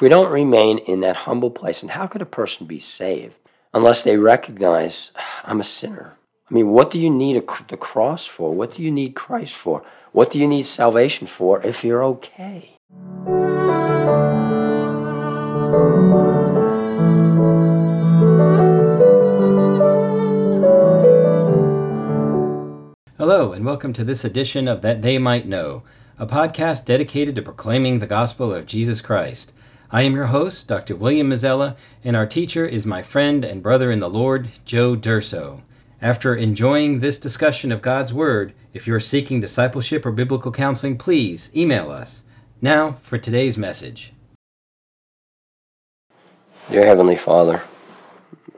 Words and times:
If 0.00 0.02
we 0.02 0.08
don't 0.08 0.32
remain 0.32 0.78
in 0.78 1.00
that 1.00 1.28
humble 1.28 1.50
place, 1.50 1.82
and 1.82 1.90
how 1.90 2.06
could 2.06 2.22
a 2.22 2.24
person 2.24 2.66
be 2.66 2.80
saved 2.80 3.36
unless 3.74 4.02
they 4.02 4.16
recognize 4.16 5.10
I'm 5.44 5.60
a 5.60 5.62
sinner? 5.62 6.16
I 6.50 6.54
mean, 6.54 6.70
what 6.70 6.90
do 6.90 6.98
you 6.98 7.10
need 7.10 7.36
a, 7.36 7.42
the 7.68 7.76
cross 7.76 8.24
for? 8.24 8.54
What 8.54 8.72
do 8.72 8.82
you 8.82 8.90
need 8.90 9.14
Christ 9.14 9.52
for? 9.52 9.84
What 10.12 10.30
do 10.30 10.38
you 10.38 10.48
need 10.48 10.62
salvation 10.62 11.26
for 11.26 11.62
if 11.66 11.84
you're 11.84 12.02
okay? 12.02 12.78
Hello, 23.18 23.52
and 23.52 23.66
welcome 23.66 23.92
to 23.92 24.04
this 24.04 24.24
edition 24.24 24.66
of 24.66 24.80
That 24.80 25.02
They 25.02 25.18
Might 25.18 25.46
Know, 25.46 25.82
a 26.18 26.26
podcast 26.26 26.86
dedicated 26.86 27.36
to 27.36 27.42
proclaiming 27.42 27.98
the 27.98 28.06
gospel 28.06 28.54
of 28.54 28.64
Jesus 28.64 29.02
Christ. 29.02 29.52
I 29.92 30.02
am 30.02 30.14
your 30.14 30.26
host, 30.26 30.68
Dr. 30.68 30.94
William 30.96 31.30
Mazzella, 31.30 31.76
and 32.04 32.14
our 32.16 32.26
teacher 32.26 32.64
is 32.64 32.86
my 32.86 33.02
friend 33.02 33.44
and 33.44 33.62
brother 33.62 33.90
in 33.90 34.00
the 34.00 34.08
Lord, 34.08 34.48
Joe 34.64 34.94
Durso. 34.94 35.62
After 36.00 36.34
enjoying 36.34 37.00
this 37.00 37.18
discussion 37.18 37.72
of 37.72 37.82
God's 37.82 38.12
Word, 38.12 38.52
if 38.72 38.86
you're 38.86 39.00
seeking 39.00 39.40
discipleship 39.40 40.06
or 40.06 40.12
biblical 40.12 40.52
counseling, 40.52 40.96
please 40.96 41.50
email 41.56 41.90
us. 41.90 42.24
Now 42.62 42.98
for 43.02 43.18
today's 43.18 43.58
message. 43.58 44.12
Dear 46.70 46.86
Heavenly 46.86 47.16
Father, 47.16 47.62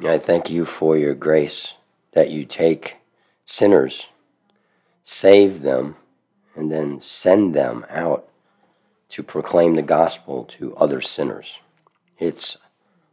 I 0.05 0.19
thank 0.19 0.51
you 0.51 0.65
for 0.67 0.99
your 0.99 1.15
grace 1.15 1.75
that 2.13 2.31
you 2.31 2.45
take 2.45 2.97
sinners 3.47 4.09
save 5.03 5.63
them, 5.63 5.97
and 6.55 6.71
then 6.71 7.01
send 7.01 7.55
them 7.55 7.85
out 7.91 8.29
to 9.13 9.23
proclaim 9.23 9.75
the 9.75 9.83
gospel 9.83 10.43
to 10.43 10.75
other 10.77 11.03
sinners. 11.03 11.61
It's 12.19 12.57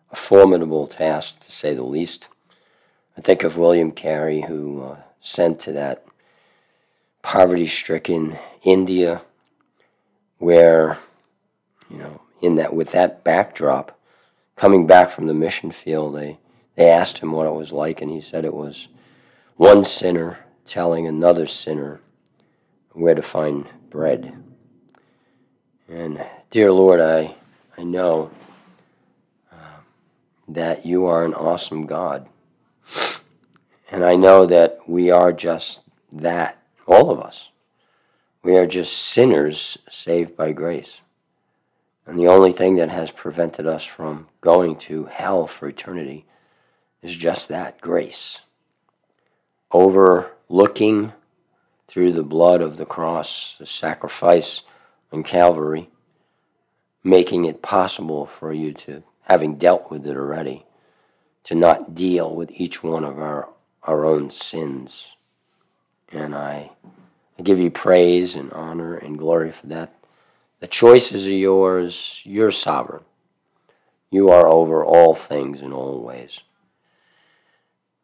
a 0.09 0.15
formidable 0.15 0.87
task, 0.87 1.41
to 1.41 1.51
say 1.51 1.73
the 1.73 1.83
least. 1.83 2.29
I 3.17 3.21
think 3.21 3.43
of 3.43 3.57
William 3.57 3.91
Carey, 3.91 4.41
who 4.47 4.81
uh, 4.81 4.97
sent 5.19 5.59
to 5.59 5.73
that 5.73 6.05
poverty 7.21 7.67
stricken 7.67 8.39
India, 8.63 9.23
where, 10.37 10.99
you 11.89 11.97
know, 11.97 12.21
in 12.41 12.55
that, 12.55 12.73
with 12.73 12.91
that 12.93 13.25
backdrop, 13.25 13.99
coming 14.55 14.87
back 14.87 15.11
from 15.11 15.27
the 15.27 15.33
mission 15.33 15.69
field, 15.69 16.15
they, 16.15 16.37
they 16.75 16.89
asked 16.89 17.17
him 17.17 17.33
what 17.33 17.45
it 17.45 17.53
was 17.53 17.73
like, 17.73 18.01
and 18.01 18.09
he 18.09 18.21
said 18.21 18.45
it 18.45 18.53
was 18.53 18.87
one 19.57 19.83
sinner 19.83 20.39
telling 20.65 21.05
another 21.05 21.45
sinner 21.45 21.99
where 22.93 23.15
to 23.15 23.21
find 23.21 23.67
bread. 23.89 24.41
And 25.89 26.23
dear 26.51 26.71
Lord, 26.71 27.01
I, 27.01 27.33
I 27.75 27.83
know 27.83 28.29
uh, 29.51 29.79
that 30.47 30.85
you 30.85 31.07
are 31.07 31.25
an 31.25 31.33
awesome 31.33 31.87
God. 31.87 32.27
And 33.89 34.05
I 34.05 34.15
know 34.15 34.45
that 34.45 34.87
we 34.87 35.09
are 35.09 35.33
just 35.33 35.79
that, 36.11 36.59
all 36.85 37.09
of 37.09 37.19
us. 37.19 37.49
We 38.43 38.55
are 38.55 38.67
just 38.67 38.95
sinners 38.95 39.79
saved 39.89 40.37
by 40.37 40.51
grace. 40.51 41.01
And 42.05 42.19
the 42.19 42.27
only 42.27 42.51
thing 42.51 42.75
that 42.75 42.89
has 42.89 43.09
prevented 43.09 43.65
us 43.65 43.83
from 43.83 44.27
going 44.41 44.75
to 44.77 45.05
hell 45.05 45.47
for 45.47 45.67
eternity 45.67 46.25
is 47.01 47.15
just 47.15 47.47
that 47.49 47.81
grace. 47.81 48.41
Overlooking 49.71 51.13
through 51.87 52.11
the 52.11 52.21
blood 52.21 52.61
of 52.61 52.77
the 52.77 52.85
cross, 52.85 53.55
the 53.57 53.65
sacrifice 53.65 54.61
on 55.11 55.23
Calvary, 55.23 55.89
making 57.03 57.45
it 57.45 57.61
possible 57.61 58.25
for 58.25 58.53
you 58.53 58.73
to, 58.73 59.03
having 59.23 59.55
dealt 59.55 59.89
with 59.89 60.05
it 60.05 60.15
already, 60.15 60.65
to 61.43 61.55
not 61.55 61.95
deal 61.95 62.33
with 62.33 62.51
each 62.51 62.83
one 62.83 63.03
of 63.03 63.17
our, 63.17 63.49
our 63.83 64.05
own 64.05 64.29
sins. 64.29 65.15
And 66.11 66.35
I, 66.35 66.71
I 67.37 67.41
give 67.41 67.59
you 67.59 67.71
praise 67.71 68.35
and 68.35 68.51
honor 68.53 68.95
and 68.95 69.17
glory 69.17 69.51
for 69.51 69.67
that. 69.67 69.93
The 70.59 70.67
choices 70.67 71.25
are 71.27 71.31
yours. 71.31 72.21
You're 72.25 72.51
sovereign. 72.51 73.03
You 74.11 74.29
are 74.29 74.47
over 74.47 74.83
all 74.83 75.15
things 75.15 75.61
in 75.61 75.71
all 75.71 76.01
ways. 76.01 76.41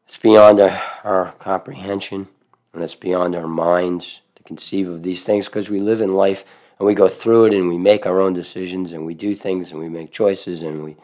It's 0.05 0.17
beyond 0.17 0.59
our, 0.59 0.81
our 1.03 1.31
comprehension 1.39 2.27
and 2.73 2.83
it's 2.83 2.95
beyond 2.95 3.35
our 3.35 3.47
minds 3.47 4.21
to 4.35 4.43
conceive 4.43 4.87
of 4.87 5.01
these 5.01 5.23
things 5.23 5.45
because 5.45 5.69
we 5.69 5.79
live 5.79 6.01
in 6.01 6.13
life 6.13 6.45
and 6.77 6.85
we 6.85 6.93
go 6.93 7.07
through 7.07 7.45
it 7.45 7.53
and 7.53 7.69
we 7.69 7.77
make 7.77 8.05
our 8.05 8.19
own 8.19 8.33
decisions 8.33 8.91
and 8.91 9.05
we 9.05 9.13
do 9.13 9.35
things 9.35 9.71
and 9.71 9.79
we 9.79 9.89
make 9.89 10.11
choices 10.11 10.61
and 10.61 10.83
we 10.83 10.95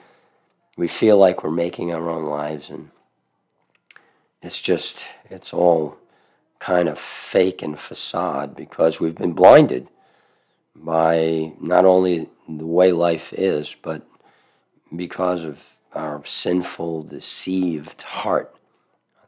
we 0.77 0.87
feel 0.87 1.17
like 1.17 1.43
we're 1.43 1.51
making 1.51 1.93
our 1.93 2.09
own 2.09 2.25
lives. 2.25 2.69
And 2.69 2.89
it's 4.41 4.59
just 4.59 5.05
it's 5.29 5.53
all 5.53 5.97
kind 6.59 6.89
of 6.89 6.99
fake 6.99 7.61
and 7.61 7.79
facade 7.79 8.55
because 8.55 8.99
we've 8.99 9.15
been 9.15 9.33
blinded 9.33 9.87
by 10.75 11.53
not 11.59 11.85
only 11.85 12.29
the 12.47 12.65
way 12.65 12.91
life 12.91 13.33
is 13.33 13.75
but 13.81 14.07
because 14.95 15.43
of 15.43 15.71
our 15.93 16.23
sinful 16.25 17.03
deceived 17.03 18.01
heart. 18.01 18.55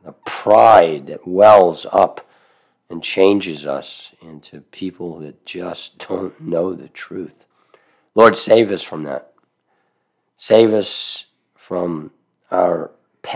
The 0.03 0.13
pride 0.25 1.07
that 1.07 1.27
wells 1.27 1.85
up 1.91 2.27
and 2.93 3.01
changes 3.01 3.65
us 3.65 4.13
into 4.21 4.61
people 4.61 5.17
that 5.17 5.45
just 5.45 5.97
don't 6.07 6.39
know 6.39 6.73
the 6.73 6.87
truth. 6.89 7.47
Lord, 8.13 8.37
save 8.37 8.71
us 8.71 8.83
from 8.83 9.03
that. 9.03 9.33
Save 10.37 10.73
us 10.73 11.25
from 11.55 12.11
our 12.51 12.91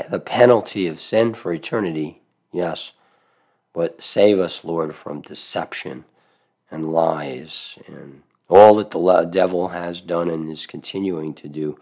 the 0.10 0.20
penalty 0.20 0.86
of 0.86 1.00
sin 1.00 1.34
for 1.34 1.54
eternity, 1.54 2.22
yes, 2.52 2.92
but 3.74 4.02
save 4.02 4.38
us, 4.38 4.66
Lord, 4.66 4.94
from 4.94 5.22
deception 5.22 6.04
and 6.70 6.92
lies 6.92 7.80
and 7.88 8.24
all 8.50 8.76
that 8.76 8.92
the 8.92 9.24
devil 9.24 9.70
has 9.70 10.02
done 10.02 10.30
and 10.30 10.52
is 10.52 10.68
continuing 10.68 11.34
to 11.36 11.48
do 11.48 11.80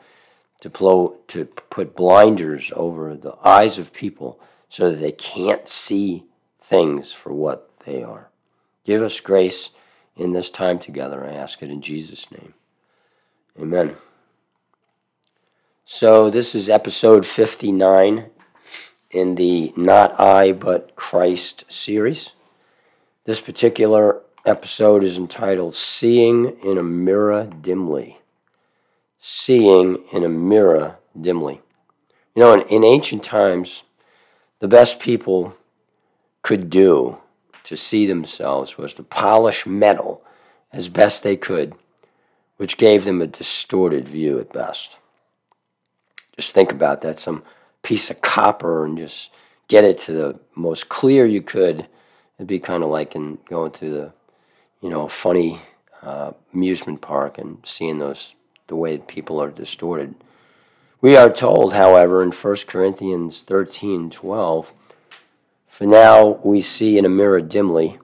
to, 0.62 0.70
blow, 0.70 1.18
to 1.30 1.46
put 1.46 1.96
blinders 1.96 2.72
over 2.76 3.16
the 3.16 3.36
eyes 3.44 3.80
of 3.80 3.92
people 3.92 4.40
so 4.70 4.92
that 4.92 4.98
they 4.98 5.12
can't 5.12 5.68
see 5.68 6.26
things 6.66 7.14
for 7.14 7.32
what 7.32 7.70
they 7.86 8.02
are. 8.02 8.30
Give 8.84 9.02
us 9.04 9.20
grace 9.20 9.70
in 10.16 10.32
this 10.32 10.50
time 10.50 10.80
together. 10.80 11.24
I 11.24 11.34
ask 11.34 11.62
it 11.62 11.70
in 11.70 11.82
Jesus' 11.82 12.32
name. 12.32 12.56
Amen. 13.60 13.96
So, 15.86 16.32
this 16.32 16.56
is 16.56 16.68
episode 16.68 17.26
59 17.26 18.32
in 19.12 19.36
the 19.36 19.74
Not 19.78 20.20
I 20.20 20.52
But 20.52 20.96
Christ 20.96 21.66
series. 21.72 22.32
This 23.26 23.40
particular 23.40 24.22
episode 24.46 25.04
is 25.04 25.18
entitled 25.18 25.76
Seeing 25.76 26.58
in 26.64 26.80
a 26.80 26.84
Mirror 26.84 27.52
Dimly. 27.62 28.20
Seeing 29.20 30.04
in 30.12 30.24
a 30.24 30.30
Mirror 30.30 30.98
Dimly. 31.20 31.62
You 32.36 32.42
know, 32.42 32.54
in, 32.54 32.62
in 32.68 32.84
ancient 32.84 33.24
times, 33.24 33.84
the 34.60 34.68
best 34.68 35.00
people 35.00 35.56
could 36.46 36.70
do 36.70 37.18
to 37.64 37.76
see 37.76 38.06
themselves 38.06 38.78
was 38.78 38.94
to 38.94 39.02
polish 39.02 39.66
metal 39.66 40.22
as 40.72 40.88
best 40.90 41.24
they 41.24 41.36
could, 41.36 41.74
which 42.58 42.78
gave 42.78 43.04
them 43.04 43.20
a 43.20 43.26
distorted 43.26 44.08
view 44.08 44.40
at 44.40 44.54
best. 44.54 45.00
Just 46.36 46.54
think 46.54 46.72
about 46.72 47.02
that 47.02 47.18
some 47.18 47.42
piece 47.82 48.12
of 48.12 48.22
copper 48.22 48.86
and 48.86 48.96
just 48.96 49.32
get 49.68 49.84
it 49.84 49.98
to 49.98 50.12
the 50.12 50.40
most 50.54 50.88
clear 50.88 51.26
you 51.26 51.42
could. 51.42 51.88
It'd 52.38 52.46
be 52.46 52.60
kind 52.60 52.84
of 52.84 52.92
like 52.92 53.16
in 53.16 53.40
going 53.50 53.72
to 53.72 53.90
the, 53.90 54.14
you 54.82 54.90
know, 54.92 55.08
funny 55.08 55.64
uh, 56.04 56.34
amusement 56.54 57.02
park 57.02 57.40
and 57.40 57.58
seeing 57.64 57.98
those 57.98 58.36
the 58.68 58.76
way 58.76 59.00
people 59.00 59.42
are 59.42 59.50
distorted. 59.50 60.14
We 61.02 61.18
are 61.18 61.32
told, 61.32 61.74
however, 61.74 62.22
in 62.22 62.30
1 62.32 62.56
Corinthians 62.68 63.42
13 63.42 64.12
12, 64.12 64.74
for 65.76 65.86
now 65.86 66.40
we 66.42 66.62
see 66.62 66.98
in 66.98 67.04
a 67.04 67.10
mirror 67.10 67.42
dimly, 67.42 68.00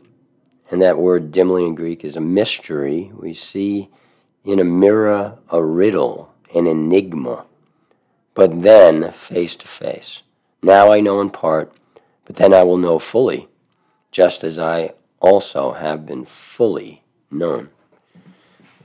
and 0.69 0.81
that 0.81 0.97
word 0.97 1.31
dimly 1.31 1.65
in 1.65 1.73
Greek 1.73 2.03
is 2.03 2.17
a 2.17 2.19
mystery. 2.19 3.09
We 3.15 3.33
see 3.33 3.87
in 4.43 4.59
a 4.59 4.65
mirror 4.65 5.37
a 5.49 5.63
riddle, 5.63 6.33
an 6.53 6.67
enigma, 6.67 7.45
but 8.33 8.63
then 8.63 9.13
face 9.13 9.55
to 9.55 9.69
face. 9.69 10.21
Now 10.61 10.91
I 10.91 10.99
know 10.99 11.21
in 11.21 11.29
part, 11.29 11.71
but 12.25 12.35
then 12.35 12.53
I 12.53 12.63
will 12.63 12.75
know 12.75 12.99
fully, 12.99 13.47
just 14.11 14.43
as 14.43 14.59
I 14.59 14.91
also 15.21 15.71
have 15.71 16.05
been 16.05 16.25
fully 16.25 17.03
known. 17.31 17.69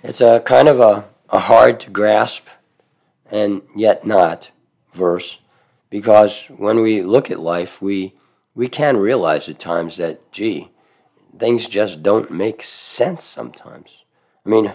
It's 0.05 0.21
a 0.21 0.38
kind 0.38 0.69
of 0.69 0.79
a, 0.79 1.06
a 1.31 1.41
hard 1.41 1.81
to 1.81 1.91
grasp 1.91 2.47
and 3.33 3.62
yet 3.75 4.06
not 4.06 4.53
verse 4.94 5.38
because 5.91 6.47
when 6.56 6.83
we 6.83 7.03
look 7.03 7.33
at 7.33 7.41
life, 7.41 7.83
we 7.83 8.15
we 8.56 8.67
can 8.67 8.97
realize 8.97 9.49
at 9.49 9.58
times 9.61 9.99
that, 9.99 10.32
gee, 10.32 10.70
things 11.38 11.69
just 11.69 12.03
don't 12.03 12.31
make 12.31 12.62
sense 12.62 13.25
sometimes. 13.25 14.05
I 14.44 14.49
mean, 14.49 14.73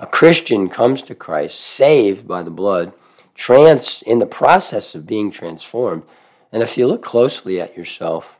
A 0.00 0.06
Christian 0.06 0.68
comes 0.68 1.00
to 1.02 1.14
Christ, 1.14 1.60
saved 1.60 2.26
by 2.26 2.42
the 2.42 2.50
blood, 2.50 2.92
trans 3.34 4.02
in 4.02 4.18
the 4.18 4.26
process 4.26 4.94
of 4.94 5.06
being 5.06 5.30
transformed. 5.30 6.02
And 6.50 6.62
if 6.62 6.76
you 6.76 6.86
look 6.86 7.02
closely 7.02 7.60
at 7.60 7.76
yourself, 7.76 8.38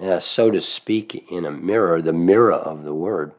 uh, 0.00 0.18
so 0.18 0.50
to 0.50 0.60
speak, 0.60 1.30
in 1.30 1.44
a 1.44 1.50
mirror, 1.52 2.02
the 2.02 2.12
mirror 2.12 2.52
of 2.52 2.84
the 2.84 2.94
Word, 2.94 3.32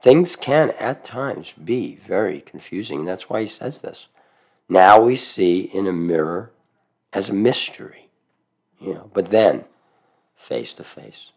things 0.00 0.34
can 0.34 0.70
at 0.80 1.04
times 1.04 1.52
be 1.52 1.96
very 1.96 2.40
confusing. 2.40 3.04
That's 3.04 3.30
why 3.30 3.42
he 3.42 3.46
says 3.46 3.78
this. 3.78 4.08
Now 4.68 5.00
we 5.00 5.14
see 5.14 5.60
in 5.60 5.86
a 5.86 5.92
mirror 5.92 6.50
as 7.12 7.30
a 7.30 7.34
mystery, 7.34 8.08
you 8.80 8.94
know, 8.94 9.10
but 9.14 9.28
then 9.28 9.66
face 10.42 10.72
to 10.74 10.84
face. 10.84 11.32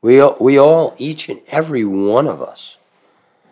We, 0.00 0.22
we 0.40 0.58
all, 0.58 0.94
each 0.96 1.28
and 1.28 1.40
every 1.48 1.84
one 1.84 2.28
of 2.28 2.40
us 2.40 2.76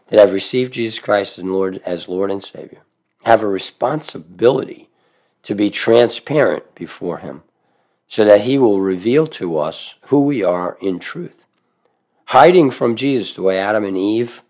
that 0.08 0.20
have 0.20 0.32
received 0.32 0.74
Jesus 0.74 0.98
Christ 0.98 1.38
as 1.38 1.44
Lord, 1.44 1.80
as 1.84 2.08
Lord 2.08 2.30
and 2.30 2.42
Savior, 2.42 2.82
have 3.24 3.42
a 3.42 3.48
responsibility 3.48 4.88
to 5.42 5.54
be 5.54 5.70
transparent 5.70 6.74
before 6.74 7.18
Him 7.18 7.42
so 8.06 8.24
that 8.24 8.42
He 8.42 8.58
will 8.58 8.80
reveal 8.80 9.26
to 9.26 9.58
us 9.58 9.96
who 10.06 10.20
we 10.20 10.44
are 10.44 10.78
in 10.80 11.00
truth. 11.00 11.44
Hiding 12.26 12.70
from 12.70 12.96
Jesus 12.96 13.34
the 13.34 13.42
way 13.42 13.58
Adam 13.58 13.84
and 13.84 13.96
Eve 13.96 14.42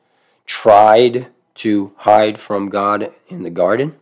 tried 0.45 1.29
to 1.57 1.93
hide 1.99 2.39
from 2.39 2.69
God 2.69 3.13
in 3.29 3.43
the 3.43 3.51
garden 3.51 3.97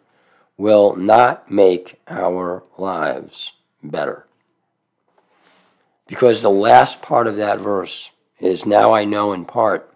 will 0.56 0.96
not 0.96 1.50
make 1.50 2.00
our 2.08 2.64
lives 2.76 3.52
better. 3.82 4.26
Because 6.06 6.42
the 6.42 6.50
last 6.50 7.00
part 7.00 7.26
of 7.26 7.36
that 7.36 7.58
verse 7.58 8.10
is 8.38 8.66
now 8.66 8.92
I 8.92 9.04
know 9.04 9.32
in 9.32 9.44
part, 9.44 9.90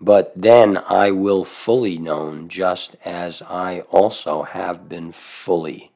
but 0.00 0.32
then 0.40 0.78
I 0.78 1.10
will 1.10 1.44
fully 1.44 1.98
known, 1.98 2.48
just 2.48 2.96
as 3.04 3.42
I 3.42 3.80
also 3.90 4.44
have 4.44 4.88
been 4.88 5.12
fully 5.12 5.90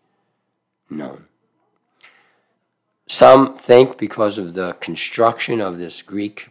known. 0.90 1.26
Some 3.06 3.56
think 3.56 3.98
because 3.98 4.38
of 4.38 4.54
the 4.54 4.72
construction 4.74 5.60
of 5.60 5.78
this 5.78 6.02
Greek 6.02 6.48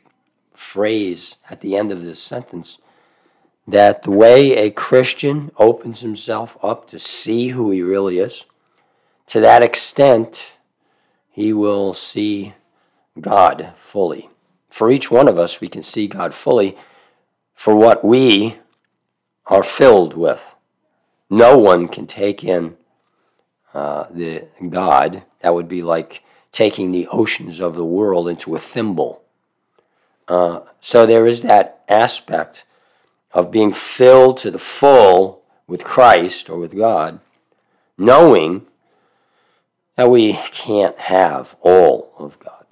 phrase 0.54 1.36
at 1.50 1.62
the 1.62 1.76
end 1.76 1.92
of 1.92 2.04
this 2.04 2.22
sentence 2.22 2.78
that 3.68 4.04
the 4.04 4.12
way 4.12 4.56
a 4.58 4.72
Christian 4.72 5.52
opens 5.58 6.02
himself 6.02 6.58
up 6.62 6.88
to 6.90 7.00
see 7.00 7.50
who 7.50 7.72
he 7.72 7.82
really 7.82 8.20
is, 8.20 8.46
to 9.28 9.40
that 9.40 9.64
extent, 9.64 10.54
he 11.34 11.52
will 11.52 11.96
see 11.96 12.54
God 13.20 13.74
fully. 13.76 14.30
For 14.70 14.92
each 14.92 15.10
one 15.10 15.28
of 15.28 15.38
us, 15.38 15.60
we 15.60 15.68
can 15.68 15.82
see 15.82 16.08
God 16.08 16.36
fully 16.36 16.78
for 17.56 17.76
what 17.76 18.06
we 18.06 18.60
are 19.48 19.64
filled 19.64 20.16
with. 20.16 20.56
No 21.32 21.58
one 21.58 21.88
can 21.88 22.06
take 22.06 22.44
in 22.44 22.78
uh, 23.74 24.06
the 24.12 24.46
God. 24.70 25.24
That 25.42 25.56
would 25.56 25.68
be 25.68 25.82
like 25.82 26.22
taking 26.52 26.92
the 26.92 27.08
oceans 27.08 27.60
of 27.60 27.74
the 27.74 27.84
world 27.84 28.30
into 28.30 28.56
a 28.56 28.60
thimble. 28.60 29.24
Uh, 30.28 30.60
so 30.80 31.08
there 31.08 31.26
is 31.26 31.42
that 31.42 31.84
aspect 31.90 32.64
of 33.32 33.50
being 33.50 33.74
filled 33.74 34.38
to 34.38 34.52
the 34.52 34.60
full 34.60 35.42
with 35.66 35.84
Christ 35.84 36.48
or 36.48 36.60
with 36.60 36.78
God, 36.78 37.20
knowing 37.98 38.68
that 39.96 40.10
we 40.10 40.34
can't 40.52 40.98
have 40.98 41.56
all 41.62 42.14
of 42.18 42.40
God. 42.40 42.66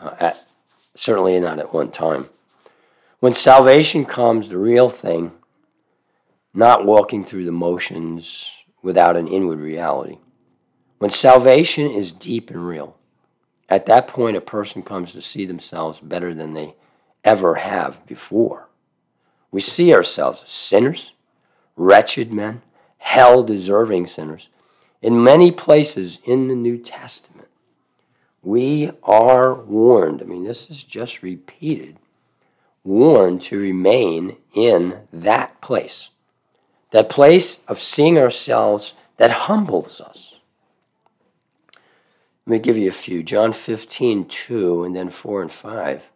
Uh, 0.00 0.14
at, 0.18 0.46
certainly 0.94 1.38
not 1.40 1.58
at 1.58 1.74
one 1.74 1.90
time. 1.90 2.28
When 3.20 3.34
salvation 3.34 4.06
comes, 4.06 4.48
the 4.48 4.56
real 4.56 4.88
thing, 4.88 5.32
not 6.54 6.86
walking 6.86 7.24
through 7.24 7.44
the 7.44 7.52
motions 7.52 8.64
without 8.82 9.16
an 9.16 9.28
inward 9.28 9.60
reality. 9.60 10.18
When 10.98 11.10
salvation 11.10 11.90
is 11.90 12.12
deep 12.12 12.50
and 12.50 12.66
real, 12.66 12.96
at 13.68 13.86
that 13.86 14.08
point 14.08 14.36
a 14.36 14.40
person 14.40 14.82
comes 14.82 15.12
to 15.12 15.22
see 15.22 15.44
themselves 15.44 16.00
better 16.00 16.34
than 16.34 16.54
they 16.54 16.74
ever 17.24 17.56
have 17.56 18.04
before. 18.06 18.68
We 19.50 19.60
see 19.60 19.94
ourselves 19.94 20.42
as 20.44 20.50
sinners, 20.50 21.12
wretched 21.76 22.32
men, 22.32 22.62
hell 22.98 23.42
deserving 23.42 24.06
sinners, 24.06 24.48
in 25.02 25.22
many 25.22 25.50
places 25.50 26.18
in 26.24 26.48
the 26.48 26.54
New 26.54 26.78
Testament, 26.78 27.48
we 28.42 28.90
are 29.02 29.54
warned. 29.54 30.22
I 30.22 30.24
mean, 30.24 30.44
this 30.44 30.70
is 30.70 30.82
just 30.82 31.22
repeated 31.22 31.96
warned 32.84 33.42
to 33.42 33.58
remain 33.58 34.36
in 34.54 35.00
that 35.12 35.60
place. 35.60 36.10
That 36.90 37.08
place 37.08 37.60
of 37.68 37.78
seeing 37.78 38.18
ourselves 38.18 38.94
that 39.16 39.30
humbles 39.30 40.00
us. 40.00 40.38
Let 42.46 42.52
me 42.52 42.58
give 42.58 42.78
you 42.78 42.88
a 42.88 42.92
few. 42.92 43.22
John 43.22 43.52
15, 43.52 44.24
2, 44.26 44.84
and 44.84 44.96
then 44.96 45.10
4 45.10 45.42
and 45.42 45.52
5. 45.52 46.10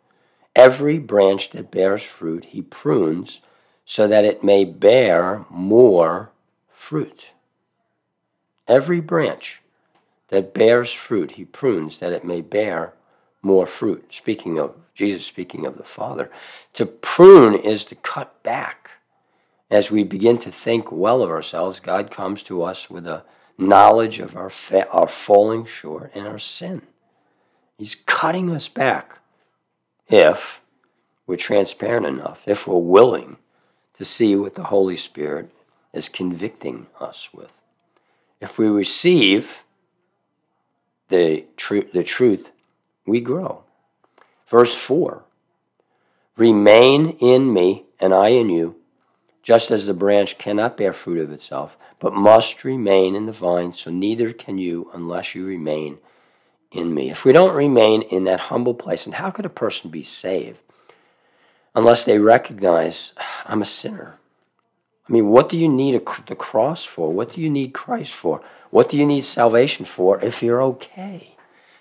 Every 0.56 0.98
branch 0.98 1.50
that 1.50 1.70
bears 1.70 2.02
fruit, 2.02 2.46
he 2.46 2.62
prunes 2.62 3.40
so 3.84 4.08
that 4.08 4.24
it 4.24 4.42
may 4.42 4.64
bear 4.64 5.44
more 5.50 6.30
fruit. 6.70 7.33
Every 8.66 9.00
branch 9.00 9.60
that 10.28 10.54
bears 10.54 10.92
fruit, 10.92 11.32
he 11.32 11.44
prunes 11.44 11.98
that 11.98 12.12
it 12.12 12.24
may 12.24 12.40
bear 12.40 12.94
more 13.42 13.66
fruit. 13.66 14.06
Speaking 14.10 14.58
of 14.58 14.74
Jesus, 14.94 15.26
speaking 15.26 15.66
of 15.66 15.76
the 15.76 15.84
Father, 15.84 16.30
to 16.72 16.86
prune 16.86 17.54
is 17.54 17.84
to 17.86 17.94
cut 17.94 18.42
back. 18.42 18.90
As 19.70 19.90
we 19.90 20.02
begin 20.04 20.38
to 20.38 20.50
think 20.50 20.90
well 20.90 21.22
of 21.22 21.30
ourselves, 21.30 21.80
God 21.80 22.10
comes 22.10 22.42
to 22.44 22.62
us 22.62 22.88
with 22.88 23.06
a 23.06 23.24
knowledge 23.58 24.18
of 24.18 24.36
our, 24.36 24.50
fa- 24.50 24.88
our 24.90 25.08
falling 25.08 25.66
short 25.66 26.10
and 26.14 26.26
our 26.26 26.38
sin. 26.38 26.82
He's 27.76 27.96
cutting 28.06 28.50
us 28.50 28.68
back 28.68 29.18
if 30.06 30.60
we're 31.26 31.36
transparent 31.36 32.06
enough, 32.06 32.46
if 32.46 32.66
we're 32.66 32.76
willing 32.76 33.36
to 33.94 34.04
see 34.04 34.36
what 34.36 34.54
the 34.54 34.64
Holy 34.64 34.96
Spirit 34.96 35.50
is 35.92 36.08
convicting 36.08 36.86
us 37.00 37.30
with 37.32 37.56
if 38.44 38.58
we 38.58 38.68
receive 38.68 39.64
the, 41.08 41.46
tr- 41.56 41.90
the 41.92 42.04
truth, 42.04 42.50
we 43.06 43.20
grow. 43.20 43.64
Verse 44.46 44.74
4 44.74 45.24
Remain 46.36 47.10
in 47.20 47.52
me, 47.52 47.84
and 47.98 48.12
I 48.12 48.28
in 48.28 48.50
you, 48.50 48.76
just 49.42 49.70
as 49.70 49.86
the 49.86 49.94
branch 49.94 50.36
cannot 50.36 50.76
bear 50.76 50.92
fruit 50.92 51.20
of 51.20 51.32
itself, 51.32 51.76
but 51.98 52.12
must 52.12 52.64
remain 52.64 53.14
in 53.14 53.26
the 53.26 53.32
vine, 53.32 53.72
so 53.72 53.90
neither 53.90 54.32
can 54.32 54.58
you 54.58 54.90
unless 54.92 55.34
you 55.34 55.46
remain 55.46 55.98
in 56.70 56.92
me. 56.92 57.10
If 57.10 57.24
we 57.24 57.32
don't 57.32 57.54
remain 57.54 58.02
in 58.02 58.24
that 58.24 58.40
humble 58.40 58.74
place, 58.74 59.06
and 59.06 59.14
how 59.14 59.30
could 59.30 59.46
a 59.46 59.50
person 59.50 59.90
be 59.90 60.02
saved 60.02 60.60
unless 61.74 62.04
they 62.04 62.18
recognize 62.18 63.14
I'm 63.46 63.62
a 63.62 63.66
sinner? 63.66 64.18
I 65.08 65.12
mean, 65.12 65.28
what 65.28 65.48
do 65.48 65.58
you 65.58 65.68
need 65.68 65.94
the 65.94 66.34
cross 66.36 66.84
for? 66.84 67.12
What 67.12 67.32
do 67.32 67.40
you 67.40 67.50
need 67.50 67.74
Christ 67.74 68.12
for? 68.12 68.40
What 68.70 68.88
do 68.88 68.96
you 68.96 69.06
need 69.06 69.24
salvation 69.24 69.84
for 69.84 70.20
if 70.24 70.42
you're 70.42 70.62
okay? 70.62 71.36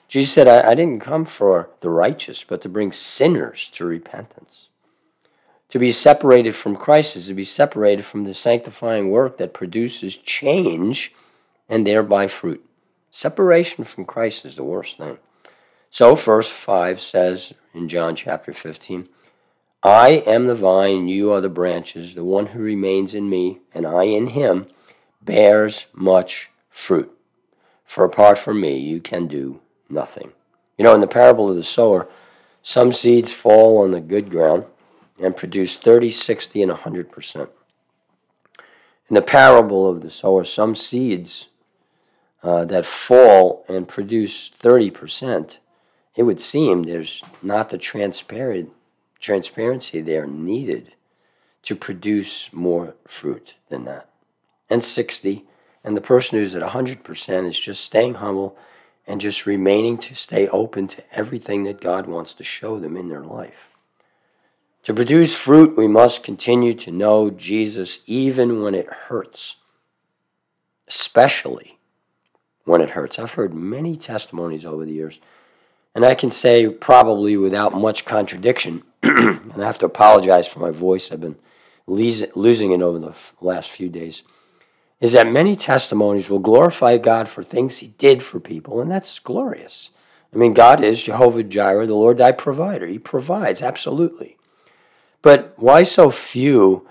Jesus 0.08 0.34
said, 0.34 0.48
I, 0.48 0.72
I 0.72 0.75
didn't 0.75 1.00
come 1.00 1.25
for 1.25 1.70
the 1.80 1.89
righteous, 1.89 2.44
but 2.44 2.62
to 2.62 2.70
bring 2.70 2.92
sinners 2.92 3.70
to 3.74 3.86
repentance. 3.86 4.68
To 5.70 5.80
be 5.80 5.92
separated 5.92 6.56
from 6.56 6.75
Christ 6.75 7.15
is 7.15 7.27
to 7.27 7.34
be 7.34 7.46
separated 7.46 8.06
from 8.06 8.25
the 8.25 8.34
sanctifying 8.34 9.10
work 9.10 9.38
that 9.38 9.53
produces 9.53 10.18
change 10.18 11.13
and 11.68 11.88
thereby 11.88 12.27
fruit. 12.27 12.63
Separation 13.10 13.84
from 13.84 14.06
Christ 14.06 14.46
is 14.46 14.56
the 14.56 14.63
worst 14.63 14.98
thing. 14.98 15.18
So, 15.89 16.13
verse 16.13 16.50
5 16.50 17.01
says 17.01 17.53
in 17.74 17.89
John 17.89 18.15
chapter 18.15 18.53
15, 18.53 19.08
I 19.84 20.24
am 20.25 20.48
the 20.48 20.56
vine, 20.56 21.10
you 21.10 21.34
are 21.34 21.42
the 21.42 21.50
branches. 21.50 22.16
The 22.16 22.24
one 22.24 22.48
who 22.48 22.60
remains 22.60 23.13
in 23.13 23.30
me, 23.30 23.60
and 23.74 23.86
I 23.86 24.04
in 24.04 24.28
him, 24.28 24.68
bears 25.22 25.88
much 25.94 26.50
fruit. 26.70 27.12
For 27.84 28.06
apart 28.06 28.40
from 28.40 28.62
me, 28.62 28.78
you 28.78 29.02
can 29.02 29.28
do 29.28 29.60
nothing. 29.90 30.32
You 30.78 30.86
know, 30.86 30.96
in 30.96 31.02
the 31.02 31.08
parable 31.08 31.50
of 31.50 31.58
the 31.58 31.63
sower, 31.63 32.08
some 32.62 32.94
seeds 32.94 33.34
fall 33.34 33.80
on 33.84 33.92
the 33.92 34.00
good 34.00 34.32
ground 34.32 34.63
and 35.22 35.36
produce 35.36 35.75
30, 35.75 36.12
60, 36.12 36.62
and 36.62 36.72
100%. 36.72 37.50
In 39.10 39.16
the 39.16 39.22
parable 39.22 39.90
of 39.90 40.02
the 40.02 40.10
sower, 40.10 40.46
some 40.46 40.75
seeds 40.75 41.50
uh, 42.42 42.63
that 42.66 42.86
fall 42.86 43.66
and 43.68 43.86
produce 43.86 44.50
30%, 44.50 45.58
it 46.16 46.24
would 46.24 46.40
seem 46.40 46.84
there's 46.84 47.22
not 47.42 47.68
the 47.68 47.78
transparent 47.78 48.72
transparency 49.24 50.01
there 50.01 50.27
needed 50.27 50.94
to 51.63 51.75
produce 51.75 52.51
more 52.51 52.94
fruit 53.08 53.56
than 53.70 53.86
that. 53.86 54.10
And 54.70 54.84
60, 54.84 55.46
and 55.84 55.98
the 55.98 56.01
person 56.01 56.38
who's 56.38 56.53
at 56.53 56.62
100% 56.62 57.48
is 57.48 57.58
just 57.58 57.84
staying 57.84 58.15
humble 58.15 58.58
and 59.08 59.22
just 59.22 59.46
remaining 59.46 59.98
to 59.98 60.13
stay 60.13 60.48
open 60.50 60.88
to 60.89 61.03
everything 61.12 61.63
that 61.63 61.82
God 61.82 62.06
wants 62.06 62.34
to 62.36 62.44
show 62.44 62.80
them 62.80 62.96
in 62.96 63.10
their 63.10 63.24
life. 63.24 63.70
To 64.84 64.94
produce 64.94 65.36
fruit, 65.36 65.77
we 65.77 65.88
must 65.88 66.24
continue 66.24 66.74
to 66.74 66.92
know 66.92 67.30
Jesus 67.30 68.00
even 68.06 68.62
when 68.62 68.75
it 68.75 68.88
hurts, 68.88 69.56
especially 70.88 71.80
when 72.65 72.82
it 72.82 72.89
hurts. 72.89 73.18
I've 73.18 73.34
heard 73.34 73.53
many 73.53 73.96
testimonies 73.96 74.65
over 74.65 74.84
the 74.84 74.92
years, 74.92 75.20
and 75.96 76.06
I 76.06 76.16
can 76.16 76.32
say 76.32 76.68
probably 76.70 77.38
without 77.38 77.74
much 77.74 78.06
contradiction, 78.06 78.84
and 79.04 79.54
I 79.58 79.66
have 79.66 79.78
to 79.80 79.86
apologize 79.86 80.48
for 80.48 80.60
my 80.60 80.72
voice. 80.72 81.12
I've 81.12 81.22
been 81.22 81.38
losing 81.86 82.72
it 82.72 82.82
over 82.82 83.00
the 83.00 83.16
last 83.42 83.70
few 83.70 83.90
days. 83.90 84.24
Is 85.00 85.12
that 85.14 85.28
many 85.28 85.56
testimonies 85.56 86.30
will 86.30 86.40
glorify 86.40 86.98
God 86.98 87.28
for 87.28 87.44
things 87.44 87.80
He 87.80 87.90
did 87.90 88.24
for 88.24 88.40
people, 88.40 88.80
and 88.80 88.90
that's 88.90 89.20
glorious. 89.20 89.92
I 90.34 90.38
mean, 90.38 90.54
God 90.54 90.84
is 90.84 91.04
Jehovah 91.04 91.44
Jireh, 91.44 91.86
the 91.86 91.94
Lord 91.94 92.18
thy 92.18 92.32
provider. 92.32 92.88
He 92.88 92.98
provides, 92.98 93.62
absolutely. 93.62 94.38
But 95.22 95.54
why 95.58 95.84
so 95.84 96.10
few 96.10 96.88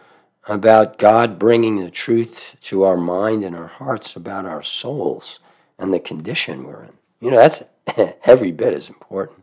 about 0.46 0.98
God 0.98 1.38
bringing 1.38 1.76
the 1.76 1.90
truth 1.90 2.56
to 2.62 2.82
our 2.82 2.96
mind 2.96 3.44
and 3.44 3.56
our 3.56 3.66
hearts 3.66 4.14
about 4.14 4.46
our 4.46 4.62
souls 4.62 5.40
and 5.78 5.92
the 5.92 5.98
condition 5.98 6.64
we're 6.64 6.84
in? 6.84 6.92
You 7.20 7.30
know, 7.30 7.38
that's 7.38 7.62
every 8.24 8.52
bit 8.52 8.74
as 8.74 8.88
important. 8.88 9.42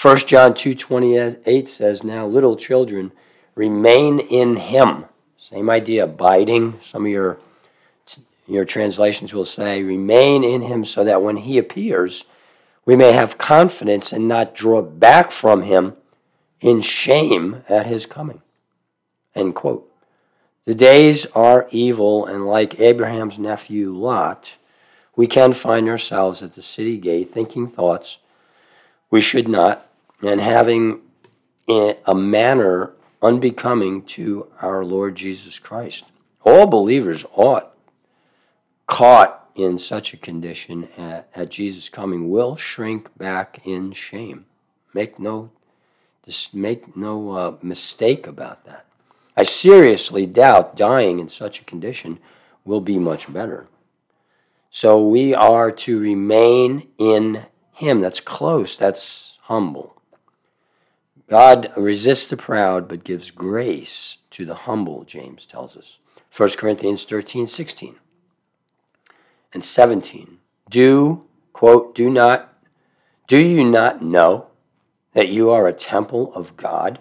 1 0.00 0.18
John 0.18 0.52
2:28 0.52 1.68
says, 1.68 2.04
"Now 2.04 2.26
little 2.26 2.56
children, 2.56 3.12
remain 3.54 4.18
in 4.20 4.56
him." 4.56 5.06
Same 5.38 5.70
idea, 5.70 6.04
abiding. 6.04 6.74
Some 6.80 7.06
of 7.06 7.10
your 7.10 7.38
your 8.46 8.64
translations 8.64 9.32
will 9.32 9.46
say, 9.46 9.82
"Remain 9.82 10.44
in 10.44 10.62
him 10.62 10.84
so 10.84 11.02
that 11.02 11.22
when 11.22 11.38
he 11.38 11.56
appears, 11.56 12.24
we 12.84 12.94
may 12.94 13.12
have 13.12 13.38
confidence 13.38 14.12
and 14.12 14.28
not 14.28 14.54
draw 14.54 14.82
back 14.82 15.30
from 15.30 15.62
him 15.62 15.96
in 16.60 16.82
shame 16.82 17.64
at 17.68 17.86
his 17.86 18.04
coming." 18.04 18.42
End 19.34 19.54
quote. 19.54 19.90
The 20.66 20.74
days 20.74 21.26
are 21.26 21.68
evil, 21.70 22.26
and 22.26 22.44
like 22.46 22.78
Abraham's 22.80 23.38
nephew 23.38 23.92
Lot, 23.94 24.56
we 25.16 25.26
can 25.26 25.52
find 25.52 25.88
ourselves 25.88 26.42
at 26.42 26.54
the 26.54 26.62
city 26.62 26.98
gate 26.98 27.32
thinking 27.32 27.66
thoughts 27.66 28.18
we 29.10 29.20
should 29.20 29.48
not 29.48 29.88
and 30.22 30.40
having 30.40 31.00
a 31.68 32.14
manner 32.14 32.92
unbecoming 33.22 34.02
to 34.02 34.48
our 34.60 34.84
Lord 34.84 35.16
Jesus 35.16 35.58
Christ. 35.58 36.04
All 36.42 36.66
believers 36.66 37.24
ought, 37.34 37.72
caught 38.86 39.48
in 39.56 39.78
such 39.78 40.12
a 40.12 40.18
condition 40.18 40.88
at, 40.96 41.28
at 41.34 41.50
Jesus' 41.50 41.88
coming, 41.88 42.30
will 42.30 42.56
shrink 42.56 43.16
back 43.16 43.60
in 43.64 43.92
shame. 43.92 44.46
Make 44.94 45.18
no, 45.18 45.50
just 46.24 46.54
make 46.54 46.96
no 46.96 47.32
uh, 47.32 47.56
mistake 47.62 48.26
about 48.26 48.64
that. 48.66 48.86
I 49.36 49.42
seriously 49.42 50.26
doubt 50.26 50.76
dying 50.76 51.18
in 51.18 51.28
such 51.28 51.60
a 51.60 51.64
condition 51.64 52.18
will 52.64 52.80
be 52.80 52.98
much 52.98 53.32
better. 53.32 53.66
So 54.76 55.00
we 55.00 55.34
are 55.34 55.72
to 55.72 55.98
remain 55.98 56.88
in 56.98 57.46
Him. 57.72 58.02
That's 58.02 58.20
close, 58.20 58.76
that's 58.76 59.38
humble. 59.44 59.96
God 61.30 61.72
resists 61.78 62.26
the 62.26 62.36
proud 62.36 62.86
but 62.86 63.02
gives 63.02 63.30
grace 63.30 64.18
to 64.32 64.44
the 64.44 64.54
humble, 64.54 65.04
James 65.04 65.46
tells 65.46 65.78
us. 65.78 65.98
1 66.36 66.50
Corinthians 66.58 67.04
13, 67.04 67.46
16 67.46 67.96
and 69.54 69.64
17. 69.64 70.40
Do, 70.68 71.24
quote, 71.54 71.94
do 71.94 72.10
not, 72.10 72.52
do 73.26 73.38
you 73.38 73.64
not 73.64 74.02
know 74.02 74.48
that 75.14 75.30
you 75.30 75.48
are 75.48 75.66
a 75.66 75.72
temple 75.72 76.34
of 76.34 76.54
God 76.58 76.98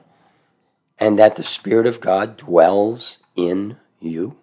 and 0.97 1.19
that 1.19 1.35
the 1.35 1.43
Spirit 1.43 1.87
of 1.87 1.99
God 1.99 2.37
dwells 2.37 3.17
in 3.35 3.75
you? 3.99 4.37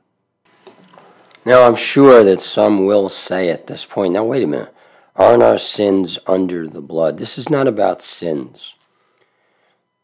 Now, 1.45 1.67
I'm 1.67 1.77
sure 1.77 2.23
that 2.23 2.41
some 2.41 2.87
will 2.87 3.09
say 3.09 3.51
at 3.51 3.67
this 3.67 3.85
point, 3.85 4.13
now, 4.13 4.25
wait 4.25 4.45
a 4.45 4.47
minute, 4.47 4.73
aren't 5.17 5.43
our 5.43 5.59
sins 5.59 6.19
under 6.27 6.69
the 6.69 6.81
blood? 6.81 7.19
This 7.19 7.37
is 7.37 7.51
not 7.51 7.67
about 7.67 8.03
sins. 8.03 8.75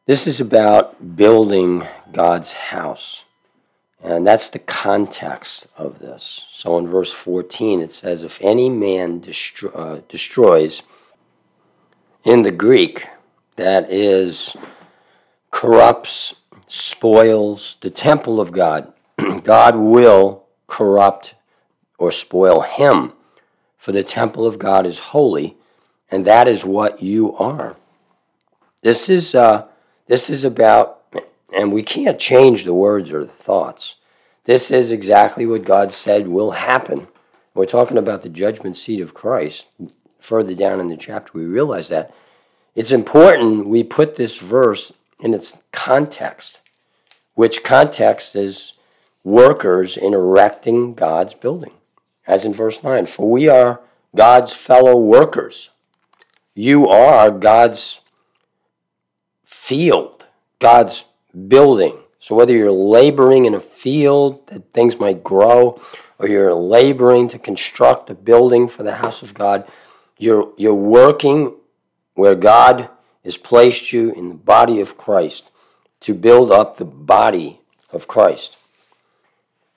This 0.07 0.27
is 0.27 0.41
about 0.41 1.17
building 1.17 1.87
God's 2.11 2.55
house. 2.55 3.25
And 4.03 4.27
that's 4.27 4.49
the 4.49 4.59
context 4.59 5.69
of 5.77 6.01
this. 6.01 6.47
So 6.51 6.77
in 6.79 6.89
verse 6.89 7.13
14, 7.13 7.83
it 7.83 7.93
says, 7.93 8.25
If 8.25 8.41
any 8.41 8.69
man 8.69 9.21
destro- 9.21 9.77
uh, 9.77 10.01
destroys, 10.09 10.83
in 12.25 12.43
the 12.43 12.51
Greek, 12.51 13.07
that 13.57 13.91
is, 13.93 14.57
corrupts, 15.51 16.35
spoils 16.67 17.77
the 17.81 17.91
temple 17.91 18.41
of 18.41 18.51
God, 18.53 18.93
God 19.45 19.77
will 19.77 20.48
corrupt 20.69 21.35
or 21.99 22.13
spoil 22.13 22.61
him. 22.61 23.13
For 23.77 23.91
the 23.91 24.05
temple 24.05 24.47
of 24.47 24.61
God 24.61 24.87
is 24.87 24.99
holy, 24.99 25.57
and 26.11 26.25
that 26.25 26.47
is 26.47 26.65
what 26.65 27.03
you 27.03 27.37
are. 27.37 27.77
This 28.83 29.09
is. 29.09 29.35
Uh, 29.35 29.67
this 30.09 30.31
is 30.31 30.43
about, 30.43 31.03
and 31.55 31.71
we 31.71 31.83
can't 31.83 32.19
change 32.19 32.65
the 32.65 32.75
words 32.75 33.13
or 33.13 33.25
the 33.25 33.31
thoughts. 33.31 33.97
This 34.45 34.71
is 34.71 34.91
exactly 34.91 35.45
what 35.45 35.67
God 35.67 35.93
said 35.93 36.27
will 36.27 36.53
happen. 36.53 37.09
We're 37.55 37.67
talking 37.67 37.99
about 37.99 38.23
the 38.23 38.31
judgment 38.31 38.79
seat 38.79 39.03
of 39.03 39.13
Christ. 39.13 39.67
Further 40.21 40.55
down 40.55 40.81
in 40.81 40.89
the 40.89 40.97
chapter, 40.97 41.33
we 41.35 41.45
realize 41.45 41.91
that 41.91 42.13
it's 42.75 42.91
important 42.91 43.69
we 43.69 43.85
put 43.85 44.17
this 44.17 44.39
verse 44.39 44.93
in 45.21 45.35
its 45.35 45.59
context, 45.73 46.61
which 47.35 47.63
context 47.63 48.35
is 48.35 48.73
workers 49.29 49.97
in 49.97 50.15
erecting 50.15 50.95
God's 50.95 51.35
building. 51.35 51.73
As 52.27 52.45
in 52.45 52.53
verse 52.53 52.83
9, 52.83 53.07
for 53.07 53.31
we 53.31 53.49
are 53.49 53.81
God's 54.17 54.53
fellow 54.53 54.97
workers. 54.97 55.71
You 56.55 56.89
are 56.89 57.31
God's 57.31 58.01
field, 59.45 60.27
God's 60.59 61.05
building. 61.47 61.99
So 62.19 62.35
whether 62.35 62.53
you're 62.53 62.73
laboring 62.73 63.45
in 63.45 63.55
a 63.55 63.61
field 63.61 64.47
that 64.49 64.73
things 64.73 64.99
might 64.99 65.23
grow, 65.23 65.81
or 66.19 66.29
you're 66.29 66.55
laboring 66.55 67.29
to 67.29 67.39
construct 67.39 68.11
a 68.11 68.15
building 68.15 68.67
for 68.67 68.83
the 68.83 68.97
house 68.97 69.23
of 69.23 69.35
God, 69.35 69.69
you're, 70.19 70.53
you're 70.57 70.75
working 70.75 71.55
where 72.15 72.35
God 72.35 72.91
has 73.25 73.37
placed 73.37 73.93
you 73.93 74.11
in 74.13 74.29
the 74.29 74.35
body 74.35 74.81
of 74.81 74.99
Christ 74.99 75.51
to 76.01 76.15
build 76.15 76.51
up 76.51 76.77
the 76.77 76.85
body 76.85 77.61
of 77.93 78.09
Christ. 78.09 78.57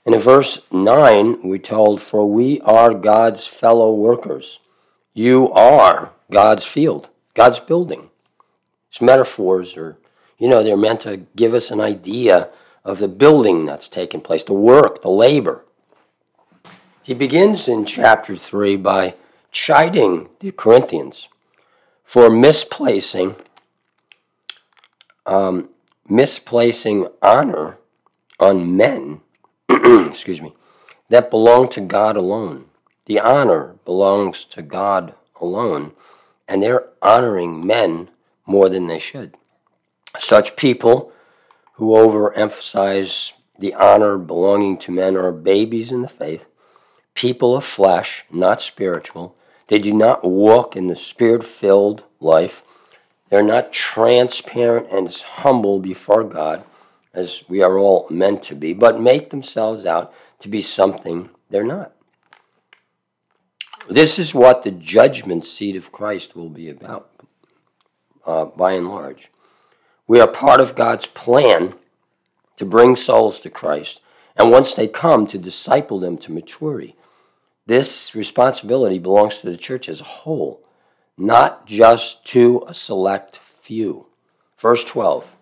And 0.05 0.15
in 0.15 0.21
verse 0.21 0.59
9, 0.71 1.43
we're 1.43 1.57
told, 1.57 2.01
For 2.01 2.25
we 2.25 2.59
are 2.61 2.93
God's 2.93 3.47
fellow 3.47 3.93
workers. 3.93 4.59
You 5.13 5.51
are 5.51 6.11
God's 6.31 6.63
field, 6.63 7.09
God's 7.33 7.59
building. 7.59 8.09
These 8.91 9.01
metaphors 9.01 9.77
are, 9.77 9.97
you 10.37 10.47
know, 10.47 10.63
they're 10.63 10.77
meant 10.77 11.01
to 11.01 11.25
give 11.35 11.53
us 11.53 11.69
an 11.71 11.81
idea 11.81 12.49
of 12.83 12.99
the 12.99 13.07
building 13.07 13.65
that's 13.65 13.87
taking 13.87 14.21
place, 14.21 14.43
the 14.43 14.53
work, 14.53 15.01
the 15.01 15.09
labor. 15.09 15.63
He 17.03 17.13
begins 17.13 17.67
in 17.67 17.85
chapter 17.85 18.35
3 18.35 18.77
by 18.77 19.15
chiding 19.51 20.29
the 20.39 20.51
Corinthians 20.51 21.29
for 22.03 22.29
misplacing 22.29 23.35
um, 25.25 25.69
misplacing 26.07 27.07
honor 27.21 27.77
on 28.39 28.75
men, 28.75 29.21
excuse 30.09 30.41
me, 30.41 30.53
that 31.09 31.29
belong 31.29 31.69
to 31.69 31.81
God 31.81 32.15
alone. 32.15 32.65
The 33.05 33.19
honor 33.19 33.75
belongs 33.85 34.45
to 34.45 34.61
God 34.61 35.15
alone, 35.39 35.91
and 36.47 36.61
they're 36.61 36.87
honoring 37.01 37.65
men 37.65 38.09
more 38.45 38.69
than 38.69 38.87
they 38.87 38.99
should. 38.99 39.35
Such 40.17 40.55
people 40.55 41.11
who 41.73 41.91
overemphasize 41.91 43.33
the 43.57 43.73
honor 43.73 44.17
belonging 44.17 44.77
to 44.79 44.91
men 44.91 45.15
are 45.15 45.31
babies 45.31 45.91
in 45.91 46.01
the 46.01 46.09
faith, 46.09 46.45
people 47.13 47.55
of 47.55 47.63
flesh, 47.63 48.25
not 48.31 48.61
spiritual. 48.61 49.35
They 49.67 49.79
do 49.79 49.93
not 49.93 50.23
walk 50.23 50.75
in 50.75 50.87
the 50.87 50.95
spirit 50.95 51.45
filled 51.45 52.03
life. 52.19 52.63
They're 53.29 53.43
not 53.43 53.71
transparent 53.71 54.87
and 54.91 55.11
humble 55.13 55.79
before 55.79 56.23
God, 56.23 56.63
as 57.13 57.43
we 57.47 57.61
are 57.61 57.77
all 57.77 58.07
meant 58.09 58.43
to 58.43 58.55
be, 58.55 58.73
but 58.73 59.01
make 59.01 59.29
themselves 59.29 59.85
out 59.85 60.13
to 60.39 60.47
be 60.47 60.61
something 60.61 61.29
they're 61.49 61.63
not. 61.63 61.93
This 63.89 64.17
is 64.17 64.33
what 64.33 64.63
the 64.63 64.71
judgment 64.71 65.45
seat 65.45 65.75
of 65.75 65.91
Christ 65.91 66.35
will 66.35 66.49
be 66.49 66.69
about 66.69 67.09
uh, 68.25 68.45
by 68.45 68.73
and 68.73 68.87
large. 68.87 69.29
We 70.07 70.19
are 70.19 70.27
part 70.27 70.61
of 70.61 70.75
God's 70.75 71.07
plan 71.07 71.75
to 72.57 72.65
bring 72.65 72.95
souls 72.95 73.39
to 73.41 73.49
Christ, 73.49 74.01
and 74.35 74.51
once 74.51 74.73
they 74.73 74.87
come, 74.87 75.27
to 75.27 75.37
disciple 75.37 75.99
them 75.99 76.17
to 76.19 76.31
maturity. 76.31 76.95
This 77.65 78.15
responsibility 78.15 78.99
belongs 78.99 79.39
to 79.39 79.49
the 79.49 79.57
church 79.57 79.89
as 79.89 80.01
a 80.01 80.05
whole, 80.05 80.63
not 81.17 81.65
just 81.65 82.25
to 82.25 82.63
a 82.67 82.73
select 82.73 83.37
few. 83.37 84.07
Verse 84.57 84.83
12 84.83 85.37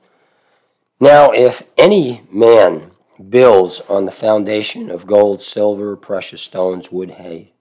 Now, 1.01 1.32
if 1.32 1.63
any 1.77 2.24
man 2.29 2.91
builds 3.29 3.82
on 3.88 4.06
the 4.06 4.12
foundation 4.12 4.91
of 4.91 5.08
gold, 5.08 5.41
silver, 5.41 5.96
precious 5.96 6.41
stones, 6.41 6.91
wood, 6.91 7.12
hay, 7.12 7.53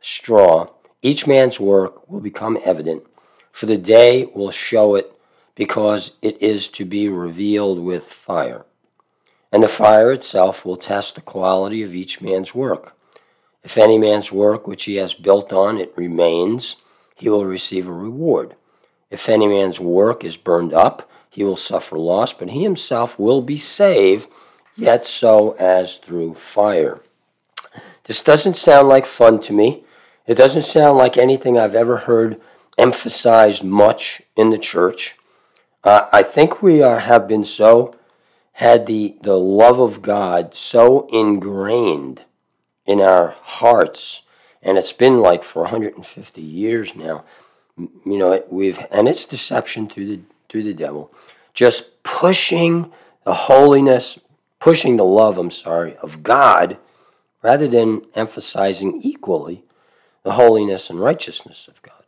straw, 0.00 0.68
each 1.02 1.26
man's 1.26 1.58
work 1.58 2.08
will 2.08 2.20
become 2.20 2.56
evident, 2.64 3.02
for 3.50 3.66
the 3.66 3.76
day 3.76 4.26
will 4.32 4.52
show 4.52 4.94
it, 4.94 5.10
because 5.56 6.12
it 6.22 6.40
is 6.40 6.68
to 6.68 6.84
be 6.84 7.08
revealed 7.08 7.80
with 7.80 8.04
fire. 8.04 8.64
And 9.50 9.62
the 9.62 9.68
fire 9.68 10.12
itself 10.12 10.64
will 10.64 10.76
test 10.76 11.16
the 11.16 11.20
quality 11.20 11.82
of 11.82 11.94
each 11.94 12.20
man's 12.20 12.54
work. 12.54 12.96
If 13.64 13.76
any 13.76 13.98
man's 13.98 14.30
work 14.30 14.68
which 14.68 14.84
he 14.84 14.96
has 14.96 15.14
built 15.14 15.52
on 15.52 15.78
it 15.78 15.92
remains, 15.96 16.76
he 17.16 17.28
will 17.28 17.44
receive 17.44 17.88
a 17.88 17.92
reward. 17.92 18.54
If 19.10 19.28
any 19.28 19.46
man's 19.46 19.78
work 19.80 20.24
is 20.24 20.36
burned 20.36 20.72
up, 20.72 21.08
he 21.34 21.42
will 21.42 21.56
suffer 21.56 21.98
loss, 21.98 22.32
but 22.32 22.50
he 22.50 22.62
himself 22.62 23.18
will 23.18 23.42
be 23.42 23.58
saved, 23.58 24.28
yet 24.76 25.04
so 25.04 25.56
as 25.58 25.96
through 25.96 26.34
fire. 26.34 27.00
This 28.04 28.20
doesn't 28.20 28.56
sound 28.56 28.88
like 28.88 29.04
fun 29.04 29.40
to 29.40 29.52
me. 29.52 29.82
It 30.28 30.36
doesn't 30.36 30.62
sound 30.62 30.96
like 30.96 31.16
anything 31.16 31.58
I've 31.58 31.74
ever 31.74 31.98
heard 31.98 32.40
emphasized 32.78 33.64
much 33.64 34.22
in 34.36 34.50
the 34.50 34.58
church. 34.58 35.16
Uh, 35.82 36.06
I 36.12 36.22
think 36.22 36.62
we 36.62 36.82
are, 36.82 37.00
have 37.00 37.26
been 37.26 37.44
so, 37.44 37.96
had 38.52 38.86
the, 38.86 39.16
the 39.22 39.36
love 39.36 39.80
of 39.80 40.02
God 40.02 40.54
so 40.54 41.08
ingrained 41.12 42.22
in 42.86 43.00
our 43.00 43.34
hearts, 43.42 44.22
and 44.62 44.78
it's 44.78 44.92
been 44.92 45.20
like 45.20 45.42
for 45.42 45.62
150 45.62 46.40
years 46.40 46.94
now. 46.94 47.24
You 47.76 48.18
know, 48.18 48.44
we've 48.48 48.78
and 48.92 49.08
it's 49.08 49.24
deception 49.24 49.88
through 49.88 50.06
the 50.06 50.20
through 50.54 50.62
the 50.62 50.72
devil, 50.72 51.12
just 51.52 52.00
pushing 52.04 52.92
the 53.24 53.34
holiness, 53.34 54.20
pushing 54.60 54.96
the 54.96 55.04
love. 55.04 55.36
I'm 55.36 55.50
sorry 55.50 55.96
of 55.96 56.22
God, 56.22 56.78
rather 57.42 57.66
than 57.66 58.02
emphasizing 58.14 59.00
equally 59.02 59.64
the 60.22 60.34
holiness 60.34 60.90
and 60.90 61.00
righteousness 61.00 61.66
of 61.66 61.82
God. 61.82 62.04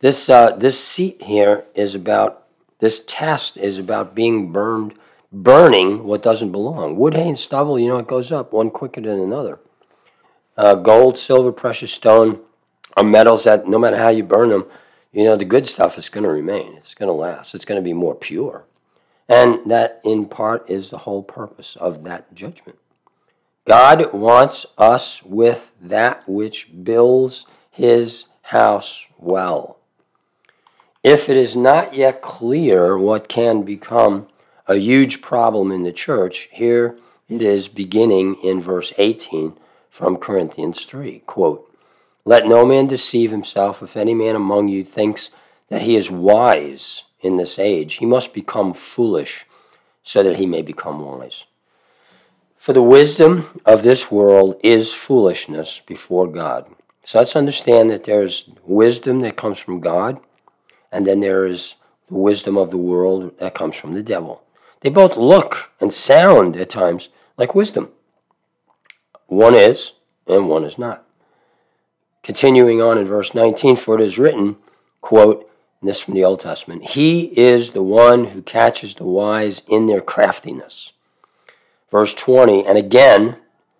This, 0.00 0.28
uh, 0.28 0.56
this 0.56 0.78
seat 0.78 1.22
here 1.22 1.64
is 1.74 1.94
about, 1.94 2.44
this 2.80 3.02
test 3.06 3.56
is 3.56 3.78
about 3.78 4.14
being 4.14 4.52
burned, 4.52 4.92
burning 5.32 6.04
what 6.04 6.22
doesn't 6.22 6.52
belong. 6.52 6.96
Wood, 6.96 7.14
hay, 7.14 7.28
and 7.30 7.38
stubble, 7.38 7.78
you 7.78 7.88
know, 7.88 7.96
it 7.96 8.06
goes 8.06 8.30
up 8.30 8.52
one 8.52 8.68
quicker 8.68 9.00
than 9.00 9.18
another. 9.18 9.58
Uh, 10.54 10.74
gold, 10.74 11.16
silver, 11.16 11.50
precious 11.50 11.92
stone 11.92 12.40
are 12.94 13.04
metals 13.04 13.44
that 13.44 13.66
no 13.66 13.78
matter 13.78 13.96
how 13.96 14.10
you 14.10 14.22
burn 14.22 14.50
them, 14.50 14.66
you 15.16 15.24
know, 15.24 15.34
the 15.34 15.46
good 15.46 15.66
stuff 15.66 15.96
is 15.96 16.10
going 16.10 16.24
to 16.24 16.30
remain. 16.30 16.74
It's 16.74 16.94
going 16.94 17.08
to 17.08 17.12
last. 17.14 17.54
It's 17.54 17.64
going 17.64 17.80
to 17.80 17.84
be 17.84 17.94
more 17.94 18.14
pure. 18.14 18.66
And 19.30 19.70
that, 19.70 20.02
in 20.04 20.26
part, 20.26 20.68
is 20.68 20.90
the 20.90 20.98
whole 20.98 21.22
purpose 21.22 21.74
of 21.74 22.04
that 22.04 22.34
judgment. 22.34 22.78
God 23.66 24.12
wants 24.12 24.66
us 24.76 25.22
with 25.22 25.72
that 25.80 26.28
which 26.28 26.68
builds 26.84 27.46
his 27.70 28.26
house 28.42 29.06
well. 29.16 29.78
If 31.02 31.30
it 31.30 31.38
is 31.38 31.56
not 31.56 31.94
yet 31.94 32.20
clear 32.20 32.98
what 32.98 33.26
can 33.26 33.62
become 33.62 34.28
a 34.66 34.76
huge 34.76 35.22
problem 35.22 35.72
in 35.72 35.82
the 35.82 35.92
church, 35.92 36.50
here 36.52 36.98
it 37.26 37.40
is 37.40 37.68
beginning 37.68 38.36
in 38.44 38.60
verse 38.60 38.92
18 38.98 39.56
from 39.88 40.18
Corinthians 40.18 40.84
3. 40.84 41.20
Quote, 41.20 41.65
Let 42.28 42.48
no 42.48 42.66
man 42.66 42.88
deceive 42.88 43.30
himself. 43.30 43.82
If 43.84 43.96
any 43.96 44.12
man 44.12 44.34
among 44.34 44.66
you 44.66 44.84
thinks 44.84 45.30
that 45.68 45.82
he 45.82 45.94
is 45.94 46.10
wise 46.10 47.04
in 47.20 47.36
this 47.36 47.56
age, 47.56 47.94
he 47.94 48.04
must 48.04 48.34
become 48.34 48.74
foolish 48.74 49.46
so 50.02 50.24
that 50.24 50.36
he 50.36 50.44
may 50.44 50.60
become 50.60 51.00
wise. 51.00 51.44
For 52.56 52.72
the 52.72 52.82
wisdom 52.82 53.60
of 53.64 53.84
this 53.84 54.10
world 54.10 54.58
is 54.64 54.92
foolishness 54.92 55.80
before 55.86 56.26
God. 56.26 56.66
So 57.04 57.20
let's 57.20 57.36
understand 57.36 57.90
that 57.90 58.02
there's 58.02 58.50
wisdom 58.64 59.20
that 59.20 59.36
comes 59.36 59.60
from 59.60 59.78
God, 59.78 60.18
and 60.90 61.06
then 61.06 61.20
there 61.20 61.46
is 61.46 61.76
the 62.08 62.16
wisdom 62.16 62.56
of 62.56 62.72
the 62.72 62.76
world 62.76 63.38
that 63.38 63.54
comes 63.54 63.76
from 63.76 63.94
the 63.94 64.02
devil. 64.02 64.42
They 64.80 64.90
both 64.90 65.16
look 65.16 65.70
and 65.80 65.94
sound 65.94 66.56
at 66.56 66.70
times 66.70 67.08
like 67.36 67.54
wisdom. 67.54 67.90
One 69.28 69.54
is, 69.54 69.92
and 70.26 70.48
one 70.48 70.64
is 70.64 70.76
not. 70.76 71.05
Continuing 72.26 72.82
on 72.82 72.98
in 72.98 73.06
verse 73.06 73.36
19, 73.36 73.76
for 73.76 73.94
it 73.94 74.00
is 74.00 74.18
written, 74.18 74.56
quote, 75.00 75.48
and 75.80 75.88
this 75.88 76.00
from 76.00 76.14
the 76.14 76.24
Old 76.24 76.40
Testament, 76.40 76.82
He 76.82 77.26
is 77.38 77.70
the 77.70 77.84
one 77.84 78.24
who 78.24 78.42
catches 78.42 78.96
the 78.96 79.04
wise 79.04 79.62
in 79.68 79.86
their 79.86 80.00
craftiness. 80.00 80.92
Verse 81.88 82.12
20, 82.14 82.66
and 82.66 82.76
again 82.76 83.36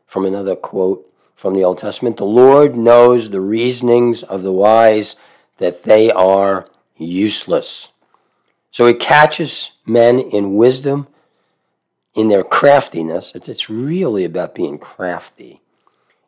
from 0.07 0.25
another 0.25 0.55
quote 0.55 1.13
from 1.35 1.55
the 1.55 1.65
Old 1.65 1.79
Testament 1.79 2.19
the 2.19 2.25
Lord 2.25 2.77
knows 2.77 3.31
the 3.31 3.41
reasonings 3.41 4.23
of 4.23 4.45
the 4.45 4.53
wise, 4.53 5.17
that 5.59 5.83
they 5.83 6.13
are 6.13 6.69
useless. 6.97 7.89
So 8.71 8.87
he 8.87 8.95
catches 8.95 9.73
men 9.85 10.21
in 10.21 10.55
wisdom, 10.55 11.09
in 12.15 12.29
their 12.29 12.45
craftiness. 12.45 13.35
It's, 13.35 13.49
it's 13.49 13.69
really 13.69 14.25
about 14.25 14.55
being 14.55 14.79
crafty. 14.79 15.63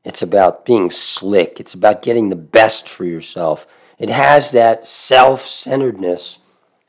It's 0.04 0.22
about 0.22 0.64
being 0.64 0.90
slick. 0.90 1.58
It's 1.60 1.74
about 1.74 2.02
getting 2.02 2.28
the 2.28 2.36
best 2.36 2.88
for 2.88 3.04
yourself. 3.04 3.66
It 3.98 4.10
has 4.10 4.50
that 4.52 4.86
self 4.86 5.46
centeredness 5.46 6.38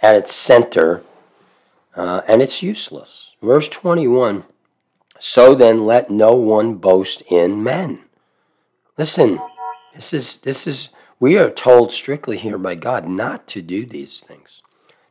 at 0.01 0.15
its 0.15 0.33
center, 0.33 1.03
uh, 1.95 2.21
and 2.27 2.41
it's 2.41 2.63
useless. 2.63 3.35
Verse 3.41 3.67
21 3.67 4.43
so 5.19 5.53
then 5.53 5.85
let 5.85 6.09
no 6.09 6.33
one 6.33 6.75
boast 6.75 7.21
in 7.29 7.61
men. 7.61 8.05
Listen, 8.97 9.39
this 9.93 10.13
is 10.13 10.37
this 10.39 10.65
is 10.65 10.89
we 11.19 11.37
are 11.37 11.49
told 11.49 11.91
strictly 11.91 12.37
here 12.37 12.57
by 12.57 12.75
God 12.75 13.07
not 13.07 13.45
to 13.47 13.61
do 13.61 13.85
these 13.85 14.21
things. 14.21 14.61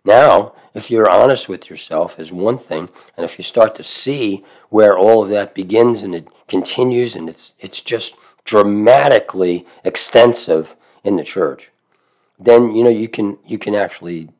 Now, 0.09 0.55
if 0.73 0.91
you're 0.91 1.11
honest 1.11 1.51
with 1.51 1.69
yourself 1.69 2.19
is 2.19 2.33
one 2.33 2.59
thing, 2.59 2.89
and 3.15 3.27
if 3.27 3.39
you 3.39 3.45
start 3.45 3.75
to 3.75 3.83
see 3.83 4.43
where 4.71 4.97
all 4.97 5.23
of 5.23 5.29
that 5.29 5.55
begins 5.55 6.03
and 6.03 6.15
it 6.15 6.29
continues 6.49 7.15
and 7.15 7.29
it's 7.29 7.53
it's 7.61 7.83
just 7.83 8.15
dramatically 8.43 9.67
extensive 9.85 10.75
in 11.05 11.17
the 11.17 11.25
church, 11.25 11.71
then 12.39 12.75
you 12.75 12.83
know 12.83 12.89
you 13.03 13.07
can 13.07 13.37
you 13.45 13.59
can 13.59 13.75
actually 13.75 14.31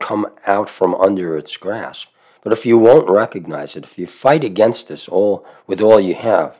come 0.00 0.26
out 0.48 0.68
from 0.68 0.96
under 0.96 1.38
its 1.38 1.56
grasp. 1.56 2.08
But 2.42 2.52
if 2.52 2.66
you 2.66 2.76
won't 2.76 3.08
recognize 3.08 3.76
it, 3.76 3.84
if 3.84 3.96
you 3.96 4.08
fight 4.08 4.42
against 4.42 4.88
this 4.88 5.08
all 5.08 5.46
with 5.68 5.80
all 5.80 6.00
you 6.00 6.16
have, 6.16 6.58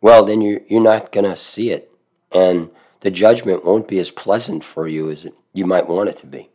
well, 0.00 0.24
then 0.24 0.40
you're, 0.40 0.62
you're 0.70 0.90
not 0.92 1.12
going 1.12 1.28
to 1.28 1.36
see 1.36 1.70
it. 1.70 1.92
And 2.32 2.70
the 3.02 3.10
judgment 3.10 3.62
won't 3.62 3.86
be 3.86 3.98
as 3.98 4.10
pleasant 4.10 4.64
for 4.64 4.88
you 4.88 5.10
as 5.10 5.28
you 5.52 5.66
might 5.66 5.86
want 5.86 6.08
it 6.08 6.16
to 6.16 6.26
be. 6.26 6.48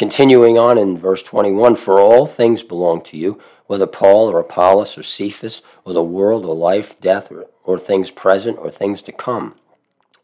Continuing 0.00 0.56
on 0.56 0.78
in 0.78 0.96
verse 0.96 1.22
21 1.22 1.76
For 1.76 2.00
all 2.00 2.26
things 2.26 2.62
belong 2.62 3.02
to 3.02 3.18
you, 3.18 3.38
whether 3.66 3.86
Paul 3.86 4.30
or 4.30 4.40
Apollos 4.40 4.96
or 4.96 5.02
Cephas, 5.02 5.60
or 5.84 5.92
the 5.92 6.02
world 6.02 6.46
or 6.46 6.54
life, 6.56 6.98
death, 7.02 7.30
or, 7.30 7.48
or 7.64 7.78
things 7.78 8.10
present 8.10 8.56
or 8.56 8.70
things 8.70 9.02
to 9.02 9.12
come. 9.12 9.56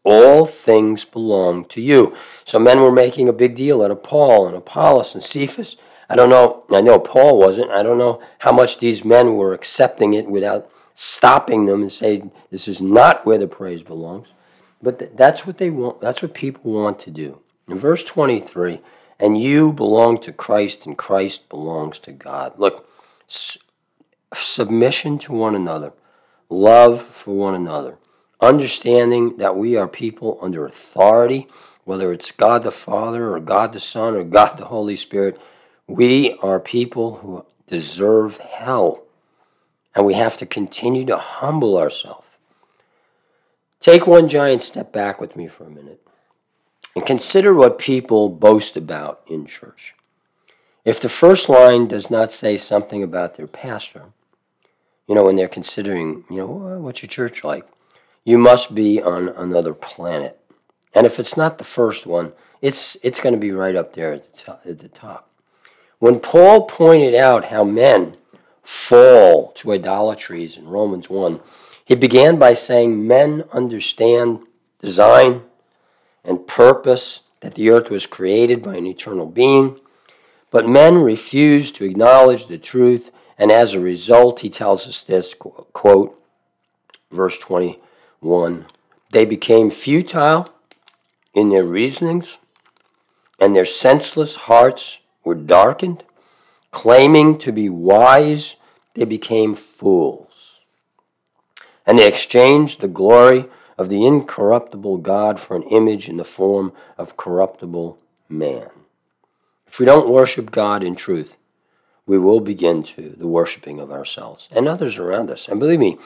All 0.03 0.47
things 0.47 1.05
belong 1.05 1.63
to 1.65 1.79
you. 1.79 2.17
So 2.43 2.57
men 2.57 2.81
were 2.81 2.91
making 2.91 3.29
a 3.29 3.33
big 3.33 3.55
deal 3.55 3.83
out 3.83 3.91
of 3.91 4.01
Paul 4.01 4.47
and 4.47 4.57
Apollos 4.57 5.13
and 5.13 5.23
Cephas 5.23 5.77
I 6.09 6.15
don't 6.15 6.31
know. 6.31 6.63
I 6.71 6.81
know 6.81 6.97
Paul 6.97 7.37
wasn't. 7.37 7.69
I 7.69 7.83
don't 7.83 7.99
know 7.99 8.19
how 8.39 8.51
much 8.51 8.79
these 8.79 9.05
men 9.05 9.35
were 9.35 9.53
accepting 9.53 10.15
it 10.15 10.25
without 10.25 10.71
stopping 10.95 11.67
them 11.67 11.83
and 11.83 11.91
saying, 11.91 12.31
this 12.49 12.67
is 12.67 12.81
not 12.81 13.27
where 13.27 13.37
the 13.37 13.45
praise 13.45 13.83
belongs. 13.83 14.33
But 14.81 14.97
th- 14.97 15.11
that's 15.13 15.45
what 15.45 15.59
they 15.59 15.69
want. 15.69 16.01
That's 16.01 16.23
what 16.23 16.33
people 16.33 16.71
want 16.71 16.99
to 17.01 17.11
do. 17.11 17.41
In 17.67 17.77
verse 17.77 18.03
23, 18.03 18.79
and 19.19 19.41
you 19.41 19.73
belong 19.73 20.19
to 20.19 20.31
Christ 20.31 20.85
and 20.85 20.97
Christ 20.97 21.49
belongs 21.49 21.99
to 21.99 22.11
God. 22.11 22.57
Look, 22.57 22.87
submission 24.33 25.17
to 25.19 25.33
one 25.33 25.55
another, 25.55 25.93
love 26.49 27.01
for 27.01 27.35
one 27.35 27.55
another, 27.55 27.97
understanding 28.41 29.37
that 29.37 29.55
we 29.55 29.75
are 29.75 29.87
people 29.87 30.37
under 30.41 30.65
authority, 30.65 31.47
whether 31.83 32.11
it's 32.11 32.31
God 32.31 32.63
the 32.63 32.71
Father 32.71 33.33
or 33.33 33.39
God 33.39 33.73
the 33.73 33.79
Son 33.79 34.15
or 34.15 34.23
God 34.23 34.57
the 34.57 34.65
Holy 34.65 34.95
Spirit 34.95 35.39
we 35.87 36.37
are 36.43 36.59
people 36.59 37.15
who 37.15 37.45
deserve 37.65 38.37
hell, 38.37 39.03
and 39.95 40.05
we 40.05 40.13
have 40.15 40.37
to 40.37 40.45
continue 40.45 41.05
to 41.05 41.17
humble 41.17 41.77
ourselves. 41.77 42.27
Take 43.79 44.05
one 44.05 44.27
giant 44.27 44.61
step 44.61 44.91
back 44.91 45.21
with 45.21 45.35
me 45.35 45.47
for 45.47 45.63
a 45.63 45.69
minute 45.69 46.05
and 46.97 47.05
consider 47.05 47.53
what 47.53 47.77
people 47.77 48.27
boast 48.27 48.75
about 48.75 49.21
in 49.27 49.45
church. 49.45 49.93
If 50.83 50.99
the 50.99 51.09
first 51.09 51.47
line 51.47 51.87
does 51.87 52.09
not 52.09 52.31
say 52.31 52.57
something 52.57 53.03
about 53.03 53.37
their 53.37 53.45
pastor, 53.45 54.05
you 55.07 55.13
know, 55.13 55.23
when 55.23 55.35
they're 55.35 55.47
considering, 55.47 56.23
you 56.27 56.37
know, 56.37 56.47
what's 56.47 57.03
your 57.03 57.09
church 57.09 57.43
like? 57.43 57.67
You 58.25 58.39
must 58.39 58.73
be 58.73 58.99
on 58.99 59.29
another 59.29 59.75
planet. 59.75 60.39
And 60.95 61.05
if 61.05 61.19
it's 61.19 61.37
not 61.37 61.59
the 61.59 61.63
first 61.63 62.07
one, 62.07 62.33
it's, 62.63 62.97
it's 63.03 63.19
going 63.19 63.35
to 63.35 63.39
be 63.39 63.51
right 63.51 63.75
up 63.75 63.93
there 63.93 64.13
at 64.13 64.33
the, 64.33 64.35
top, 64.35 64.61
at 64.65 64.79
the 64.79 64.87
top. 64.87 65.29
When 65.99 66.19
Paul 66.19 66.65
pointed 66.65 67.13
out 67.13 67.45
how 67.45 67.63
men 67.63 68.17
fall 68.63 69.51
to 69.57 69.71
idolatries 69.71 70.57
in 70.57 70.67
Romans 70.67 71.11
1, 71.11 71.41
he 71.85 71.93
began 71.93 72.39
by 72.39 72.55
saying 72.55 73.05
men 73.05 73.43
understand 73.53 74.39
design 74.81 75.43
and 76.27 76.45
purpose, 76.45 77.21
that 77.39 77.55
the 77.55 77.69
earth 77.71 77.89
was 77.89 78.05
created 78.05 78.61
by 78.61 78.75
an 78.75 78.85
eternal 78.85 79.25
being, 79.25 79.79
but 80.51 80.67
men 80.67 80.97
refused 80.97 81.75
to 81.75 81.85
acknowledge 81.85 82.45
the 82.45 82.57
truth, 82.57 83.09
and 83.37 83.51
as 83.51 83.73
a 83.73 83.79
result, 83.79 84.41
he 84.41 84.49
tells 84.49 84.87
us 84.87 85.01
this 85.01 85.33
quote, 85.33 86.21
verse 87.09 87.39
21 87.39 88.65
they 89.09 89.23
became 89.23 89.71
futile 89.71 90.49
in 91.33 91.49
their 91.49 91.63
reasonings, 91.63 92.37
and 93.39 93.55
their 93.55 93.65
senseless 93.65 94.35
hearts 94.35 94.99
were 95.23 95.35
darkened. 95.35 96.03
Claiming 96.71 97.37
to 97.39 97.53
be 97.53 97.69
wise, 97.69 98.57
they 98.95 99.05
became 99.05 99.55
fools. 99.55 100.59
And 101.85 101.97
they 101.97 102.07
exchanged 102.07 102.81
the 102.81 102.89
glory 102.89 103.45
of 103.77 103.89
the 103.89 104.05
incorruptible 104.05 104.97
God 104.97 105.39
for 105.39 105.55
an 105.55 105.63
image 105.63 106.09
in 106.09 106.17
the 106.17 106.25
form 106.25 106.73
of 106.97 107.17
corruptible 107.17 107.99
man. 108.27 108.69
If 109.67 109.79
we 109.79 109.85
don't 109.85 110.09
worship 110.09 110.51
God 110.51 110.83
in 110.83 110.95
truth, 110.95 111.37
we 112.05 112.17
will 112.17 112.39
begin 112.39 112.83
to 112.83 113.15
the 113.17 113.27
worshiping 113.27 113.79
of 113.79 113.91
ourselves 113.91 114.47
and 114.51 114.67
others 114.67 114.97
around 114.97 115.29
us. 115.29 115.47
And 115.47 115.59
believe 115.59 115.79
me, 115.79 115.97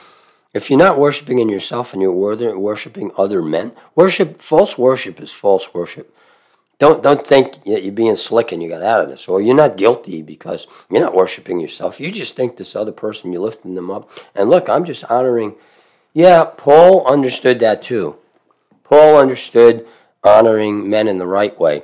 if 0.53 0.69
you're 0.69 0.79
not 0.79 0.99
worshiping 0.99 1.39
in 1.39 1.47
yourself 1.47 1.93
and 1.93 2.01
you're 2.01 2.11
worshiping 2.11 3.11
other 3.17 3.41
men, 3.41 3.71
worship 3.95 4.41
false 4.41 4.77
worship 4.77 5.21
is 5.21 5.31
false 5.31 5.73
worship. 5.73 6.13
Don't 6.79 7.03
don't 7.03 7.25
think 7.25 7.63
that 7.63 7.83
you're 7.83 7.93
being 7.93 8.15
slick 8.15 8.51
and 8.51 8.61
you 8.61 8.67
got 8.67 8.81
out 8.81 9.01
of 9.01 9.09
this, 9.09 9.27
or 9.27 9.39
you're 9.39 9.55
not 9.55 9.77
guilty 9.77 10.23
because 10.23 10.65
you're 10.89 10.99
not 10.99 11.15
worshiping 11.15 11.59
yourself. 11.59 11.99
You 11.99 12.11
just 12.11 12.35
think 12.35 12.57
this 12.57 12.75
other 12.75 12.91
person, 12.91 13.31
you're 13.31 13.43
lifting 13.43 13.75
them 13.75 13.91
up. 13.91 14.09
And 14.33 14.49
look, 14.49 14.67
I'm 14.67 14.83
just 14.83 15.03
honoring. 15.05 15.55
Yeah, 16.13 16.43
Paul 16.43 17.05
understood 17.07 17.59
that 17.59 17.81
too. 17.81 18.17
Paul 18.83 19.17
understood 19.17 19.87
honoring 20.23 20.89
men 20.89 21.07
in 21.07 21.17
the 21.17 21.27
right 21.27 21.57
way, 21.57 21.83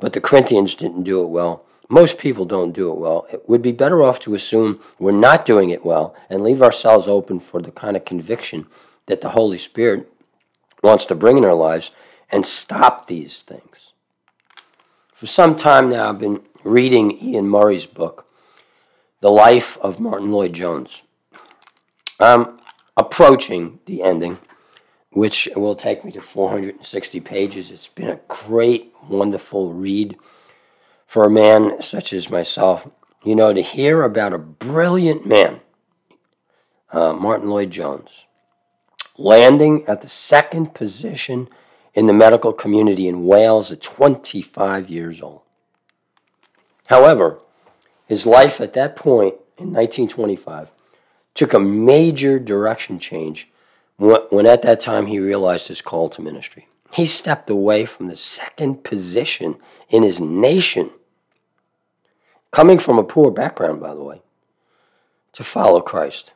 but 0.00 0.12
the 0.12 0.20
Corinthians 0.20 0.74
didn't 0.74 1.04
do 1.04 1.22
it 1.22 1.28
well. 1.28 1.64
Most 1.88 2.18
people 2.18 2.44
don't 2.44 2.72
do 2.72 2.90
it 2.90 2.98
well. 2.98 3.26
It 3.32 3.48
would 3.48 3.62
be 3.62 3.72
better 3.72 4.02
off 4.02 4.18
to 4.20 4.34
assume 4.34 4.80
we're 4.98 5.12
not 5.12 5.46
doing 5.46 5.70
it 5.70 5.84
well 5.84 6.14
and 6.28 6.42
leave 6.42 6.60
ourselves 6.60 7.08
open 7.08 7.40
for 7.40 7.62
the 7.62 7.70
kind 7.70 7.96
of 7.96 8.04
conviction 8.04 8.66
that 9.06 9.20
the 9.20 9.30
Holy 9.30 9.56
Spirit 9.56 10.12
wants 10.82 11.06
to 11.06 11.14
bring 11.14 11.38
in 11.38 11.44
our 11.44 11.54
lives 11.54 11.92
and 12.30 12.44
stop 12.44 13.06
these 13.06 13.42
things. 13.42 13.92
For 15.14 15.26
some 15.26 15.56
time 15.56 15.88
now, 15.88 16.10
I've 16.10 16.18
been 16.18 16.42
reading 16.62 17.18
Iain 17.22 17.48
Murray's 17.48 17.86
book, 17.86 18.26
The 19.20 19.30
Life 19.30 19.78
of 19.78 19.98
Martyn 19.98 20.30
Lloyd-Jones. 20.30 21.02
I'm 22.20 22.40
um, 22.40 22.57
approaching 22.98 23.78
the 23.86 24.02
ending, 24.02 24.38
which 25.10 25.48
will 25.54 25.76
take 25.76 26.04
me 26.04 26.10
to 26.12 26.20
460 26.20 27.20
pages. 27.20 27.70
It's 27.70 27.88
been 27.88 28.08
a 28.08 28.20
great, 28.26 28.92
wonderful 29.08 29.72
read 29.72 30.16
for 31.06 31.24
a 31.24 31.30
man 31.30 31.80
such 31.80 32.12
as 32.12 32.28
myself, 32.28 32.88
you 33.24 33.36
know, 33.36 33.54
to 33.54 33.62
hear 33.62 34.02
about 34.02 34.32
a 34.32 34.38
brilliant 34.38 35.24
man, 35.24 35.60
uh, 36.92 37.12
Martyn 37.12 37.48
Lloyd-Jones, 37.48 38.24
landing 39.16 39.84
at 39.86 40.02
the 40.02 40.08
second 40.08 40.74
position 40.74 41.48
in 41.94 42.06
the 42.06 42.12
medical 42.12 42.52
community 42.52 43.08
in 43.08 43.24
Wales 43.24 43.72
at 43.72 43.80
25 43.80 44.90
years 44.90 45.22
old. 45.22 45.42
However, 46.86 47.40
his 48.06 48.26
life 48.26 48.60
at 48.60 48.72
that 48.72 48.96
point 48.96 49.34
in 49.56 49.72
1925 49.72 50.70
took 51.38 51.54
a 51.54 51.60
major 51.60 52.36
direction 52.40 52.98
change 52.98 53.48
when, 53.96 54.44
at 54.44 54.62
that 54.62 54.80
time 54.80 55.06
he 55.06 55.20
realized 55.20 55.68
his 55.68 55.80
call 55.80 56.08
to 56.10 56.20
ministry. 56.20 56.66
He 56.92 57.06
stepped 57.06 57.48
away 57.48 57.86
from 57.86 58.08
the 58.08 58.16
second 58.16 58.82
position 58.82 59.54
in 59.88 60.02
his 60.02 60.18
nation 60.18 60.90
coming 62.50 62.80
from 62.80 62.98
a 62.98 63.04
poor 63.04 63.30
background, 63.30 63.80
by 63.80 63.94
the 63.94 64.02
way, 64.02 64.20
to 65.32 65.44
follow 65.44 65.80
Christ. 65.80 66.32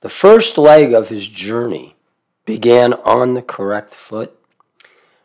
The 0.00 0.08
first 0.08 0.58
leg 0.58 0.92
of 0.92 1.08
his 1.08 1.28
journey 1.28 1.94
began 2.44 2.94
on 2.94 3.34
the 3.34 3.42
correct 3.42 3.94
foot. 3.94 4.36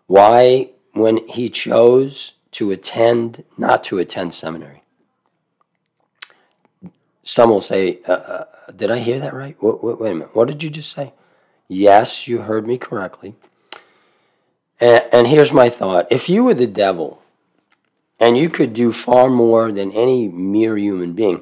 Why, 0.06 0.70
when 0.92 1.28
he 1.28 1.50
chose 1.50 2.34
to 2.52 2.70
attend, 2.70 3.44
not 3.58 3.84
to 3.86 3.98
attend 3.98 4.36
seminary? 4.36 4.84
Some 7.26 7.50
will 7.50 7.60
say, 7.60 8.00
uh, 8.08 8.14
uh, 8.14 8.46
Did 8.76 8.92
I 8.92 9.00
hear 9.00 9.20
that 9.20 9.34
right? 9.34 9.62
Wait, 9.62 9.84
wait, 9.84 10.00
wait, 10.00 10.12
a 10.12 10.14
minute. 10.14 10.36
What 10.36 10.48
did 10.48 10.62
you 10.64 10.70
just 10.70 10.94
say? 10.94 11.12
Yes, 11.68 12.28
you 12.28 12.44
heard 12.44 12.68
me 12.68 12.78
correctly. 12.78 13.36
And, 14.80 15.04
and 15.12 15.28
here's 15.28 15.52
my 15.52 15.70
thought 15.70 16.08
if 16.12 16.30
you 16.30 16.44
were 16.44 16.54
the 16.54 16.68
devil, 16.68 17.22
and 18.20 18.38
you 18.38 18.50
could 18.50 18.74
do 18.74 18.92
far 18.92 19.30
more 19.30 19.72
than 19.72 19.92
any 19.92 20.28
mere 20.28 20.78
human 20.78 21.14
being, 21.14 21.42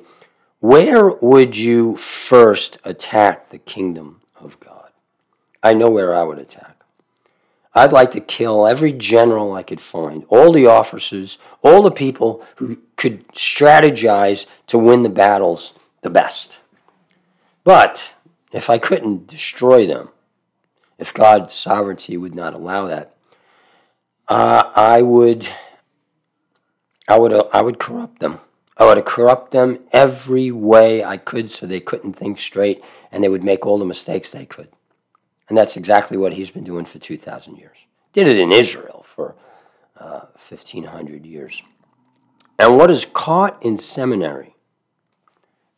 where 0.59 1.09
would 1.09 1.57
you 1.57 1.97
first 1.97 2.77
attack 2.85 3.49
the 3.49 3.59
kingdom 3.59 4.21
of 4.39 4.59
God? 4.61 4.89
I 5.61 5.73
know 5.73 5.89
where 5.89 6.15
I 6.15 6.23
would 6.23 6.39
attack. 6.39 6.81
I'd 7.75 7.91
like 7.91 8.11
to 8.11 8.21
kill 8.21 8.65
every 8.65 8.93
general 8.93 9.53
I 9.53 9.63
could 9.63 9.81
find, 9.81 10.23
all 10.29 10.53
the 10.53 10.67
officers, 10.67 11.37
all 11.61 11.81
the 11.81 11.91
people 11.91 12.45
who 12.55 12.77
could 13.03 13.27
strategize 13.33 14.47
to 14.65 14.79
win 14.79 15.03
the 15.03 15.09
battles 15.09 15.73
the 16.03 16.09
best. 16.09 16.59
But 17.65 18.13
if 18.53 18.69
I 18.69 18.77
couldn't 18.77 19.27
destroy 19.27 19.85
them, 19.85 20.07
if 20.97 21.13
God's 21.13 21.53
sovereignty 21.53 22.15
would 22.15 22.33
not 22.33 22.53
allow 22.53 22.87
that, 22.87 23.13
uh, 24.29 24.71
I 24.73 25.01
would 25.01 25.49
I 27.05 27.19
would 27.19 27.33
I 27.51 27.61
would 27.61 27.77
corrupt 27.77 28.19
them. 28.19 28.39
I 28.77 28.85
would 28.85 29.03
corrupt 29.03 29.51
them 29.51 29.79
every 29.91 30.49
way 30.49 31.03
I 31.03 31.17
could 31.17 31.51
so 31.51 31.65
they 31.65 31.81
couldn't 31.81 32.13
think 32.13 32.39
straight 32.39 32.81
and 33.11 33.21
they 33.21 33.27
would 33.27 33.43
make 33.43 33.65
all 33.65 33.79
the 33.79 33.85
mistakes 33.85 34.31
they 34.31 34.45
could. 34.45 34.69
And 35.49 35.57
that's 35.57 35.75
exactly 35.75 36.15
what 36.15 36.33
he's 36.33 36.51
been 36.51 36.63
doing 36.63 36.85
for 36.85 36.99
2,000 36.99 37.57
years. 37.57 37.79
Did 38.13 38.29
it 38.29 38.39
in 38.39 38.53
Israel 38.53 39.05
for 39.05 39.35
uh, 39.97 40.21
1,500 40.49 41.25
years. 41.25 41.61
And 42.59 42.77
what 42.77 42.91
is 42.91 43.05
caught 43.05 43.61
in 43.63 43.77
seminary 43.77 44.55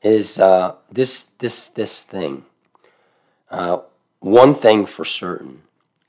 is 0.01 0.37
uh, 0.37 0.75
this, 0.91 1.25
this, 1.39 1.67
this 1.69 2.03
thing. 2.03 2.45
Uh, 3.49 3.79
one 4.19 4.53
thing 4.53 4.85
for 4.85 5.05
certain, 5.05 5.61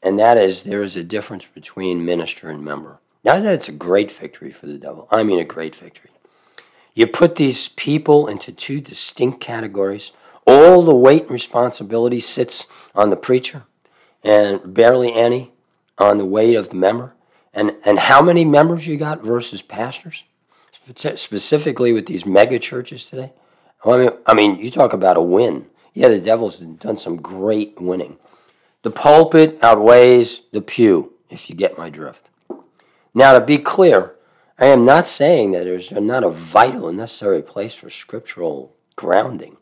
and 0.03 0.19
that 0.19 0.39
is 0.39 0.63
there 0.63 0.83
is 0.83 0.97
a 0.97 1.03
difference 1.03 1.47
between 1.47 2.05
minister 2.05 2.49
and 2.49 2.65
member. 2.65 2.99
Now 3.25 3.41
that's 3.41 3.69
a 3.69 3.73
great 3.73 4.11
victory 4.11 4.53
for 4.53 4.67
the 4.67 4.79
devil. 4.79 5.07
I 5.11 5.23
mean, 5.23 5.39
a 5.39 5.45
great 5.45 5.75
victory. 5.75 6.11
You 6.95 7.07
put 7.07 7.37
these 7.37 7.69
people 7.69 8.27
into 8.27 8.53
two 8.53 8.81
distinct 8.81 9.41
categories. 9.41 10.13
All 10.47 10.83
the 10.83 10.95
weight 10.95 11.23
and 11.23 11.31
responsibility 11.31 12.21
sits 12.21 12.67
on 12.95 13.11
the 13.11 13.17
preacher, 13.17 13.65
and 14.25 14.73
barely 14.73 15.13
any 15.13 15.53
on 15.99 16.19
the 16.19 16.25
weight 16.25 16.55
of 16.55 16.71
the 16.71 16.77
member. 16.77 17.15
And, 17.53 17.73
and 17.85 17.99
how 17.99 18.23
many 18.23 18.45
members 18.45 18.87
you 18.87 18.97
got 18.97 19.23
versus 19.23 19.61
pastors? 19.61 20.25
Specifically 20.95 21.93
with 21.93 22.07
these 22.07 22.25
mega 22.25 22.59
churches 22.59 23.05
today. 23.05 23.33
I 23.85 23.97
mean, 23.97 24.11
I 24.27 24.35
mean, 24.35 24.57
you 24.57 24.71
talk 24.71 24.93
about 24.93 25.17
a 25.17 25.23
win. 25.23 25.67
Yeah, 25.95 26.09
the 26.09 26.21
devil's 26.21 26.59
done 26.59 26.99
some 26.99 27.17
great 27.17 27.81
winning. 27.81 28.19
The 28.83 28.91
pulpit 28.91 29.59
outweighs 29.63 30.43
the 30.53 30.61
pew, 30.61 31.15
if 31.29 31.51
you 31.51 31.57
get 31.57 31.79
my 31.79 31.91
drift. 31.91 32.29
Now, 33.15 33.33
to 33.33 33.45
be 33.45 33.59
clear, 33.59 34.15
I 34.59 34.67
am 34.67 34.85
not 34.85 35.07
saying 35.07 35.53
that 35.53 35.65
there's 35.65 35.91
not 35.91 36.23
a 36.23 36.31
vital 36.31 36.89
and 36.89 36.99
necessary 36.99 37.43
place 37.43 37.75
for 37.75 37.91
scriptural 37.91 38.75
grounding, 38.95 39.57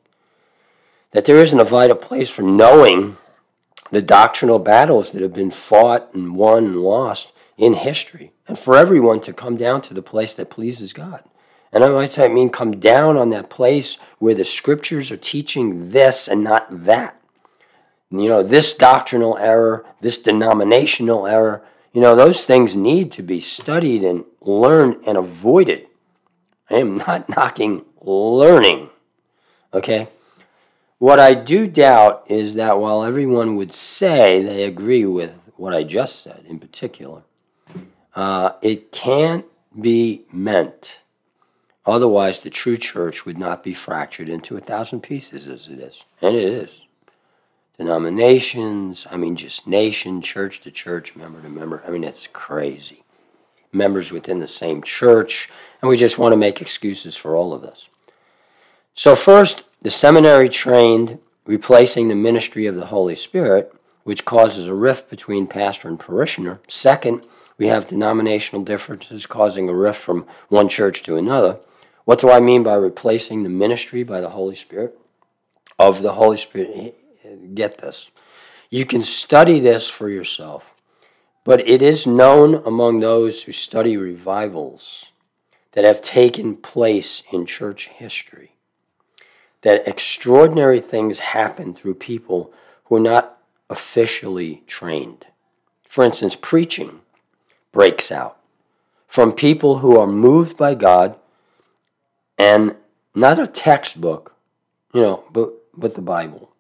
that 1.13 1.25
there 1.25 1.39
isn't 1.39 1.59
a 1.59 1.65
vital 1.65 1.97
place 1.97 2.29
for 2.29 2.43
knowing 2.43 3.17
the 3.91 4.03
doctrinal 4.03 4.59
battles 4.59 5.13
that 5.13 5.23
have 5.23 5.33
been 5.33 5.51
fought 5.51 6.13
and 6.13 6.37
won 6.37 6.65
and 6.65 6.81
lost 6.81 7.33
in 7.57 7.75
history, 7.75 8.33
and 8.47 8.59
for 8.59 8.77
everyone 8.77 9.21
to 9.23 9.33
come 9.33 9.57
down 9.57 9.83
to 9.83 9.95
the 9.95 10.03
place 10.03 10.35
that 10.35 10.51
pleases 10.51 10.93
God. 10.93 11.25
And 11.73 11.83
I 11.83 12.09
I 12.19 12.29
mean 12.29 12.51
come 12.51 12.79
down 12.79 13.17
on 13.17 13.31
that 13.31 13.51
place 13.51 13.99
where 14.19 14.35
the 14.35 14.45
scriptures 14.45 15.11
are 15.11 15.17
teaching 15.17 15.89
this 15.89 16.29
and 16.29 16.45
not 16.45 16.85
that. 16.85 17.21
You 18.11 18.29
know, 18.29 18.43
this 18.45 18.75
doctrinal 18.75 19.37
error, 19.39 19.85
this 20.01 20.19
denominational 20.19 21.27
error, 21.27 21.65
you 21.93 22.01
know, 22.01 22.15
those 22.15 22.45
things 22.45 22.77
need 22.77 23.11
to 23.13 23.23
be 23.23 23.41
studied 23.41 24.05
and 24.05 24.25
learned 24.41 25.03
and 25.05 25.17
avoided. 25.17 25.87
I 26.71 26.77
am 26.77 26.97
not 26.97 27.29
knocking 27.37 27.85
learning, 28.01 28.91
okay? 29.73 30.09
What 30.99 31.19
I 31.19 31.35
do 31.35 31.67
doubt 31.67 32.25
is 32.29 32.55
that 32.55 32.79
while 32.79 33.03
everyone 33.03 33.57
would 33.57 33.73
say 33.73 34.43
they 34.43 34.63
agree 34.63 35.05
with 35.05 35.33
what 35.57 35.75
I 35.75 35.83
just 35.83 36.23
said 36.23 36.45
in 36.47 36.59
particular, 36.59 37.23
uh, 38.15 38.53
it 38.63 38.93
can't 38.93 39.45
be 39.81 40.23
meant 40.33 41.01
Otherwise, 41.87 42.41
the 42.41 42.51
true 42.51 42.77
church 42.77 43.27
would 43.27 43.37
not 43.37 43.63
be 43.63 43.75
fractured 43.75 44.29
into 44.29 44.57
a 44.57 44.61
thousand 44.61 45.03
pieces 45.03 45.47
as 45.47 45.69
it 45.69 45.79
is. 45.79 46.05
And 46.23 46.35
it 46.35 46.45
is. 46.45 46.83
Denominations, 47.77 49.07
I 49.11 49.17
mean, 49.17 49.37
just 49.37 49.67
nation, 49.67 50.23
church 50.23 50.61
to 50.61 50.71
church, 50.71 51.15
member 51.15 51.43
to 51.43 51.49
member. 51.49 51.83
I 51.87 51.91
mean, 51.91 52.05
it's 52.05 52.27
crazy. 52.29 53.05
Members 53.73 54.13
within 54.13 54.39
the 54.39 54.47
same 54.47 54.83
church, 54.83 55.49
and 55.83 55.89
we 55.89 55.97
just 55.97 56.19
want 56.19 56.33
to 56.33 56.37
make 56.37 56.63
excuses 56.63 57.17
for 57.17 57.37
all 57.37 57.53
of 57.53 57.63
this. 57.63 57.89
So, 58.95 59.17
first, 59.17 59.65
the 59.83 59.91
seminary 59.91 60.49
trained 60.49 61.19
replacing 61.45 62.09
the 62.09 62.15
ministry 62.15 62.67
of 62.67 62.77
the 62.77 62.87
Holy 62.87 63.17
Spirit, 63.17 63.75
which 64.05 64.25
causes 64.25 64.69
a 64.69 64.75
rift 64.75 65.11
between 65.11 65.49
pastor 65.49 65.89
and 65.89 65.99
parishioner. 65.99 66.61
Second, 66.69 67.27
we 67.57 67.69
have 67.69 67.87
denominational 67.87 68.65
differences 68.65 69.27
causing 69.27 69.69
a 69.69 69.75
rift 69.75 70.01
from 70.01 70.27
one 70.49 70.69
church 70.69 71.03
to 71.05 71.17
another. 71.17 71.59
What 72.05 72.21
do 72.21 72.31
I 72.31 72.41
mean 72.41 72.63
by 72.63 72.75
replacing 72.75 73.43
the 73.43 73.49
ministry 73.49 74.03
by 74.03 74.21
the 74.21 74.31
Holy 74.31 74.55
Spirit? 74.55 74.99
Of 75.79 76.03
the 76.03 76.13
Holy 76.13 76.37
Spirit. 76.37 76.97
Get 77.55 77.79
this. 77.79 78.11
You 78.71 78.85
can 78.85 79.03
study 79.03 79.61
this 79.61 79.89
for 79.89 80.09
yourself, 80.09 80.75
but 81.45 81.67
it 81.67 81.81
is 81.81 82.07
known 82.07 82.57
among 82.67 83.01
those 83.01 83.45
who 83.45 83.53
study 83.53 83.97
revivals 83.97 85.13
that 85.73 85.85
have 85.85 86.01
taken 86.01 86.57
place 86.57 87.23
in 87.33 87.47
church 87.47 87.89
history 87.89 88.55
that 89.65 89.89
extraordinary 89.89 90.79
things 90.79 91.21
happen 91.21 91.75
through 91.75 91.95
people 91.95 92.53
who 92.85 92.97
are 92.97 93.01
not 93.01 93.39
officially 93.71 94.63
trained. 94.67 95.25
For 95.89 96.05
instance, 96.05 96.37
preaching 96.41 97.01
breaks 97.75 98.11
out 98.11 98.39
from 99.09 99.33
people 99.33 99.79
who 99.79 99.99
are 99.99 100.07
moved 100.07 100.57
by 100.57 100.75
God 100.75 101.17
and 102.39 102.77
not 103.15 103.39
a 103.39 103.47
textbook, 103.47 104.35
you 104.95 105.01
know, 105.03 105.25
but, 105.33 105.53
but 105.77 105.95
the 105.95 106.01
Bible. 106.01 106.51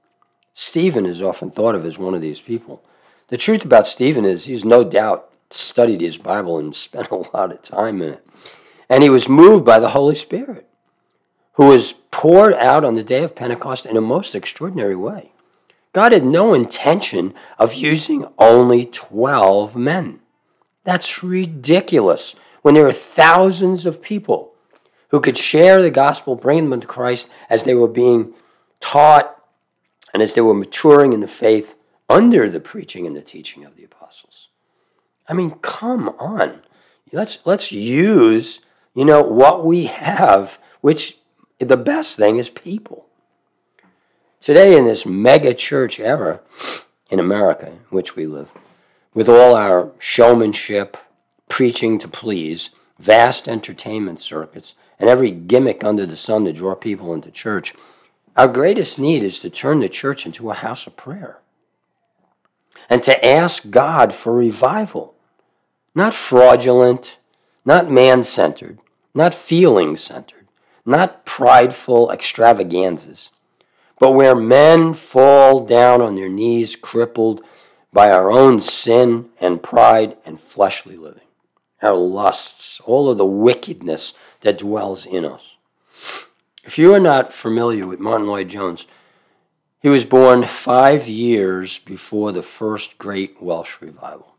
Stephen 0.52 1.06
is 1.06 1.22
often 1.22 1.50
thought 1.50 1.74
of 1.74 1.86
as 1.86 1.98
one 1.98 2.14
of 2.14 2.20
these 2.20 2.40
people. 2.40 2.82
The 3.28 3.36
truth 3.36 3.64
about 3.64 3.86
Stephen 3.86 4.24
is 4.24 4.44
he's 4.44 4.64
no 4.64 4.84
doubt 4.84 5.30
studied 5.50 6.00
his 6.00 6.18
Bible 6.18 6.58
and 6.58 6.74
spent 6.76 7.10
a 7.10 7.16
lot 7.16 7.52
of 7.52 7.62
time 7.62 8.02
in 8.02 8.14
it. 8.14 8.26
And 8.90 9.02
he 9.02 9.08
was 9.08 9.28
moved 9.28 9.64
by 9.64 9.78
the 9.78 9.90
Holy 9.90 10.14
Spirit, 10.14 10.68
who 11.54 11.68
was 11.68 11.94
poured 12.10 12.54
out 12.54 12.84
on 12.84 12.96
the 12.96 13.04
day 13.04 13.22
of 13.22 13.34
Pentecost 13.34 13.86
in 13.86 13.96
a 13.96 14.02
most 14.02 14.34
extraordinary 14.34 14.96
way. 14.96 15.32
God 15.92 16.12
had 16.12 16.24
no 16.24 16.54
intention 16.54 17.34
of 17.56 17.74
using 17.74 18.26
only 18.36 18.84
12 18.84 19.76
men. 19.76 20.20
That's 20.84 21.22
ridiculous 21.22 22.36
when 22.62 22.74
there 22.74 22.86
are 22.86 22.92
thousands 22.92 23.86
of 23.86 24.02
people 24.02 24.54
who 25.08 25.20
could 25.20 25.38
share 25.38 25.82
the 25.82 25.90
gospel, 25.90 26.34
bring 26.36 26.70
them 26.70 26.80
to 26.80 26.86
Christ 26.86 27.30
as 27.48 27.64
they 27.64 27.74
were 27.74 27.88
being 27.88 28.34
taught 28.80 29.42
and 30.12 30.22
as 30.22 30.34
they 30.34 30.40
were 30.40 30.54
maturing 30.54 31.12
in 31.12 31.20
the 31.20 31.26
faith 31.26 31.74
under 32.08 32.48
the 32.48 32.60
preaching 32.60 33.06
and 33.06 33.16
the 33.16 33.22
teaching 33.22 33.64
of 33.64 33.76
the 33.76 33.84
apostles. 33.84 34.48
I 35.28 35.32
mean, 35.32 35.52
come 35.62 36.08
on. 36.18 36.62
Let's 37.12 37.38
let's 37.44 37.70
use, 37.70 38.60
you 38.94 39.04
know, 39.04 39.22
what 39.22 39.64
we 39.64 39.86
have, 39.86 40.58
which 40.80 41.18
the 41.58 41.76
best 41.76 42.16
thing 42.16 42.36
is 42.36 42.48
people. 42.48 43.06
Today 44.40 44.76
in 44.76 44.84
this 44.84 45.06
mega 45.06 45.54
church 45.54 45.98
era 45.98 46.40
in 47.08 47.20
America, 47.20 47.68
in 47.68 47.78
which 47.90 48.16
we 48.16 48.26
live, 48.26 48.52
with 49.14 49.28
all 49.28 49.54
our 49.54 49.92
showmanship, 49.98 50.96
preaching 51.48 51.98
to 52.00 52.08
please, 52.08 52.70
vast 52.98 53.48
entertainment 53.48 54.20
circuits, 54.20 54.74
and 54.98 55.08
every 55.08 55.30
gimmick 55.30 55.82
under 55.82 56.04
the 56.04 56.16
sun 56.16 56.44
to 56.44 56.52
draw 56.52 56.74
people 56.74 57.14
into 57.14 57.30
church, 57.30 57.72
our 58.36 58.48
greatest 58.48 58.98
need 58.98 59.22
is 59.22 59.38
to 59.38 59.48
turn 59.48 59.80
the 59.80 59.88
church 59.88 60.26
into 60.26 60.50
a 60.50 60.54
house 60.54 60.86
of 60.86 60.96
prayer 60.96 61.38
and 62.90 63.02
to 63.04 63.24
ask 63.24 63.70
God 63.70 64.14
for 64.14 64.34
revival. 64.34 65.14
Not 65.94 66.14
fraudulent, 66.14 67.18
not 67.64 67.90
man 67.90 68.24
centered, 68.24 68.78
not 69.14 69.32
feeling 69.32 69.96
centered, 69.96 70.48
not 70.84 71.24
prideful 71.24 72.10
extravaganzas, 72.10 73.30
but 74.00 74.10
where 74.10 74.34
men 74.34 74.92
fall 74.92 75.64
down 75.64 76.02
on 76.02 76.16
their 76.16 76.28
knees 76.28 76.74
crippled 76.74 77.42
by 77.94 78.10
our 78.10 78.30
own 78.32 78.60
sin 78.60 79.30
and 79.40 79.62
pride 79.62 80.16
and 80.26 80.40
fleshly 80.40 80.96
living, 80.96 81.22
our 81.80 81.94
lusts, 81.94 82.80
all 82.80 83.08
of 83.08 83.18
the 83.18 83.24
wickedness 83.24 84.12
that 84.40 84.58
dwells 84.58 85.06
in 85.06 85.24
us. 85.24 85.54
If 86.64 86.76
you 86.76 86.92
are 86.92 87.00
not 87.00 87.32
familiar 87.32 87.86
with 87.86 88.00
Martyn 88.00 88.26
Lloyd-Jones, 88.26 88.86
he 89.80 89.88
was 89.88 90.04
born 90.04 90.42
five 90.42 91.06
years 91.06 91.78
before 91.78 92.32
the 92.32 92.42
first 92.42 92.98
great 92.98 93.40
Welsh 93.40 93.80
revival, 93.80 94.34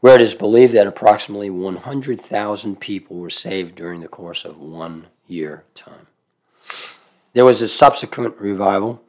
where 0.00 0.16
it 0.16 0.20
is 0.20 0.34
believed 0.34 0.74
that 0.74 0.86
approximately 0.86 1.48
100,000 1.48 2.80
people 2.80 3.16
were 3.16 3.30
saved 3.30 3.76
during 3.76 4.00
the 4.00 4.08
course 4.08 4.44
of 4.44 4.60
one 4.60 5.06
year 5.26 5.64
time. 5.74 6.08
There 7.32 7.46
was 7.46 7.62
a 7.62 7.68
subsequent 7.68 8.36
revival. 8.38 9.00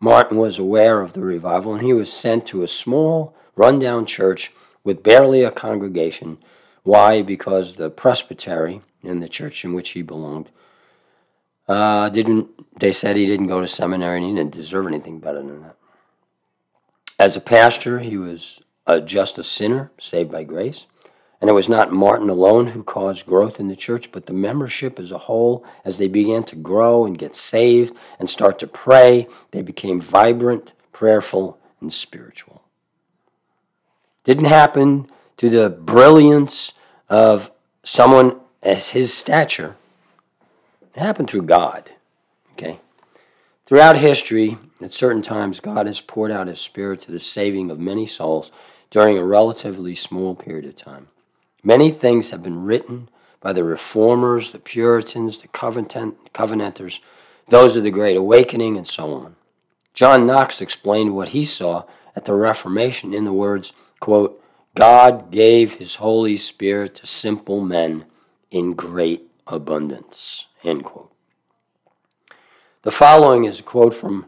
Martyn 0.00 0.38
was 0.38 0.58
aware 0.58 1.00
of 1.00 1.12
the 1.12 1.20
revival, 1.20 1.74
and 1.74 1.82
he 1.82 1.92
was 1.92 2.12
sent 2.12 2.46
to 2.46 2.62
a 2.62 2.68
small, 2.68 3.34
rundown 3.56 4.06
church 4.06 4.52
with 4.82 5.02
barely 5.02 5.42
a 5.42 5.50
congregation. 5.50 6.38
Why? 6.82 7.22
Because 7.22 7.74
the 7.74 7.90
presbytery, 7.90 8.82
in 9.04 9.20
the 9.20 9.28
church 9.28 9.64
in 9.64 9.74
which 9.74 9.90
he 9.90 10.02
belonged. 10.02 10.50
Uh, 11.68 12.08
didn't 12.08 12.48
they 12.78 12.92
said 12.92 13.16
he 13.16 13.26
didn't 13.26 13.46
go 13.46 13.60
to 13.60 13.66
seminary 13.66 14.18
and 14.18 14.26
he 14.26 14.34
didn't 14.34 14.52
deserve 14.52 14.86
anything 14.86 15.18
better 15.18 15.38
than 15.38 15.62
that. 15.62 15.76
As 17.18 17.36
a 17.36 17.40
pastor, 17.40 18.00
he 18.00 18.16
was 18.16 18.60
uh, 18.86 19.00
just 19.00 19.38
a 19.38 19.44
sinner 19.44 19.92
saved 19.98 20.30
by 20.30 20.42
grace. 20.44 20.86
And 21.44 21.50
it 21.50 21.52
was 21.52 21.68
not 21.68 21.92
Martyn 21.92 22.30
alone 22.30 22.68
who 22.68 22.82
caused 22.82 23.26
growth 23.26 23.60
in 23.60 23.68
the 23.68 23.76
church, 23.76 24.10
but 24.10 24.24
the 24.24 24.32
membership 24.32 24.98
as 24.98 25.12
a 25.12 25.18
whole, 25.18 25.62
as 25.84 25.98
they 25.98 26.08
began 26.08 26.42
to 26.44 26.56
grow 26.56 27.04
and 27.04 27.18
get 27.18 27.36
saved 27.36 27.94
and 28.18 28.30
start 28.30 28.58
to 28.60 28.66
pray, 28.66 29.28
they 29.50 29.60
became 29.60 30.00
vibrant, 30.00 30.72
prayerful, 30.90 31.58
and 31.82 31.92
spiritual. 31.92 32.62
Didn't 34.24 34.46
happen 34.46 35.10
to 35.36 35.50
the 35.50 35.68
brilliance 35.68 36.72
of 37.10 37.50
someone 37.82 38.40
as 38.62 38.92
his 38.92 39.12
stature. 39.12 39.76
It 40.96 41.00
happened 41.00 41.28
through 41.28 41.42
God. 41.42 41.90
Okay? 42.52 42.78
Throughout 43.66 43.98
history, 43.98 44.56
at 44.80 44.94
certain 44.94 45.20
times, 45.20 45.60
God 45.60 45.84
has 45.84 46.00
poured 46.00 46.30
out 46.30 46.46
his 46.46 46.58
spirit 46.58 47.00
to 47.00 47.12
the 47.12 47.20
saving 47.20 47.70
of 47.70 47.78
many 47.78 48.06
souls 48.06 48.50
during 48.88 49.18
a 49.18 49.24
relatively 49.26 49.94
small 49.94 50.34
period 50.34 50.64
of 50.64 50.76
time. 50.76 51.08
Many 51.64 51.90
things 51.90 52.30
have 52.30 52.42
been 52.42 52.64
written 52.64 53.08
by 53.40 53.54
the 53.54 53.64
reformers, 53.64 54.52
the 54.52 54.58
Puritans, 54.58 55.38
the 55.38 55.48
Covenant, 55.48 56.32
Covenanters, 56.34 57.00
those 57.48 57.74
of 57.76 57.84
the 57.84 57.90
Great 57.90 58.16
Awakening, 58.16 58.76
and 58.76 58.86
so 58.86 59.14
on. 59.14 59.36
John 59.94 60.26
Knox 60.26 60.60
explained 60.60 61.14
what 61.14 61.28
he 61.28 61.44
saw 61.44 61.84
at 62.14 62.26
the 62.26 62.34
Reformation 62.34 63.14
in 63.14 63.24
the 63.24 63.32
words, 63.32 63.72
quote, 63.98 64.42
God 64.74 65.30
gave 65.30 65.74
his 65.74 65.96
Holy 65.96 66.36
Spirit 66.36 66.96
to 66.96 67.06
simple 67.06 67.60
men 67.60 68.04
in 68.50 68.74
great 68.74 69.30
abundance. 69.46 70.46
End 70.62 70.84
quote. 70.84 71.12
The 72.82 72.90
following 72.90 73.44
is 73.44 73.60
a 73.60 73.62
quote 73.62 73.94
from 73.94 74.26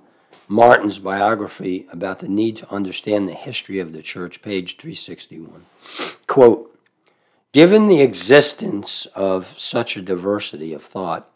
Martyn's 0.49 0.99
biography 0.99 1.87
about 1.93 2.21
the 2.21 2.29
need 2.29 2.57
to 2.57 2.73
understand 2.73 3.29
the 3.29 3.35
history 3.35 3.81
of 3.81 3.93
the 3.93 4.03
church, 4.03 4.41
page 4.41 4.77
361. 4.79 5.67
Quote, 6.27 6.76
Given 7.57 7.89
the 7.89 8.03
existence 8.03 9.07
of 9.15 9.59
such 9.59 9.97
a 9.97 10.03
diversity 10.03 10.75
of 10.75 10.83
thought, 10.83 11.27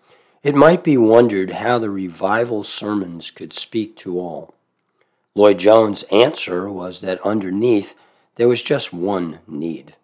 it 0.42 0.54
might 0.54 0.84
be 0.84 0.98
wondered 0.98 1.52
how 1.52 1.78
the 1.78 1.88
revival 1.88 2.62
sermons 2.62 3.30
could 3.30 3.54
speak 3.54 3.96
to 3.96 4.20
all. 4.20 4.52
Lloyd-Jones' 5.34 6.02
answer 6.12 6.70
was 6.70 7.00
that 7.00 7.22
underneath 7.22 7.94
there 8.34 8.48
was 8.48 8.60
just 8.60 8.92
one 8.92 9.38
need 9.46 9.96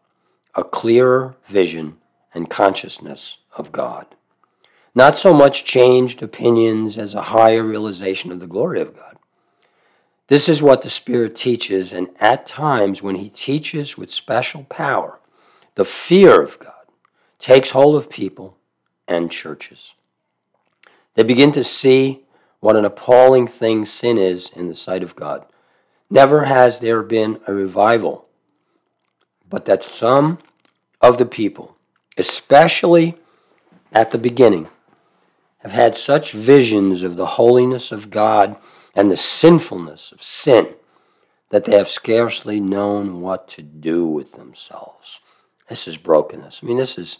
a 0.55 0.65
clearer 0.65 1.37
vision 1.45 1.99
and 2.33 2.49
consciousness 2.49 3.37
of 3.59 3.71
God. 3.71 4.07
Not 4.95 5.17
so 5.17 5.35
much 5.35 5.65
changed 5.65 6.23
opinions 6.23 6.97
as 6.97 7.15
a 7.15 7.25
higher 7.25 7.63
realization 7.63 8.33
of 8.33 8.41
the 8.41 8.47
glory 8.47 8.81
of 8.81 8.97
God. 8.97 9.19
This 10.29 10.49
is 10.49 10.63
what 10.63 10.81
the 10.81 10.89
Spirit 10.89 11.37
teaches, 11.37 11.93
and 11.93 12.09
at 12.19 12.47
times 12.47 13.03
when 13.03 13.17
He 13.17 13.29
teaches 13.29 13.99
with 13.99 14.11
special 14.11 14.65
power, 14.71 15.19
the 15.77 15.85
fear 15.85 16.43
of 16.43 16.59
God 16.59 16.73
takes 17.39 17.71
hold 17.71 17.97
of 17.97 18.11
people 18.11 18.57
and 19.07 19.31
churches. 19.31 19.95
They 21.15 21.23
begin 21.23 21.53
to 21.53 21.65
see 21.65 22.25
what 22.61 22.77
an 22.77 22.85
appalling 22.85 23.47
thing 23.47 23.87
sin 23.87 24.19
is 24.19 24.51
in 24.55 24.69
the 24.69 24.75
sight 24.75 25.03
of 25.03 25.15
God. 25.17 25.47
Never 26.11 26.45
has 26.45 26.81
there 26.81 27.03
been 27.03 27.39
a 27.47 27.55
revival, 27.55 28.27
but 29.49 29.65
that 29.67 29.83
some 29.85 30.39
of 31.01 31.19
the 31.19 31.27
people 31.27 31.77
especially 32.17 33.17
at 33.93 34.11
the 34.11 34.19
beginning, 34.19 34.69
have 35.59 35.73
had 35.73 35.97
such 35.97 36.33
visions 36.33 37.03
of 37.03 37.17
the 37.17 37.27
holiness 37.27 37.93
of 37.93 38.11
God 38.11 38.57
and 38.95 39.11
the 39.11 39.17
sinfulness 39.17 40.13
of 40.13 40.23
sin 40.23 40.75
that 41.51 41.65
they 41.65 41.77
have 41.77 41.89
scarcely 41.89 42.61
known 42.61 43.21
what 43.21 43.49
to 43.49 43.63
do 43.63 44.07
with 44.07 44.33
themselves. 44.33 45.21
This 45.69 45.89
is 45.89 45.97
brokenness. 45.97 46.61
I 46.63 46.67
mean, 46.67 46.77
this 46.77 46.99
is 46.99 47.19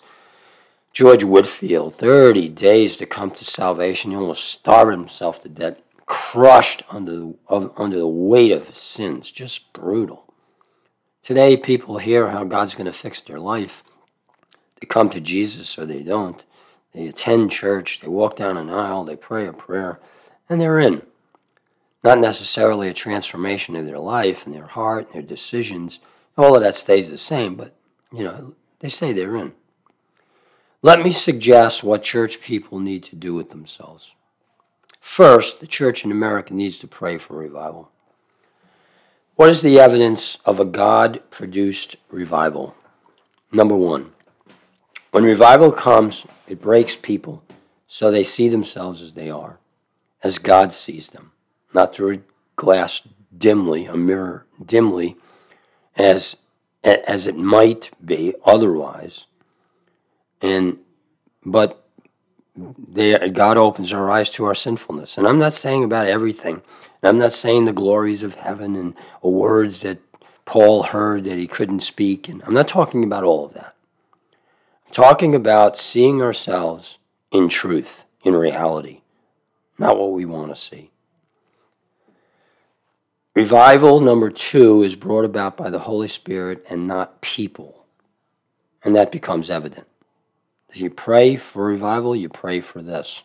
George 0.93 1.25
Whitefield, 1.25 1.97
30 1.97 2.49
days 2.49 2.97
to 2.97 3.07
come 3.07 3.31
to 3.33 3.45
salvation. 3.45 4.13
He 4.13 4.17
almost 4.17 4.45
starved 4.45 4.93
himself 4.93 5.43
to 5.43 5.49
death, 5.49 5.81
crushed 6.07 6.83
under 6.89 7.13
the, 7.13 7.35
under 7.77 7.99
the 7.99 8.07
weight 8.07 8.53
of 8.53 8.69
his 8.69 8.77
sins. 8.77 9.31
Just 9.31 9.73
brutal. 9.73 10.33
Today, 11.23 11.57
people 11.57 11.99
hear 11.99 12.31
how 12.31 12.45
God's 12.45 12.75
going 12.75 12.87
to 12.87 12.93
fix 12.93 13.21
their 13.21 13.41
life. 13.41 13.83
They 14.81 14.87
come 14.87 15.11
to 15.11 15.21
Jesus 15.21 15.79
or 15.79 15.85
they 15.85 16.03
don't. 16.03 16.45
They 16.93 17.09
attend 17.09 17.51
church, 17.51 18.01
they 18.01 18.09
walk 18.09 18.37
down 18.37 18.57
an 18.57 18.71
aisle, 18.71 19.05
they 19.05 19.17
pray 19.17 19.47
a 19.47 19.53
prayer, 19.53 20.01
and 20.49 20.59
they're 20.59 20.79
in. 20.79 21.03
Not 22.03 22.19
necessarily 22.19 22.89
a 22.89 22.95
transformation 22.95 23.77
of 23.77 23.85
their 23.85 23.99
life 23.99 24.47
and 24.47 24.55
their 24.55 24.69
heart 24.69 25.07
and 25.07 25.15
their 25.15 25.23
decisions. 25.23 26.01
All 26.39 26.57
of 26.57 26.63
that 26.63 26.75
stays 26.75 27.11
the 27.11 27.19
same, 27.19 27.55
but, 27.55 27.75
you 28.13 28.25
know, 28.25 28.55
they 28.81 28.89
say 28.89 29.13
they're 29.13 29.37
in. 29.37 29.53
Let 30.83 31.01
me 31.01 31.11
suggest 31.11 31.83
what 31.83 32.03
church 32.03 32.41
people 32.41 32.79
need 32.79 33.03
to 33.05 33.17
do 33.17 33.35
with 33.35 33.51
themselves. 33.51 34.15
First, 35.01 35.61
the 35.61 35.67
church 35.67 36.05
in 36.05 36.11
America 36.11 36.53
needs 36.53 36.79
to 36.81 36.89
pray 36.89 37.19
for 37.19 37.37
revival. 37.37 37.91
What 39.37 39.51
is 39.51 39.63
the 39.63 39.79
evidence 39.79 40.39
of 40.45 40.59
a 40.59 40.65
God 40.65 41.23
produced 41.31 41.97
revival? 42.11 42.75
Number 43.53 43.75
one, 43.75 44.13
when 45.11 45.25
revival 45.25 45.73
comes, 45.73 46.27
it 46.47 46.61
breaks 46.61 46.97
people 46.97 47.43
so 47.87 48.11
they 48.11 48.25
see 48.25 48.49
themselves 48.49 49.03
as 49.03 49.13
they 49.13 49.31
are, 49.31 49.59
as 50.23 50.39
God 50.39 50.73
sees 50.73 51.09
them, 51.09 51.33
not 51.73 51.95
through 51.95 52.15
a 52.15 52.21
glass 52.57 53.03
dimly, 53.37 53.87
a 53.87 53.97
mirror 53.97 54.47
dimly, 54.65 55.17
as, 55.97 56.37
as 56.87 57.27
it 57.27 57.37
might 57.37 57.91
be 58.05 58.35
otherwise. 58.45 59.27
And 60.41 60.79
but 61.45 61.83
they, 62.57 63.29
God 63.31 63.59
opens 63.59 63.93
our 63.93 64.11
eyes 64.11 64.31
to 64.31 64.45
our 64.45 64.55
sinfulness. 64.55 65.19
And 65.19 65.27
I'm 65.27 65.39
not 65.39 65.55
saying 65.55 65.85
about 65.85 66.07
everything. 66.07 66.63
And 67.03 67.09
I'm 67.09 67.19
not 67.19 67.33
saying 67.33 67.65
the 67.65 67.73
glories 67.73 68.23
of 68.23 68.37
heaven 68.37 68.77
and 68.77 68.95
words 69.23 69.81
that 69.81 69.99
Paul 70.45 70.85
heard 70.85 71.25
that 71.25 71.37
he 71.37 71.47
couldn't 71.47 71.81
speak. 71.81 72.29
And 72.29 72.43
I'm 72.45 72.55
not 72.55 72.69
talking 72.69 73.05
about 73.05 73.25
all 73.25 73.45
of 73.45 73.55
that. 73.55 73.75
I'm 74.87 74.93
talking 74.93 75.35
about 75.35 75.77
seeing 75.77 76.23
ourselves 76.23 76.99
in 77.31 77.49
truth, 77.49 78.05
in 78.23 78.35
reality, 78.35 79.03
not 79.79 79.99
what 79.99 80.13
we 80.13 80.25
want 80.25 80.55
to 80.55 80.61
see. 80.61 80.91
Revival 83.37 84.01
number 84.01 84.31
two 84.31 84.83
is 84.83 84.97
brought 84.97 85.27
about 85.27 85.59
by 85.59 85.69
the 85.69 85.81
Holy 85.81 86.09
Spirit 86.09 86.65
and 86.71 86.89
not 86.89 87.21
people. 87.21 87.85
And 88.83 88.97
that 88.97 89.13
becomes 89.13 89.51
evident. 89.51 89.87
As 90.73 90.81
you 90.81 90.89
pray 90.89 91.37
for 91.37 91.67
revival, 91.67 92.17
you 92.17 92.31
pray 92.31 92.63
for 92.63 92.81
this. 92.81 93.25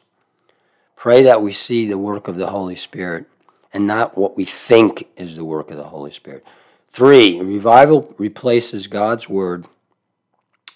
Pray 0.98 1.24
that 1.24 1.42
we 1.42 1.54
see 1.54 1.86
the 1.86 1.98
work 1.98 2.28
of 2.28 2.36
the 2.36 2.48
Holy 2.48 2.76
Spirit 2.76 3.26
and 3.72 3.88
not 3.88 4.18
what 4.18 4.36
we 4.36 4.44
think 4.44 5.08
is 5.16 5.38
the 5.38 5.46
work 5.46 5.72
of 5.72 5.78
the 5.78 5.86
Holy 5.86 6.12
Spirit. 6.12 6.46
Three, 6.92 7.40
revival 7.40 8.14
replaces 8.18 8.88
God's 8.88 9.30
word 9.30 9.66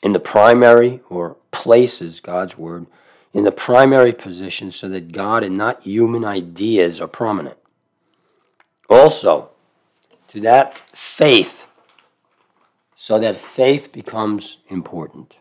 in 0.02 0.14
the 0.14 0.20
primary 0.22 1.02
or 1.10 1.36
places 1.52 2.22
God's 2.22 2.58
word 2.58 2.88
in 3.34 3.44
the 3.44 3.52
primary 3.52 4.14
position 4.14 4.72
so 4.72 4.88
that 4.88 5.12
God 5.12 5.44
and 5.44 5.58
not 5.58 5.84
human 5.84 6.24
ideas 6.24 7.02
are 7.02 7.08
prominent. 7.10 7.58
Also, 8.90 9.50
to 10.30 10.40
that 10.42 10.78
faith, 10.96 11.66
so 12.96 13.20
that 13.20 13.36
faith 13.36 13.92
becomes 13.92 14.58
important 14.68 15.38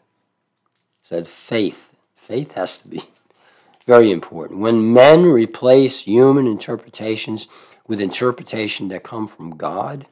So 1.08 1.16
that 1.16 1.28
faith. 1.28 1.94
Faith 2.14 2.52
has 2.52 2.78
to 2.78 2.88
be 2.88 3.04
very 3.86 4.10
important. 4.10 4.60
When 4.60 4.92
men 4.92 5.24
replace 5.24 6.00
human 6.00 6.46
interpretations 6.46 7.48
with 7.86 8.00
interpretation 8.00 8.88
that 8.88 9.02
come 9.02 9.26
from 9.26 9.56
God, 9.56 10.06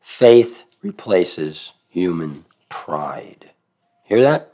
faith 0.00 0.64
replaces 0.82 1.74
human 1.88 2.44
pride. 2.68 3.50
Hear 4.04 4.22
that? 4.22 4.52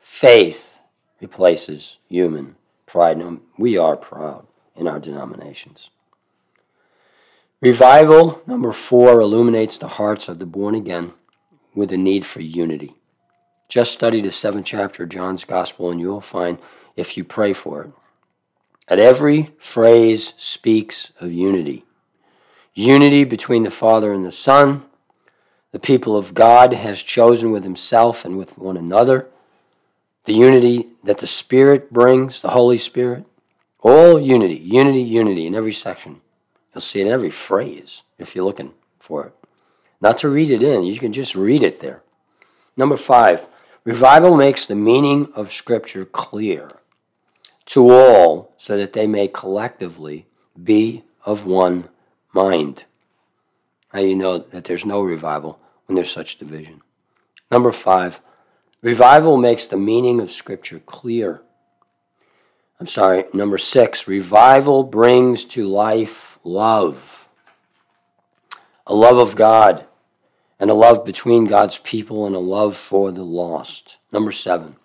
Faith 0.00 0.78
replaces 1.20 1.98
human 2.08 2.56
pride. 2.86 3.18
Now, 3.18 3.38
we 3.58 3.76
are 3.76 3.96
proud 3.96 4.46
in 4.76 4.86
our 4.86 5.00
denominations. 5.00 5.90
Revival, 7.60 8.42
number 8.46 8.72
four, 8.72 9.20
illuminates 9.20 9.78
the 9.78 9.88
hearts 9.88 10.28
of 10.28 10.38
the 10.38 10.46
born 10.46 10.74
again 10.74 11.12
with 11.74 11.92
a 11.92 11.96
need 11.96 12.26
for 12.26 12.40
unity. 12.40 12.94
Just 13.68 13.92
study 13.92 14.20
the 14.20 14.30
seventh 14.30 14.66
chapter 14.66 15.04
of 15.04 15.08
John's 15.08 15.44
Gospel, 15.44 15.90
and 15.90 16.00
you 16.00 16.08
will 16.08 16.20
find 16.20 16.58
if 16.96 17.16
you 17.16 17.24
pray 17.24 17.52
for 17.52 17.82
it. 17.82 17.90
That 18.88 18.98
every 18.98 19.50
phrase 19.58 20.34
speaks 20.36 21.10
of 21.20 21.32
unity 21.32 21.84
unity 22.74 23.22
between 23.22 23.62
the 23.62 23.70
Father 23.70 24.12
and 24.12 24.24
the 24.24 24.32
Son, 24.32 24.82
the 25.70 25.78
people 25.78 26.16
of 26.16 26.34
God 26.34 26.72
has 26.74 27.00
chosen 27.02 27.50
with 27.50 27.62
Himself 27.62 28.24
and 28.24 28.36
with 28.36 28.58
one 28.58 28.76
another, 28.76 29.28
the 30.24 30.34
unity 30.34 30.88
that 31.04 31.18
the 31.18 31.26
Spirit 31.26 31.92
brings, 31.92 32.40
the 32.40 32.50
Holy 32.50 32.78
Spirit. 32.78 33.24
All 33.80 34.20
unity, 34.20 34.56
unity, 34.56 35.02
unity 35.02 35.46
in 35.46 35.54
every 35.54 35.72
section. 35.72 36.20
You'll 36.74 36.82
see 36.82 37.00
it 37.00 37.06
in 37.06 37.12
every 37.12 37.30
phrase 37.30 38.02
if 38.18 38.34
you're 38.34 38.44
looking 38.44 38.72
for 38.98 39.26
it. 39.26 39.34
Not 40.00 40.18
to 40.18 40.28
read 40.28 40.50
it 40.50 40.62
in, 40.62 40.84
you 40.84 40.98
can 40.98 41.12
just 41.12 41.34
read 41.34 41.62
it 41.62 41.80
there. 41.80 42.02
Number 42.76 42.96
five, 42.96 43.48
Revival 43.84 44.34
makes 44.34 44.64
the 44.64 44.74
meaning 44.74 45.30
of 45.34 45.52
Scripture 45.52 46.06
clear 46.06 46.70
to 47.66 47.90
all 47.90 48.54
so 48.56 48.78
that 48.78 48.94
they 48.94 49.06
may 49.06 49.28
collectively 49.28 50.26
be 50.62 51.04
of 51.26 51.44
one 51.44 51.90
mind. 52.32 52.84
Now 53.92 54.00
you 54.00 54.16
know 54.16 54.38
that 54.38 54.64
there's 54.64 54.86
no 54.86 55.02
revival 55.02 55.60
when 55.84 55.96
there's 55.96 56.10
such 56.10 56.38
division. 56.38 56.80
Number 57.50 57.72
five, 57.72 58.22
revival 58.80 59.36
makes 59.36 59.66
the 59.66 59.76
meaning 59.76 60.18
of 60.18 60.30
Scripture 60.30 60.78
clear. 60.78 61.42
I'm 62.84 62.88
sorry, 62.88 63.24
number 63.32 63.56
six, 63.56 64.06
revival 64.06 64.82
brings 64.82 65.46
to 65.46 65.66
life 65.66 66.38
love. 66.44 67.26
A 68.86 68.94
love 68.94 69.16
of 69.16 69.36
God 69.36 69.86
and 70.60 70.68
a 70.68 70.74
love 70.74 71.02
between 71.02 71.46
God's 71.46 71.78
people 71.78 72.26
and 72.26 72.36
a 72.36 72.40
love 72.40 72.76
for 72.76 73.10
the 73.10 73.22
lost. 73.22 73.96
Number 74.12 74.32
seven, 74.32 74.76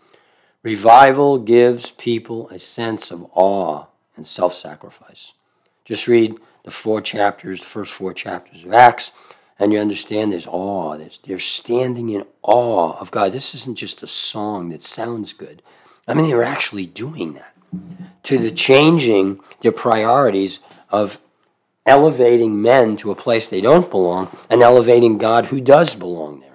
revival 0.64 1.40
gives 1.40 1.92
people 1.92 2.48
a 2.48 2.58
sense 2.58 3.12
of 3.12 3.30
awe 3.34 3.88
and 4.16 4.26
self 4.26 4.54
sacrifice. 4.54 5.34
Just 5.84 6.08
read 6.08 6.40
the 6.64 6.72
four 6.72 7.02
chapters, 7.02 7.60
the 7.60 7.66
first 7.66 7.92
four 7.92 8.14
chapters 8.14 8.64
of 8.64 8.72
Acts, 8.72 9.12
and 9.60 9.74
you 9.74 9.80
understand 9.80 10.32
there's 10.32 10.48
awe. 10.48 10.96
There's, 10.96 11.20
they're 11.28 11.38
standing 11.38 12.12
in 12.12 12.24
awe 12.44 12.98
of 12.98 13.12
God. 13.12 13.34
This 13.34 13.54
isn't 13.56 13.78
just 13.78 14.02
a 14.02 14.08
song 14.08 14.70
that 14.70 14.84
sounds 14.84 15.34
good. 15.34 15.62
I 16.08 16.14
mean, 16.14 16.30
they're 16.30 16.44
actually 16.44 16.86
doing 16.86 17.34
that 17.34 17.56
to 18.24 18.38
the 18.38 18.52
changing 18.52 19.40
their 19.62 19.72
priorities 19.72 20.60
of 20.90 21.20
elevating 21.86 22.62
men 22.62 22.96
to 22.98 23.12
a 23.12 23.16
place 23.16 23.48
they 23.48 23.62
don't 23.62 23.90
belong 23.90 24.36
and 24.50 24.62
elevating 24.62 25.18
God 25.18 25.48
who 25.48 25.60
does 25.60 25.96
belong 25.96 26.40
there. 26.40 26.50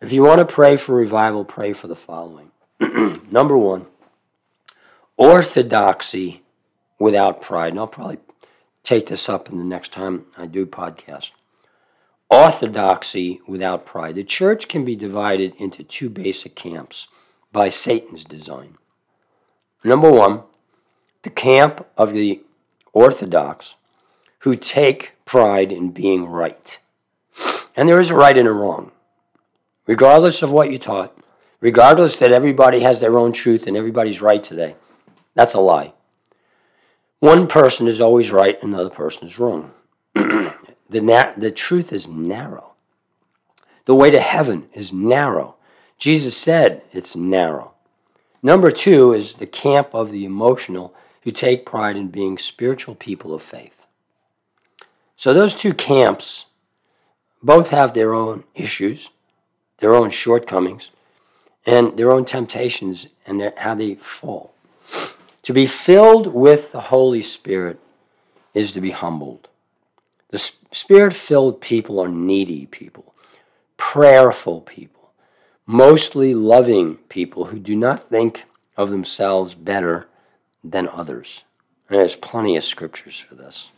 If 0.00 0.12
you 0.12 0.22
want 0.22 0.38
to 0.40 0.44
pray 0.44 0.76
for 0.76 0.94
revival, 0.94 1.44
pray 1.44 1.72
for 1.72 1.88
the 1.88 1.96
following. 1.96 2.50
Number 3.30 3.56
one, 3.56 3.86
orthodoxy 5.16 6.42
without 6.98 7.40
pride. 7.40 7.72
And 7.72 7.80
I'll 7.80 7.86
probably 7.86 8.18
take 8.82 9.06
this 9.06 9.28
up 9.28 9.50
in 9.50 9.58
the 9.58 9.64
next 9.64 9.92
time 9.92 10.26
I 10.36 10.46
do 10.46 10.66
podcast. 10.66 11.32
Orthodoxy 12.30 13.40
without 13.46 13.86
pride. 13.86 14.16
The 14.16 14.24
church 14.24 14.68
can 14.68 14.84
be 14.84 14.96
divided 14.96 15.54
into 15.56 15.82
two 15.82 16.10
basic 16.10 16.54
camps 16.54 17.06
by 17.52 17.68
Satan's 17.68 18.24
design. 18.24 18.76
Number 19.84 20.10
one, 20.10 20.42
the 21.22 21.30
camp 21.30 21.86
of 21.96 22.12
the 22.12 22.42
orthodox 22.92 23.76
who 24.40 24.56
take 24.56 25.12
pride 25.24 25.70
in 25.70 25.90
being 25.90 26.26
right. 26.26 26.78
And 27.76 27.88
there 27.88 28.00
is 28.00 28.10
a 28.10 28.14
right 28.14 28.36
and 28.36 28.48
a 28.48 28.52
wrong. 28.52 28.92
Regardless 29.86 30.42
of 30.42 30.50
what 30.50 30.70
you 30.70 30.78
taught, 30.78 31.16
regardless 31.60 32.16
that 32.16 32.32
everybody 32.32 32.80
has 32.80 33.00
their 33.00 33.18
own 33.18 33.32
truth 33.32 33.66
and 33.66 33.76
everybody's 33.76 34.20
right 34.20 34.42
today, 34.42 34.74
that's 35.34 35.54
a 35.54 35.60
lie. 35.60 35.92
One 37.20 37.46
person 37.46 37.88
is 37.88 38.00
always 38.00 38.30
right, 38.30 38.62
another 38.62 38.90
person 38.90 39.26
is 39.26 39.38
wrong. 39.38 39.72
the, 40.14 40.54
na- 40.90 41.32
the 41.36 41.50
truth 41.50 41.92
is 41.92 42.08
narrow. 42.08 42.74
The 43.86 43.94
way 43.94 44.10
to 44.10 44.20
heaven 44.20 44.68
is 44.72 44.92
narrow. 44.92 45.56
Jesus 45.98 46.36
said 46.36 46.82
it's 46.92 47.16
narrow. 47.16 47.72
Number 48.42 48.70
two 48.70 49.12
is 49.12 49.34
the 49.34 49.46
camp 49.46 49.94
of 49.94 50.10
the 50.10 50.24
emotional 50.24 50.94
who 51.22 51.30
take 51.30 51.66
pride 51.66 51.96
in 51.96 52.08
being 52.08 52.38
spiritual 52.38 52.94
people 52.94 53.34
of 53.34 53.42
faith. 53.42 53.86
So 55.16 55.34
those 55.34 55.54
two 55.54 55.74
camps 55.74 56.46
both 57.42 57.70
have 57.70 57.92
their 57.92 58.14
own 58.14 58.44
issues, 58.54 59.10
their 59.78 59.94
own 59.94 60.10
shortcomings, 60.10 60.90
and 61.66 61.96
their 61.96 62.12
own 62.12 62.24
temptations 62.24 63.08
and 63.26 63.40
their, 63.40 63.52
how 63.56 63.74
they 63.74 63.96
fall. 63.96 64.54
To 65.42 65.52
be 65.52 65.66
filled 65.66 66.28
with 66.28 66.72
the 66.72 66.82
Holy 66.82 67.22
Spirit 67.22 67.80
is 68.54 68.72
to 68.72 68.80
be 68.80 68.90
humbled. 68.90 69.48
The 70.30 70.38
spirit 70.38 71.14
filled 71.14 71.60
people 71.60 71.98
are 72.00 72.08
needy 72.08 72.66
people, 72.66 73.14
prayerful 73.76 74.62
people, 74.62 74.97
mostly 75.68 76.34
loving 76.34 76.96
people 77.10 77.44
who 77.44 77.58
do 77.58 77.76
not 77.76 78.08
think 78.08 78.46
of 78.74 78.88
themselves 78.88 79.54
better 79.54 80.08
than 80.64 80.88
others. 80.88 81.44
And 81.90 81.98
there's 81.98 82.16
plenty 82.16 82.56
of 82.56 82.64
scriptures 82.64 83.18
for 83.18 83.34
this. 83.34 83.70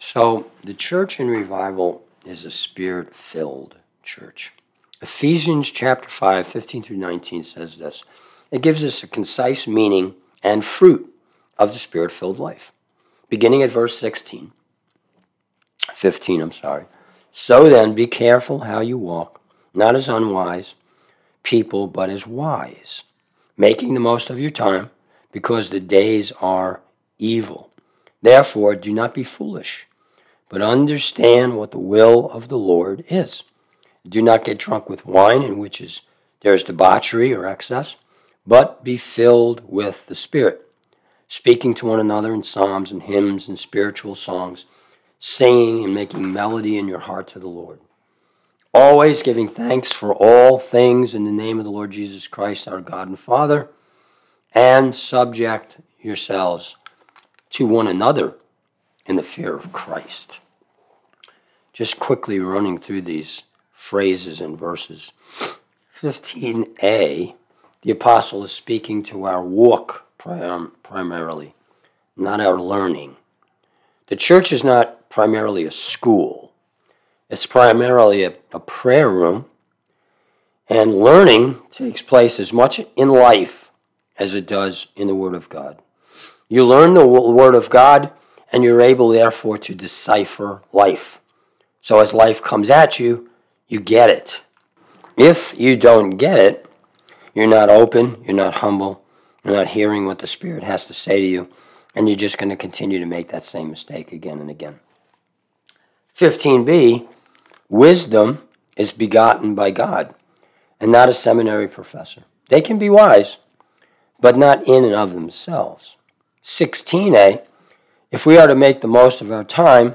So 0.00 0.50
the 0.64 0.74
church 0.74 1.20
in 1.20 1.28
revival 1.28 2.02
is 2.26 2.44
a 2.44 2.50
spirit 2.50 3.14
filled 3.14 3.76
church. 4.02 4.52
Ephesians 5.00 5.70
chapter 5.70 6.08
5, 6.08 6.44
15 6.44 6.82
through 6.82 6.96
19 6.96 7.44
says 7.44 7.78
this. 7.78 8.02
It 8.50 8.62
gives 8.62 8.82
us 8.82 9.04
a 9.04 9.06
concise 9.06 9.68
meaning 9.68 10.16
and 10.42 10.64
fruit 10.64 11.14
of 11.56 11.72
the 11.72 11.78
spirit 11.78 12.10
filled 12.10 12.40
life. 12.40 12.72
Beginning 13.28 13.62
at 13.62 13.70
verse 13.70 13.96
16, 13.96 14.50
15, 15.92 16.40
I'm 16.40 16.52
sorry. 16.52 16.86
So 17.30 17.68
then, 17.68 17.94
be 17.94 18.08
careful 18.08 18.60
how 18.60 18.80
you 18.80 18.98
walk, 18.98 19.40
not 19.74 19.94
as 19.94 20.08
unwise 20.08 20.74
people, 21.42 21.86
but 21.86 22.10
as 22.10 22.26
wise, 22.26 23.04
making 23.56 23.94
the 23.94 24.00
most 24.00 24.30
of 24.30 24.38
your 24.38 24.50
time, 24.50 24.90
because 25.32 25.70
the 25.70 25.80
days 25.80 26.32
are 26.40 26.80
evil. 27.18 27.70
Therefore, 28.20 28.74
do 28.74 28.92
not 28.92 29.14
be 29.14 29.24
foolish, 29.24 29.86
but 30.48 30.62
understand 30.62 31.56
what 31.56 31.70
the 31.70 31.78
will 31.78 32.30
of 32.30 32.48
the 32.48 32.58
Lord 32.58 33.04
is. 33.08 33.42
Do 34.08 34.22
not 34.22 34.44
get 34.44 34.58
drunk 34.58 34.88
with 34.88 35.06
wine, 35.06 35.42
in 35.42 35.58
which 35.58 35.80
is 35.80 36.02
there 36.40 36.54
is 36.54 36.64
debauchery 36.64 37.34
or 37.34 37.46
excess, 37.46 37.96
but 38.46 38.84
be 38.84 38.96
filled 38.96 39.62
with 39.66 40.06
the 40.06 40.14
Spirit, 40.14 40.66
speaking 41.28 41.74
to 41.74 41.86
one 41.86 42.00
another 42.00 42.34
in 42.34 42.42
psalms 42.42 42.90
and 42.90 43.04
hymns 43.04 43.48
and 43.48 43.58
spiritual 43.58 44.14
songs, 44.14 44.66
singing 45.18 45.84
and 45.84 45.94
making 45.94 46.32
melody 46.32 46.76
in 46.76 46.88
your 46.88 46.98
heart 46.98 47.28
to 47.28 47.38
the 47.38 47.48
Lord. 47.48 47.80
Always 48.74 49.22
giving 49.22 49.48
thanks 49.48 49.92
for 49.92 50.14
all 50.14 50.58
things 50.58 51.14
in 51.14 51.24
the 51.24 51.30
name 51.30 51.58
of 51.58 51.66
the 51.66 51.70
Lord 51.70 51.90
Jesus 51.90 52.26
Christ, 52.26 52.66
our 52.66 52.80
God 52.80 53.06
and 53.06 53.18
Father, 53.18 53.68
and 54.54 54.94
subject 54.94 55.76
yourselves 56.00 56.76
to 57.50 57.66
one 57.66 57.86
another 57.86 58.34
in 59.04 59.16
the 59.16 59.22
fear 59.22 59.54
of 59.54 59.72
Christ. 59.72 60.40
Just 61.74 62.00
quickly 62.00 62.38
running 62.38 62.78
through 62.78 63.02
these 63.02 63.42
phrases 63.72 64.40
and 64.40 64.58
verses. 64.58 65.12
15a, 66.00 67.34
the 67.82 67.90
apostle 67.90 68.42
is 68.42 68.52
speaking 68.52 69.02
to 69.02 69.24
our 69.24 69.42
walk 69.42 70.06
prim- 70.16 70.72
primarily, 70.82 71.54
not 72.16 72.40
our 72.40 72.58
learning. 72.58 73.16
The 74.06 74.16
church 74.16 74.50
is 74.50 74.64
not 74.64 75.10
primarily 75.10 75.64
a 75.64 75.70
school, 75.70 76.41
it's 77.32 77.46
primarily 77.46 78.24
a, 78.24 78.34
a 78.52 78.60
prayer 78.60 79.08
room, 79.08 79.46
and 80.68 80.94
learning 80.94 81.62
takes 81.70 82.02
place 82.02 82.38
as 82.38 82.52
much 82.52 82.78
in 82.94 83.08
life 83.08 83.70
as 84.18 84.34
it 84.34 84.46
does 84.46 84.88
in 84.96 85.06
the 85.06 85.14
Word 85.14 85.34
of 85.34 85.48
God. 85.48 85.80
You 86.50 86.66
learn 86.66 86.92
the 86.92 87.06
Word 87.06 87.54
of 87.54 87.70
God, 87.70 88.12
and 88.52 88.62
you're 88.62 88.82
able, 88.82 89.08
therefore, 89.08 89.56
to 89.56 89.74
decipher 89.74 90.60
life. 90.74 91.22
So 91.80 92.00
as 92.00 92.12
life 92.12 92.42
comes 92.42 92.68
at 92.68 93.00
you, 93.00 93.30
you 93.66 93.80
get 93.80 94.10
it. 94.10 94.42
If 95.16 95.58
you 95.58 95.74
don't 95.74 96.18
get 96.18 96.38
it, 96.38 96.66
you're 97.34 97.46
not 97.46 97.70
open, 97.70 98.22
you're 98.26 98.36
not 98.36 98.56
humble, 98.56 99.02
you're 99.42 99.56
not 99.56 99.68
hearing 99.68 100.04
what 100.04 100.18
the 100.18 100.26
Spirit 100.26 100.64
has 100.64 100.84
to 100.84 100.92
say 100.92 101.20
to 101.20 101.26
you, 101.26 101.48
and 101.94 102.10
you're 102.10 102.16
just 102.16 102.36
going 102.36 102.50
to 102.50 102.56
continue 102.56 102.98
to 102.98 103.06
make 103.06 103.30
that 103.30 103.42
same 103.42 103.70
mistake 103.70 104.12
again 104.12 104.38
and 104.38 104.50
again. 104.50 104.80
15b, 106.14 107.08
wisdom 107.72 108.40
is 108.76 108.92
begotten 108.92 109.54
by 109.54 109.70
God 109.70 110.14
and 110.78 110.92
not 110.92 111.08
a 111.08 111.14
seminary 111.14 111.66
professor. 111.66 112.22
They 112.48 112.60
can 112.60 112.78
be 112.78 112.90
wise, 112.90 113.38
but 114.20 114.36
not 114.36 114.68
in 114.68 114.84
and 114.84 114.94
of 114.94 115.14
themselves. 115.14 115.96
16a, 116.44 117.42
if 118.10 118.26
we 118.26 118.38
are 118.38 118.46
to 118.46 118.54
make 118.54 118.80
the 118.80 118.86
most 118.86 119.20
of 119.20 119.32
our 119.32 119.44
time, 119.44 119.94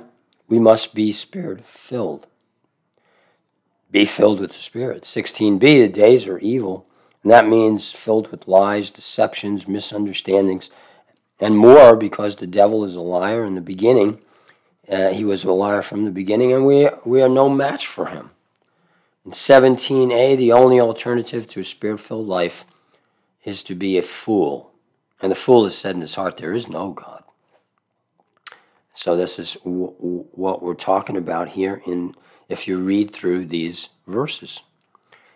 we 0.49 0.59
must 0.59 0.95
be 0.95 1.11
spirit 1.11 1.65
filled 1.65 2.27
be 3.91 4.05
filled 4.05 4.39
with 4.39 4.51
the 4.51 4.57
Spirit. 4.57 5.03
16b, 5.03 5.59
the 5.59 5.87
days 5.87 6.27
are 6.27 6.39
evil, 6.39 6.85
and 7.23 7.31
that 7.31 7.47
means 7.47 7.91
filled 7.91 8.29
with 8.31 8.47
lies, 8.47 8.91
deceptions, 8.91 9.67
misunderstandings, 9.67 10.69
and 11.39 11.57
more 11.57 11.95
because 11.95 12.35
the 12.35 12.47
devil 12.47 12.83
is 12.83 12.95
a 12.95 13.01
liar 13.01 13.45
in 13.45 13.55
the 13.55 13.61
beginning. 13.61 14.19
Uh, 14.89 15.09
he 15.09 15.25
was 15.25 15.43
a 15.43 15.51
liar 15.51 15.81
from 15.81 16.05
the 16.05 16.11
beginning, 16.11 16.53
and 16.53 16.65
we, 16.65 16.89
we 17.05 17.21
are 17.21 17.29
no 17.29 17.49
match 17.49 17.87
for 17.87 18.07
him. 18.07 18.31
In 19.25 19.31
17a, 19.31 20.37
the 20.37 20.53
only 20.53 20.79
alternative 20.79 21.47
to 21.49 21.59
a 21.59 21.65
spirit 21.65 21.99
filled 21.99 22.27
life 22.27 22.65
is 23.43 23.61
to 23.63 23.75
be 23.75 23.97
a 23.97 24.01
fool. 24.01 24.71
And 25.21 25.31
the 25.31 25.35
fool 25.35 25.65
has 25.65 25.77
said 25.77 25.95
in 25.95 26.01
his 26.01 26.15
heart, 26.15 26.37
There 26.37 26.53
is 26.53 26.69
no 26.69 26.91
God. 26.91 27.23
So, 28.93 29.15
this 29.15 29.37
is 29.37 29.55
w- 29.63 29.93
w- 29.97 30.25
what 30.31 30.63
we're 30.63 30.73
talking 30.73 31.17
about 31.17 31.49
here 31.49 31.81
in 31.85 32.15
if 32.47 32.67
you 32.67 32.77
read 32.77 33.11
through 33.11 33.45
these 33.45 33.89
verses. 34.07 34.61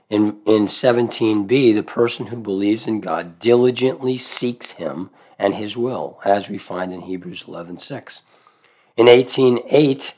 In, 0.10 0.39
in 0.45 0.66
17b, 0.66 1.74
the 1.74 1.84
person 1.84 2.28
who 2.28 2.38
believes 2.38 2.88
in 2.88 3.02
God 3.02 3.39
diligently 3.39 4.18
seeks 4.18 4.72
him 4.72 5.10
and 5.38 5.56
his 5.56 5.78
will, 5.78 6.20
as 6.26 6.49
we 6.49 6.58
find 6.58 6.91
in 6.93 7.02
Hebrews 7.02 7.43
11.6. 7.43 8.22
In 8.97 9.07
18.8, 9.07 10.13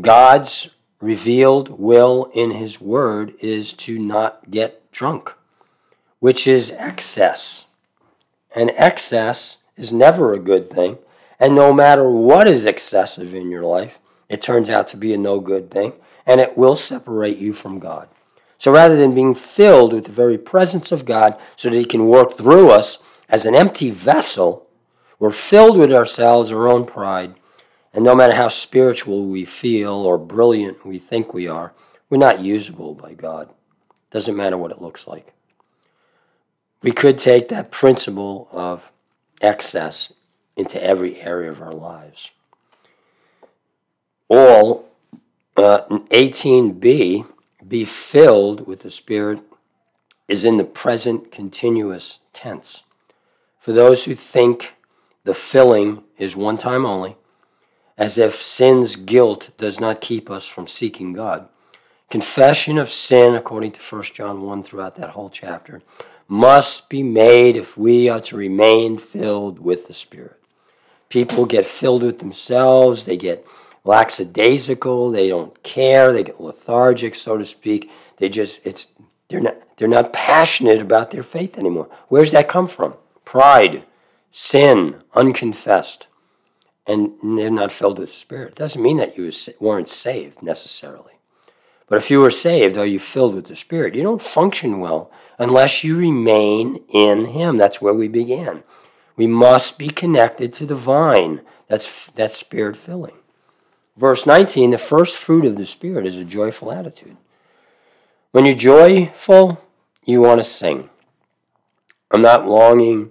God's 0.00 0.70
revealed 1.00 1.78
will 1.78 2.30
in 2.34 2.52
his 2.52 2.80
word 2.80 3.34
is 3.40 3.72
to 3.72 3.98
not 3.98 4.50
get 4.50 4.90
drunk, 4.92 5.32
which 6.20 6.46
is 6.46 6.70
excess. 6.72 7.66
And 8.54 8.70
excess 8.76 9.58
is 9.76 9.92
never 9.92 10.32
a 10.32 10.38
good 10.38 10.70
thing. 10.70 10.98
And 11.40 11.54
no 11.54 11.72
matter 11.72 12.08
what 12.10 12.48
is 12.48 12.66
excessive 12.66 13.34
in 13.34 13.50
your 13.50 13.64
life, 13.64 13.98
it 14.28 14.42
turns 14.42 14.68
out 14.68 14.88
to 14.88 14.96
be 14.96 15.14
a 15.14 15.18
no 15.18 15.40
good 15.40 15.70
thing 15.70 15.92
and 16.28 16.40
it 16.42 16.58
will 16.58 16.76
separate 16.76 17.38
you 17.38 17.54
from 17.54 17.78
God. 17.78 18.06
So 18.58 18.70
rather 18.70 18.96
than 18.96 19.14
being 19.14 19.34
filled 19.34 19.94
with 19.94 20.04
the 20.04 20.12
very 20.12 20.36
presence 20.36 20.92
of 20.92 21.06
God 21.06 21.40
so 21.56 21.70
that 21.70 21.76
He 21.76 21.86
can 21.86 22.06
work 22.06 22.36
through 22.36 22.70
us 22.70 22.98
as 23.28 23.46
an 23.46 23.54
empty 23.54 23.90
vessel, 23.90 24.66
we're 25.18 25.30
filled 25.30 25.78
with 25.78 25.92
ourselves, 25.92 26.52
our 26.52 26.68
own 26.68 26.84
pride, 26.84 27.34
and 27.98 28.04
no 28.04 28.14
matter 28.14 28.34
how 28.34 28.46
spiritual 28.46 29.24
we 29.24 29.44
feel 29.44 29.90
or 29.90 30.18
brilliant 30.18 30.86
we 30.86 31.00
think 31.00 31.34
we 31.34 31.48
are, 31.48 31.72
we're 32.08 32.16
not 32.16 32.38
usable 32.38 32.94
by 32.94 33.12
God. 33.12 33.50
Doesn't 34.12 34.36
matter 34.36 34.56
what 34.56 34.70
it 34.70 34.80
looks 34.80 35.08
like. 35.08 35.32
We 36.80 36.92
could 36.92 37.18
take 37.18 37.48
that 37.48 37.72
principle 37.72 38.46
of 38.52 38.92
excess 39.40 40.12
into 40.54 40.80
every 40.80 41.20
area 41.20 41.50
of 41.50 41.60
our 41.60 41.72
lives. 41.72 42.30
All 44.28 44.88
uh, 45.56 45.80
18b, 45.88 47.26
be 47.66 47.84
filled 47.84 48.64
with 48.64 48.82
the 48.82 48.90
Spirit, 48.90 49.40
is 50.28 50.44
in 50.44 50.56
the 50.56 50.62
present 50.62 51.32
continuous 51.32 52.20
tense. 52.32 52.84
For 53.58 53.72
those 53.72 54.04
who 54.04 54.14
think 54.14 54.74
the 55.24 55.34
filling 55.34 56.04
is 56.16 56.36
one 56.36 56.58
time 56.58 56.86
only, 56.86 57.16
as 57.98 58.16
if 58.16 58.40
sin's 58.40 58.96
guilt 58.96 59.50
does 59.58 59.80
not 59.80 60.00
keep 60.00 60.30
us 60.30 60.46
from 60.46 60.68
seeking 60.68 61.12
God. 61.12 61.48
Confession 62.08 62.78
of 62.78 62.88
sin, 62.88 63.34
according 63.34 63.72
to 63.72 63.80
1 63.80 64.02
John 64.14 64.40
1 64.40 64.62
throughout 64.62 64.96
that 64.96 65.10
whole 65.10 65.28
chapter, 65.28 65.82
must 66.28 66.88
be 66.88 67.02
made 67.02 67.56
if 67.56 67.76
we 67.76 68.08
are 68.08 68.20
to 68.20 68.36
remain 68.36 68.96
filled 68.96 69.58
with 69.58 69.88
the 69.88 69.94
Spirit. 69.94 70.40
People 71.08 71.44
get 71.44 71.66
filled 71.66 72.02
with 72.02 72.18
themselves, 72.20 73.04
they 73.04 73.16
get 73.16 73.46
lackadaisical, 73.84 75.10
they 75.10 75.28
don't 75.28 75.62
care, 75.62 76.12
they 76.12 76.22
get 76.22 76.40
lethargic, 76.40 77.14
so 77.14 77.36
to 77.36 77.44
speak. 77.44 77.90
They 78.18 78.28
just 78.28 78.64
it's 78.64 78.88
they're 79.28 79.40
not 79.40 79.56
they're 79.76 79.88
not 79.88 80.12
passionate 80.12 80.80
about 80.80 81.10
their 81.10 81.22
faith 81.22 81.58
anymore. 81.58 81.88
Where's 82.08 82.32
that 82.32 82.48
come 82.48 82.68
from? 82.68 82.94
Pride, 83.24 83.84
sin, 84.30 85.02
unconfessed, 85.14 86.07
and 86.88 87.12
they're 87.22 87.50
not 87.50 87.70
filled 87.70 87.98
with 87.98 88.08
the 88.08 88.14
Spirit. 88.14 88.52
It 88.52 88.56
doesn't 88.56 88.82
mean 88.82 88.96
that 88.96 89.16
you 89.16 89.30
weren't 89.60 89.88
saved 89.88 90.42
necessarily, 90.42 91.12
But 91.86 91.98
if 91.98 92.10
you 92.10 92.24
are 92.24 92.30
saved, 92.30 92.76
are 92.76 92.86
you 92.86 92.98
filled 92.98 93.34
with 93.34 93.46
the 93.46 93.56
Spirit? 93.56 93.94
You 93.94 94.02
don't 94.02 94.22
function 94.22 94.80
well 94.80 95.10
unless 95.38 95.84
you 95.84 95.96
remain 95.96 96.82
in 96.88 97.26
Him. 97.26 97.58
That's 97.58 97.80
where 97.80 97.94
we 97.94 98.08
began. 98.08 98.64
We 99.16 99.26
must 99.26 99.78
be 99.78 99.88
connected 99.88 100.52
to 100.54 100.66
the 100.66 100.74
vine. 100.74 101.42
That's, 101.68 102.10
that's 102.10 102.36
spirit 102.36 102.76
filling. 102.76 103.16
Verse 103.96 104.26
19 104.26 104.70
the 104.70 104.78
first 104.78 105.16
fruit 105.16 105.44
of 105.44 105.56
the 105.56 105.66
Spirit 105.66 106.06
is 106.06 106.16
a 106.16 106.24
joyful 106.24 106.72
attitude. 106.72 107.16
When 108.30 108.46
you're 108.46 108.54
joyful, 108.54 109.60
you 110.04 110.20
want 110.20 110.38
to 110.38 110.44
sing. 110.44 110.88
I'm 112.10 112.22
not 112.22 112.46
longing, 112.46 113.10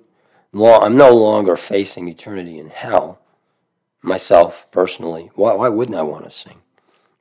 I'm 0.53 0.97
no 0.97 1.13
longer 1.13 1.55
facing 1.55 2.07
eternity 2.07 2.57
in 2.57 2.69
hell, 2.69 3.19
myself 4.01 4.67
personally. 4.71 5.31
Why, 5.35 5.53
why 5.53 5.69
wouldn't 5.69 5.97
I 5.97 6.03
want 6.03 6.23
to 6.23 6.29
sing? 6.29 6.61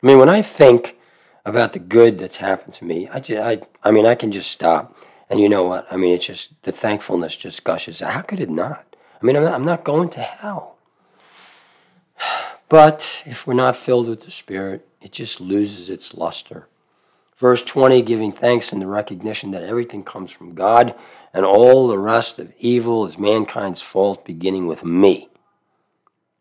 I 0.03 0.07
mean, 0.07 0.19
when 0.19 0.29
I 0.29 0.43
think 0.43 0.97
about 1.45 1.73
the 1.73 1.79
good 1.79 2.19
that's 2.19 2.37
happened 2.37 2.75
to 2.75 2.85
me, 2.85 3.09
I, 3.09 3.21
just, 3.21 3.43
I, 3.43 3.61
I 3.89 3.91
mean, 3.91 4.07
I 4.07 4.15
can 4.15 4.33
just 4.33 4.51
stop. 4.51 4.97
And 5.29 5.41
you 5.41 5.49
know 5.49 5.65
what? 5.65 5.87
I 5.91 5.97
mean, 5.97 6.15
it's 6.15 6.27
just 6.27 6.63
the 6.63 6.73
thankfulness 6.73 7.37
just 7.37 7.65
gushes. 7.65 8.03
Out. 8.03 8.13
How 8.13 8.23
could 8.23 8.41
it 8.41 8.51
not? 8.51 8.97
I 9.21 9.27
mean, 9.27 9.37
I'm 9.37 9.45
not, 9.45 9.55
I'm 9.55 9.65
not 9.65 9.85
going 9.85 10.09
to 10.11 10.21
hell. 10.21 10.77
But 12.69 13.23
if 13.25 13.47
we're 13.47 13.55
not 13.55 13.77
filled 13.77 14.09
with 14.09 14.23
the 14.23 14.31
Spirit, 14.33 14.89
it 15.01 15.13
just 15.13 15.41
loses 15.41 15.89
its 15.89 16.15
luster. 16.15 16.67
Verse 17.37 17.63
20, 17.63 18.03
giving 18.03 18.33
thanks 18.33 18.73
in 18.73 18.81
the 18.81 18.89
recognition 18.89 19.53
that 19.53 19.63
everything 19.63 20.03
comes 20.03 20.33
from 20.33 20.57
God 20.57 20.97
and 21.33 21.45
all 21.45 21.87
the 21.87 21.99
rest 21.99 22.39
of 22.39 22.53
evil 22.59 23.07
is 23.07 23.19
mankind's 23.19 23.83
fault, 23.83 24.25
beginning 24.25 24.67
with 24.67 24.83
me. 24.83 25.29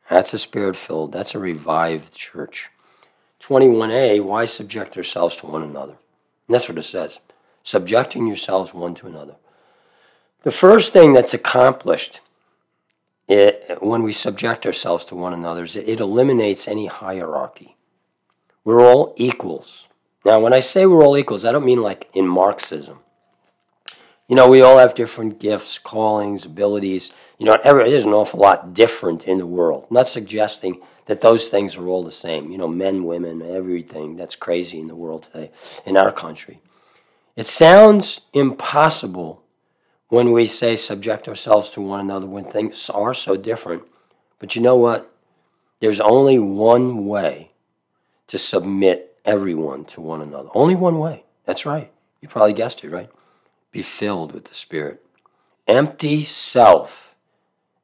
That's 0.10 0.34
a 0.34 0.40
spirit 0.40 0.78
filled, 0.78 1.12
that's 1.12 1.36
a 1.36 1.40
revived 1.40 2.14
church. 2.14 2.70
21a, 3.42 4.24
why 4.24 4.46
subject 4.46 4.96
yourselves 4.96 5.36
to 5.38 5.48
one 5.48 5.64
another? 5.64 5.94
And 6.48 6.54
that's 6.54 6.70
what 6.70 6.78
it 6.78 6.84
says 6.84 7.20
subjecting 7.66 8.28
yourselves 8.28 8.74
one 8.74 8.94
to 8.94 9.08
another. 9.08 9.36
The 10.44 10.52
first 10.52 10.94
thing 10.94 11.14
that's 11.14 11.34
accomplished 11.34 12.22
it, 13.28 13.80
when 13.82 14.04
we 14.04 14.12
subject 14.12 14.68
ourselves 14.68 15.04
to 15.06 15.16
one 15.16 15.34
another 15.34 15.64
is 15.64 15.76
it 15.76 16.00
eliminates 16.00 16.68
any 16.68 16.86
hierarchy. 16.86 17.76
We're 18.64 18.82
all 18.82 19.16
equals. 19.18 19.88
Now, 20.24 20.40
when 20.40 20.54
I 20.54 20.60
say 20.60 20.86
we're 20.86 21.04
all 21.04 21.18
equals, 21.18 21.44
I 21.44 21.52
don't 21.52 21.66
mean 21.66 21.82
like 21.82 22.08
in 22.14 22.28
Marxism. 22.28 23.00
You 24.28 24.36
know, 24.36 24.50
we 24.50 24.62
all 24.62 24.80
have 24.80 24.96
different 24.96 25.40
gifts, 25.40 25.78
callings, 25.78 26.46
abilities. 26.46 27.12
You 27.38 27.46
know, 27.46 27.58
every, 27.64 27.90
there's 27.90 28.06
an 28.06 28.14
awful 28.14 28.40
lot 28.40 28.74
different 28.74 29.26
in 29.26 29.38
the 29.38 29.46
world. 29.46 29.86
I'm 29.90 29.94
not 29.94 30.08
suggesting 30.08 30.82
that 31.06 31.22
those 31.22 31.50
things 31.50 31.78
are 31.78 31.88
all 31.88 32.04
the 32.04 32.12
same. 32.12 32.52
You 32.52 32.58
know, 32.58 32.68
men, 32.68 33.04
women, 33.04 33.42
everything. 33.44 34.16
That's 34.16 34.36
crazy 34.36 34.80
in 34.80 34.88
the 34.88 34.96
world 34.96 35.24
today, 35.24 35.52
in 35.86 35.96
our 35.96 36.12
country. 36.12 36.60
It 37.36 37.46
sounds 37.46 38.22
impossible 38.34 39.44
when 40.08 40.32
we 40.32 40.48
say 40.48 40.76
subject 40.76 41.28
ourselves 41.28 41.70
to 41.72 41.82
one 41.82 42.00
another 42.00 42.26
when 42.26 42.46
things 42.46 42.90
are 42.90 43.14
so 43.14 43.36
different. 43.38 43.84
But 44.40 44.56
you 44.56 44.62
know 44.62 44.76
what? 44.76 45.12
There's 45.82 46.02
only 46.02 46.40
one 46.40 47.06
way 47.06 47.52
to 48.28 48.38
submit 48.38 49.18
everyone 49.24 49.86
to 49.86 50.02
one 50.02 50.22
another. 50.22 50.50
Only 50.56 50.76
one 50.76 50.98
way. 50.98 51.26
That's 51.46 51.66
right. 51.66 51.92
You 52.22 52.28
probably 52.28 52.54
guessed 52.54 52.84
it, 52.84 52.90
right? 52.90 53.10
Be 53.76 53.82
filled 53.82 54.32
with 54.32 54.46
the 54.46 54.56
Spirit. 54.56 55.06
Empty 55.68 56.24
self, 56.24 57.14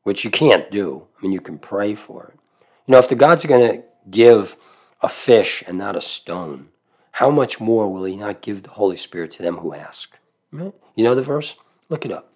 which 0.03 0.23
you 0.23 0.31
can't 0.31 0.71
do. 0.71 1.07
I 1.17 1.21
mean, 1.21 1.33
you 1.33 1.41
can 1.41 1.57
pray 1.57 1.95
for 1.95 2.27
it. 2.33 2.39
You 2.87 2.93
know, 2.93 2.99
if 2.99 3.09
the 3.09 3.15
God's 3.15 3.45
going 3.45 3.69
to 3.69 3.83
give 4.09 4.55
a 5.01 5.09
fish 5.09 5.65
and 5.67 5.77
not 5.77 5.97
a 5.97 5.99
stone, 5.99 6.69
how 7.11 7.29
much 7.29 7.59
more 7.59 7.91
will 7.91 8.05
He 8.05 8.15
not 8.15 8.41
give 8.41 8.63
the 8.63 8.69
Holy 8.69 8.95
Spirit 8.95 9.31
to 9.31 9.43
them 9.43 9.57
who 9.57 9.73
ask? 9.73 10.17
You 10.53 10.73
know 10.95 11.13
the 11.13 11.21
verse? 11.21 11.55
Look 11.89 12.05
it 12.05 12.11
up. 12.13 12.31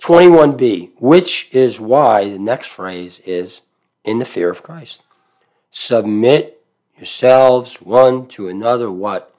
21b, 0.00 0.92
which 1.00 1.48
is 1.52 1.80
why 1.80 2.30
the 2.30 2.38
next 2.38 2.68
phrase 2.68 3.18
is 3.26 3.62
in 4.04 4.20
the 4.20 4.24
fear 4.24 4.48
of 4.48 4.62
Christ. 4.62 5.02
Submit 5.72 6.64
yourselves 6.96 7.82
one 7.82 8.28
to 8.28 8.48
another, 8.48 8.92
what? 8.92 9.34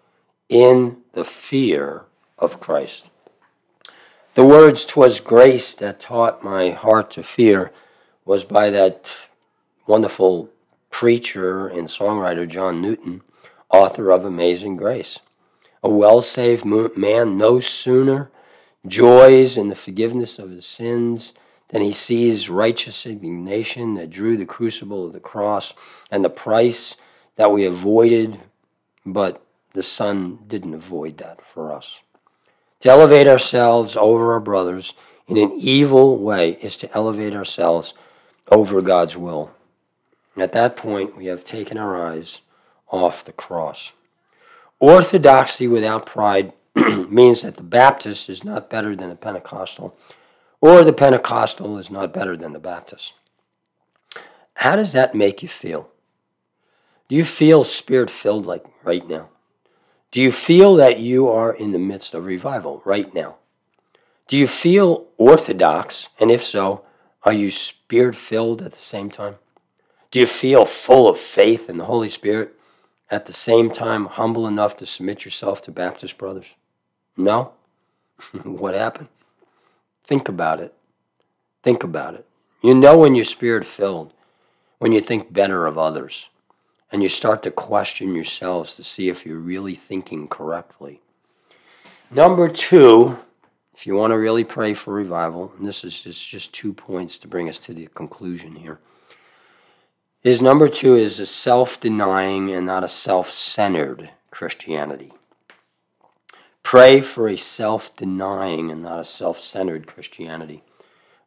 In 0.50 0.98
the 1.14 1.24
fear 1.24 2.04
of 2.38 2.60
Christ. 2.60 3.06
The 4.38 4.46
words, 4.46 4.86
"'Twas 4.86 5.20
grace 5.20 5.74
that 5.74 6.00
taught 6.00 6.44
my 6.44 6.70
heart 6.70 7.10
to 7.14 7.24
fear, 7.24 7.72
was 8.24 8.46
by 8.46 8.70
that 8.70 9.18
wonderful 9.88 10.52
preacher 10.92 11.68
and 11.68 11.88
songwriter 11.88 12.48
John 12.48 12.80
Newton, 12.80 13.24
author 13.72 14.12
of 14.12 14.24
Amazing 14.24 14.78
Grace. 14.78 15.22
A 15.82 15.90
well 15.90 16.22
saved 16.22 16.66
man 16.66 17.36
no 17.36 17.60
sooner 17.60 18.30
joys 18.86 19.58
in 19.58 19.70
the 19.70 19.76
forgiveness 19.76 20.38
of 20.38 20.52
his 20.52 20.68
sins. 20.68 21.34
than 21.70 21.82
he 21.82 21.92
sees 21.92 22.48
righteous 22.48 23.08
indignation 23.08 23.96
that 23.96 24.12
drew 24.12 24.38
the 24.38 24.46
crucible 24.46 25.04
of 25.04 25.14
the 25.14 25.20
cross 25.20 25.74
and 26.12 26.24
the 26.24 26.30
price 26.30 26.96
that 27.38 27.52
we 27.52 27.66
avoided, 27.66 28.40
but 29.04 29.44
the 29.74 29.82
Son 29.82 30.38
didn't 30.48 30.76
avoid 30.76 31.18
that 31.18 31.42
for 31.42 31.74
us. 31.74 32.02
To 32.82 32.89
elevate 32.89 33.28
ourselves 33.28 33.95
over 33.95 34.34
our 34.34 34.39
brothers 34.39 34.93
in 35.28 35.38
an 35.38 35.51
evil 35.57 36.17
way 36.17 36.51
is 36.61 36.78
to 36.78 36.93
elevate 36.95 37.34
ourselves 37.34 37.93
over 38.49 38.82
God's 38.82 39.17
will. 39.17 39.51
At 40.38 40.51
that 40.53 40.75
point, 40.75 41.17
we 41.17 41.25
have 41.25 41.43
taken 41.43 41.78
our 41.78 42.07
eyes 42.07 42.41
off 42.89 43.25
the 43.25 43.34
cross. 43.34 43.91
Orthodoxy 44.80 45.67
without 45.67 46.05
pride 46.05 46.53
means 46.75 47.41
that 47.41 47.55
the 47.55 47.63
Baptist 47.63 48.30
is 48.30 48.43
not 48.43 48.69
better 48.69 48.95
than 48.95 49.09
the 49.09 49.15
Pentecostal, 49.15 49.97
or 50.61 50.84
the 50.84 50.93
Pentecostal 50.93 51.78
is 51.78 51.89
not 51.89 52.13
better 52.13 52.38
than 52.38 52.51
the 52.51 52.59
Baptist. 52.59 53.13
How 54.55 54.75
does 54.75 54.93
that 54.93 55.15
make 55.15 55.41
you 55.41 55.49
feel? 55.49 55.89
Do 57.09 57.15
you 57.15 57.25
feel 57.25 57.63
spirit 57.63 58.09
filled 58.09 58.45
like 58.45 58.65
right 58.84 59.07
now? 59.07 59.30
Do 60.12 60.22
you 60.22 60.32
feel 60.32 60.76
that 60.76 60.99
you 60.99 61.28
are 61.28 61.53
in 61.53 61.72
the 61.72 61.80
midst 61.80 62.14
of 62.14 62.26
revival 62.26 62.82
right 62.86 63.14
now? 63.14 63.36
Do 64.28 64.38
you 64.38 64.47
feel 64.47 65.08
orthodox? 65.18 66.10
And 66.20 66.32
if 66.32 66.43
so, 66.43 66.84
are 67.24 67.34
you 67.34 67.51
spirit 67.51 68.16
filled 68.16 68.62
at 68.62 68.72
the 68.72 68.80
same 68.80 69.10
time? 69.12 69.36
Do 70.12 70.20
you 70.20 70.26
feel 70.26 70.66
full 70.66 71.10
of 71.10 71.20
faith 71.20 71.70
in 71.70 71.78
the 71.78 71.86
Holy 71.86 72.10
Spirit? 72.10 72.53
At 73.10 73.26
the 73.26 73.34
same 73.34 73.72
time, 73.72 74.05
humble 74.05 74.47
enough 74.47 74.78
to 74.78 74.86
submit 74.86 75.26
yourself 75.26 75.62
to 75.64 75.72
Baptist 75.72 76.18
brothers? 76.18 76.55
No? 77.16 77.51
what 78.43 78.74
happened? 78.74 79.10
Think 80.03 80.30
about 80.30 80.60
it. 80.60 80.74
Think 81.64 81.84
about 81.84 82.16
it. 82.16 82.26
You 82.62 82.74
know 82.74 82.97
when 82.97 83.16
you're 83.16 83.26
spirit 83.26 83.66
filled, 83.66 84.14
when 84.80 84.91
you 84.91 85.01
think 85.01 85.34
better 85.34 85.68
of 85.68 85.78
others, 85.78 86.30
and 86.92 87.04
you 87.04 87.10
start 87.10 87.44
to 87.44 87.52
question 87.52 88.16
yourselves 88.16 88.74
to 88.74 88.84
see 88.84 89.10
if 89.10 89.26
you're 89.26 89.38
really 89.38 89.76
thinking 89.76 90.28
correctly. 90.28 91.02
Number 92.10 92.48
two, 92.48 93.18
if 93.76 93.86
you 93.86 93.96
want 93.96 94.12
to 94.12 94.18
really 94.18 94.44
pray 94.44 94.74
for 94.74 94.94
revival, 94.94 95.52
and 95.58 95.68
this 95.68 95.84
is 95.84 96.02
just, 96.02 96.28
just 96.28 96.54
two 96.54 96.74
points 96.74 97.18
to 97.20 97.28
bring 97.28 97.50
us 97.50 97.60
to 97.60 97.74
the 97.74 97.88
conclusion 97.88 98.56
here, 98.56 98.80
is 100.24 100.42
number 100.42 100.68
two 100.68 100.96
is 100.96 101.20
a 101.20 101.26
self 101.26 101.80
denying 101.80 102.52
and 102.52 102.66
not 102.66 102.84
a 102.84 102.90
self 102.90 103.30
centered 103.30 104.10
Christianity. 104.32 105.14
Pray 106.64 107.02
for 107.02 107.30
a 107.30 107.38
self 107.38 107.96
denying 107.96 108.72
and 108.72 108.84
not 108.84 109.00
a 109.00 109.06
self 109.06 109.40
centered 109.40 109.86
Christianity. 109.88 110.64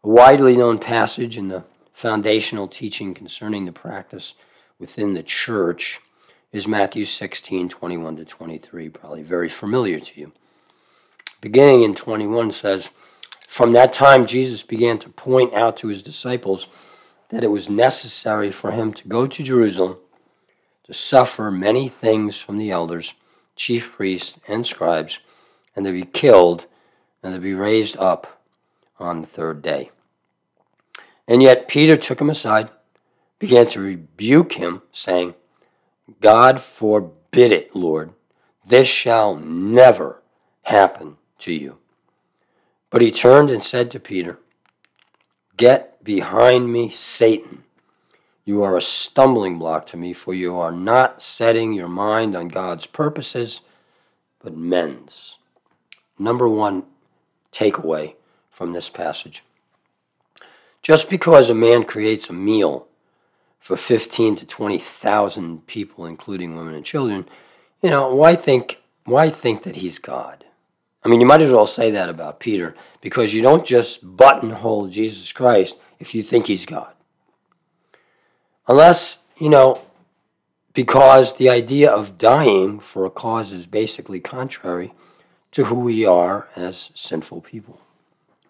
A 0.03 0.09
widely 0.09 0.57
known 0.57 0.79
passage 0.79 1.37
in 1.37 1.49
the 1.49 1.65
foundational 1.93 2.67
teaching 2.67 3.15
concerning 3.15 3.65
the 3.65 3.73
practice 3.73 4.35
within 4.81 5.15
the 5.15 5.23
church 5.23 6.01
is 6.51 6.67
Matthew 6.67 7.05
16 7.05 7.69
21 7.69 8.17
to 8.17 8.25
23, 8.25 8.89
probably 8.89 9.23
very 9.23 9.49
familiar 9.49 10.01
to 10.01 10.21
you. 10.21 10.33
Beginning 11.41 11.85
in 11.85 11.95
21 11.95 12.51
says, 12.51 12.91
From 13.47 13.73
that 13.75 13.93
time, 13.93 14.27
Jesus 14.27 14.63
began 14.63 14.99
to 14.99 15.11
point 15.11 15.55
out 15.55 15.77
to 15.79 15.89
his 15.89 16.03
disciples 16.03 16.67
that 17.29 17.45
it 17.45 17.51
was 17.51 17.71
necessary 17.71 18.51
for 18.51 18.73
him 18.73 18.93
to 18.95 19.07
go 19.07 19.27
to 19.27 19.43
Jerusalem 19.43 19.99
to 20.85 20.93
suffer 20.93 21.51
many 21.51 21.89
things 21.89 22.37
from 22.37 22.59
the 22.59 22.73
elders, 22.73 23.15
chief 23.55 23.93
priests, 23.93 24.39
and 24.49 24.67
scribes 24.67 25.21
and 25.77 25.85
to 25.85 25.93
be 25.93 26.05
killed 26.05 26.67
and 27.23 27.35
to 27.35 27.41
be 27.41 27.55
raised 27.55 27.97
up 27.99 28.43
on 28.99 29.21
the 29.21 29.27
third 29.27 29.63
day. 29.63 29.91
And 31.29 31.43
yet 31.43 31.69
Peter 31.69 31.97
took 31.97 32.21
him 32.21 32.29
aside, 32.29 32.71
began 33.41 33.67
to 33.67 33.81
rebuke 33.81 34.53
him, 34.53 34.83
saying, 34.93 35.35
God 36.21 36.61
forbid 36.61 37.51
it, 37.51 37.75
Lord. 37.75 38.13
This 38.65 38.87
shall 38.87 39.35
never 39.35 40.23
happen 40.63 41.17
to 41.39 41.53
you. 41.53 41.79
But 42.91 43.03
he 43.03 43.11
turned 43.11 43.51
and 43.51 43.63
said 43.63 43.91
to 43.91 43.99
Peter, 43.99 44.39
Get 45.57 46.05
behind 46.05 46.73
me, 46.73 46.91
Satan. 46.91 47.65
You 48.45 48.63
are 48.63 48.77
a 48.77 48.83
stumbling 48.83 49.59
block 49.59 49.87
to 49.87 49.97
me, 49.97 50.13
for 50.13 50.35
you 50.35 50.57
are 50.57 50.73
not 50.73 51.23
setting 51.23 51.73
your 51.73 51.89
mind 51.89 52.37
on 52.37 52.49
God's 52.49 52.87
purposes, 52.87 53.63
but 54.43 54.57
men's. 54.57 55.39
Number 56.19 56.49
one 56.49 56.85
takeaway 57.53 58.15
from 58.51 58.73
this 58.73 58.91
passage. 58.91 59.43
Just 60.83 61.09
because 61.09 61.49
a 61.49 61.55
man 61.55 61.85
creates 61.85 62.29
a 62.29 62.35
meal 62.35 62.87
for 63.61 63.77
15 63.77 64.37
to 64.37 64.47
20,000 64.47 65.67
people, 65.67 66.07
including 66.07 66.57
women 66.57 66.75
and 66.75 66.85
children, 66.85 67.29
you 67.83 67.91
know, 67.91 68.13
why 68.15 68.35
think, 68.35 68.81
why 69.05 69.31
think 69.31 69.63
that 69.63 69.77
he's 69.77 69.99
God? 69.99 70.45
I 71.05 71.09
mean, 71.09 71.21
you 71.21 71.27
might 71.27 71.43
as 71.43 71.53
well 71.53 71.67
say 71.67 71.91
that 71.93 72.09
about 72.09 72.41
Peter 72.41 72.75
because 73.01 73.33
you 73.33 73.43
don't 73.43 73.65
just 73.65 74.17
buttonhole 74.17 74.89
Jesus 74.89 75.33
Christ 75.33 75.79
if 75.99 76.15
you 76.15 76.23
think 76.23 76.47
he's 76.47 76.67
God. 76.67 76.93
Unless, 78.67 79.19
you 79.39 79.49
know, 79.49 79.81
because 80.75 81.37
the 81.37 81.49
idea 81.49 81.91
of 81.91 82.19
dying 82.19 82.81
for 82.81 83.05
a 83.05 83.11
cause 83.11 83.53
is 83.53 83.67
basically 83.67 84.21
contrary 84.21 84.93
to 85.53 85.65
who 85.65 85.81
we 85.81 86.05
are 86.05 86.49
as 86.55 86.91
sinful 86.95 87.41
people. 87.41 87.81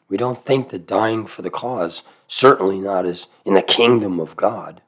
We 0.08 0.16
don't 0.16 0.44
think 0.44 0.70
that 0.70 0.86
dying 0.86 1.26
for 1.26 1.42
the 1.42 1.50
cause, 1.50 2.02
certainly 2.26 2.80
not 2.80 3.06
as 3.06 3.28
in 3.44 3.54
the 3.54 3.62
kingdom 3.62 4.20
of 4.20 4.36
God. 4.36 4.82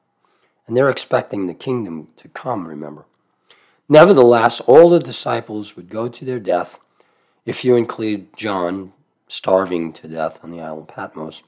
And 0.67 0.77
they're 0.77 0.89
expecting 0.89 1.47
the 1.47 1.53
kingdom 1.53 2.09
to 2.17 2.27
come, 2.29 2.67
remember. 2.67 3.05
Nevertheless, 3.89 4.61
all 4.61 4.89
the 4.89 4.99
disciples 4.99 5.75
would 5.75 5.89
go 5.89 6.07
to 6.07 6.25
their 6.25 6.39
death 6.39 6.79
if 7.45 7.65
you 7.65 7.75
include 7.75 8.35
John 8.37 8.93
starving 9.27 9.91
to 9.93 10.07
death 10.07 10.39
on 10.43 10.51
the 10.51 10.61
island 10.61 10.87
Patmos. 10.87 11.43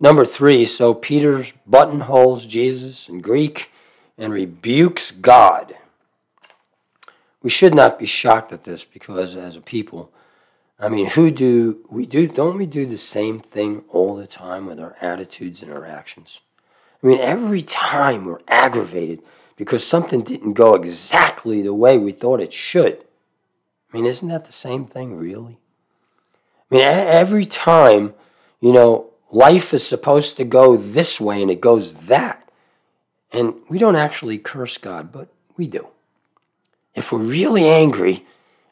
Number 0.00 0.24
three, 0.24 0.64
so 0.64 0.94
Peter 0.94 1.44
buttonholes 1.66 2.46
Jesus 2.46 3.08
in 3.08 3.20
Greek 3.20 3.70
and 4.18 4.32
rebukes 4.32 5.10
God. 5.10 5.76
We 7.42 7.50
should 7.50 7.74
not 7.74 7.98
be 7.98 8.06
shocked 8.06 8.52
at 8.52 8.64
this 8.64 8.84
because 8.84 9.36
as 9.36 9.56
a 9.56 9.60
people, 9.60 10.10
I 10.78 10.88
mean, 10.88 11.10
who 11.10 11.30
do 11.30 11.86
we 11.88 12.06
do 12.06 12.26
don't 12.26 12.56
we 12.56 12.66
do 12.66 12.86
the 12.86 12.98
same 12.98 13.40
thing 13.40 13.84
all 13.88 14.16
the 14.16 14.26
time 14.26 14.66
with 14.66 14.80
our 14.80 14.96
attitudes 15.00 15.62
and 15.62 15.72
our 15.72 15.86
actions? 15.86 16.40
I 17.04 17.06
mean, 17.06 17.20
every 17.20 17.60
time 17.60 18.24
we're 18.24 18.40
aggravated 18.48 19.22
because 19.56 19.86
something 19.86 20.22
didn't 20.22 20.54
go 20.54 20.74
exactly 20.74 21.60
the 21.60 21.74
way 21.74 21.98
we 21.98 22.12
thought 22.12 22.40
it 22.40 22.52
should. 22.52 23.04
I 23.92 23.96
mean, 23.96 24.06
isn't 24.06 24.28
that 24.28 24.46
the 24.46 24.52
same 24.52 24.86
thing, 24.86 25.14
really? 25.14 25.58
I 26.70 26.74
mean, 26.74 26.82
every 26.82 27.44
time, 27.44 28.14
you 28.58 28.72
know, 28.72 29.10
life 29.30 29.74
is 29.74 29.86
supposed 29.86 30.38
to 30.38 30.44
go 30.44 30.78
this 30.78 31.20
way 31.20 31.42
and 31.42 31.50
it 31.50 31.60
goes 31.60 31.92
that. 32.06 32.48
And 33.30 33.54
we 33.68 33.78
don't 33.78 33.96
actually 33.96 34.38
curse 34.38 34.78
God, 34.78 35.12
but 35.12 35.28
we 35.58 35.66
do. 35.66 35.88
If 36.94 37.12
we're 37.12 37.18
really 37.18 37.68
angry 37.68 38.24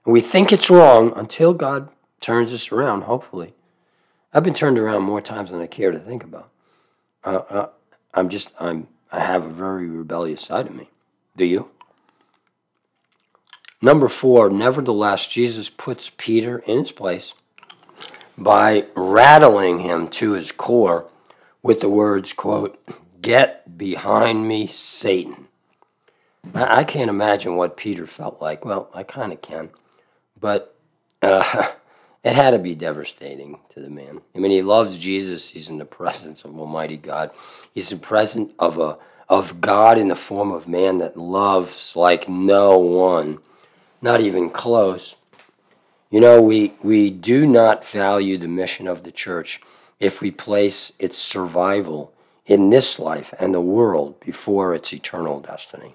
and 0.07 0.13
we 0.13 0.23
think 0.23 0.53
it's 0.53 0.71
wrong 0.71 1.13
until 1.17 1.53
God 1.53 1.91
turns 2.21 2.53
us 2.55 2.73
around, 2.73 3.03
hopefully. 3.03 3.53
I've 4.33 4.45
been 4.45 4.55
turned 4.55 4.79
around 4.79 5.03
more 5.03 5.21
times 5.21 5.51
than 5.51 5.61
I 5.61 5.67
care 5.67 5.91
to 5.91 5.99
think 5.99 6.25
about. 6.25 6.49
Uh, 7.25 7.43
uh, 7.51 7.69
I'm 8.15 8.29
just, 8.29 8.53
I'm, 8.61 8.89
I 9.11 9.21
have 9.21 9.45
a 9.45 9.51
very 9.51 9.87
rebellious 9.87 10.43
side 10.43 10.67
of 10.67 10.75
me. 10.75 10.91
Do 11.37 11.45
you? 11.45 11.71
Number 13.81 14.09
four, 14.09 14.49
nevertheless, 14.49 15.27
Jesus 15.27 15.69
puts 15.69 16.11
Peter 16.17 16.59
in 16.61 16.79
his 16.79 16.93
place 16.93 17.35
by 18.39 18.87
rattling 18.95 19.81
him 19.81 20.09
to 20.09 20.33
his 20.33 20.53
core 20.53 21.07
with 21.63 21.81
the 21.81 21.89
words, 21.89 22.33
quote, 22.33 22.79
Get 23.21 23.79
behind 23.79 24.49
me, 24.49 24.67
Satan. 24.67 25.49
I, 26.55 26.81
I 26.81 26.85
can't 26.85 27.11
imagine 27.11 27.57
what 27.57 27.77
Peter 27.77 28.07
felt 28.07 28.41
like. 28.41 28.65
Well, 28.65 28.91
I 28.95 29.03
kind 29.03 29.33
of 29.33 29.43
can. 29.43 29.71
But 30.39 30.77
uh, 31.21 31.73
it 32.25 32.35
had 32.35 32.51
to 32.53 32.59
be 32.59 32.75
devastating 32.75 33.59
to 33.71 33.81
the 33.81 33.91
man. 33.91 34.21
I 34.35 34.39
mean, 34.39 34.53
he 34.53 34.63
loves 34.63 34.99
Jesus. 34.99 35.51
He's 35.51 35.69
in 35.69 35.79
the 35.79 35.85
presence 35.85 36.45
of 36.45 36.59
Almighty 36.59 36.97
God. 36.97 37.31
He's 37.75 37.91
in 37.91 37.99
the 37.99 38.07
presence 38.07 38.53
of 38.59 38.79
a 38.79 38.99
of 39.29 39.63
God 39.63 39.97
in 39.97 40.09
the 40.09 40.17
form 40.17 40.51
of 40.51 40.69
man 40.69 40.99
that 40.99 41.17
loves 41.17 41.97
like 41.97 42.29
no 42.29 42.77
one 42.77 43.39
not 44.03 44.21
even 44.21 44.51
close. 44.51 45.17
You 46.11 46.21
know, 46.21 46.43
we, 46.43 46.75
we 46.83 47.09
do 47.09 47.47
not 47.47 47.87
value 47.87 48.37
the 48.37 48.49
mission 48.49 48.87
of 48.87 49.05
the 49.05 49.13
church 49.13 49.63
if 49.99 50.21
we 50.21 50.31
place 50.31 50.93
its 50.99 51.17
survival 51.17 52.13
in 52.45 52.69
this 52.69 52.99
life 52.99 53.33
and 53.39 53.55
the 53.55 53.61
world 53.63 54.21
before 54.21 54.75
its 54.75 54.93
eternal 54.93 55.41
destiny. 55.41 55.95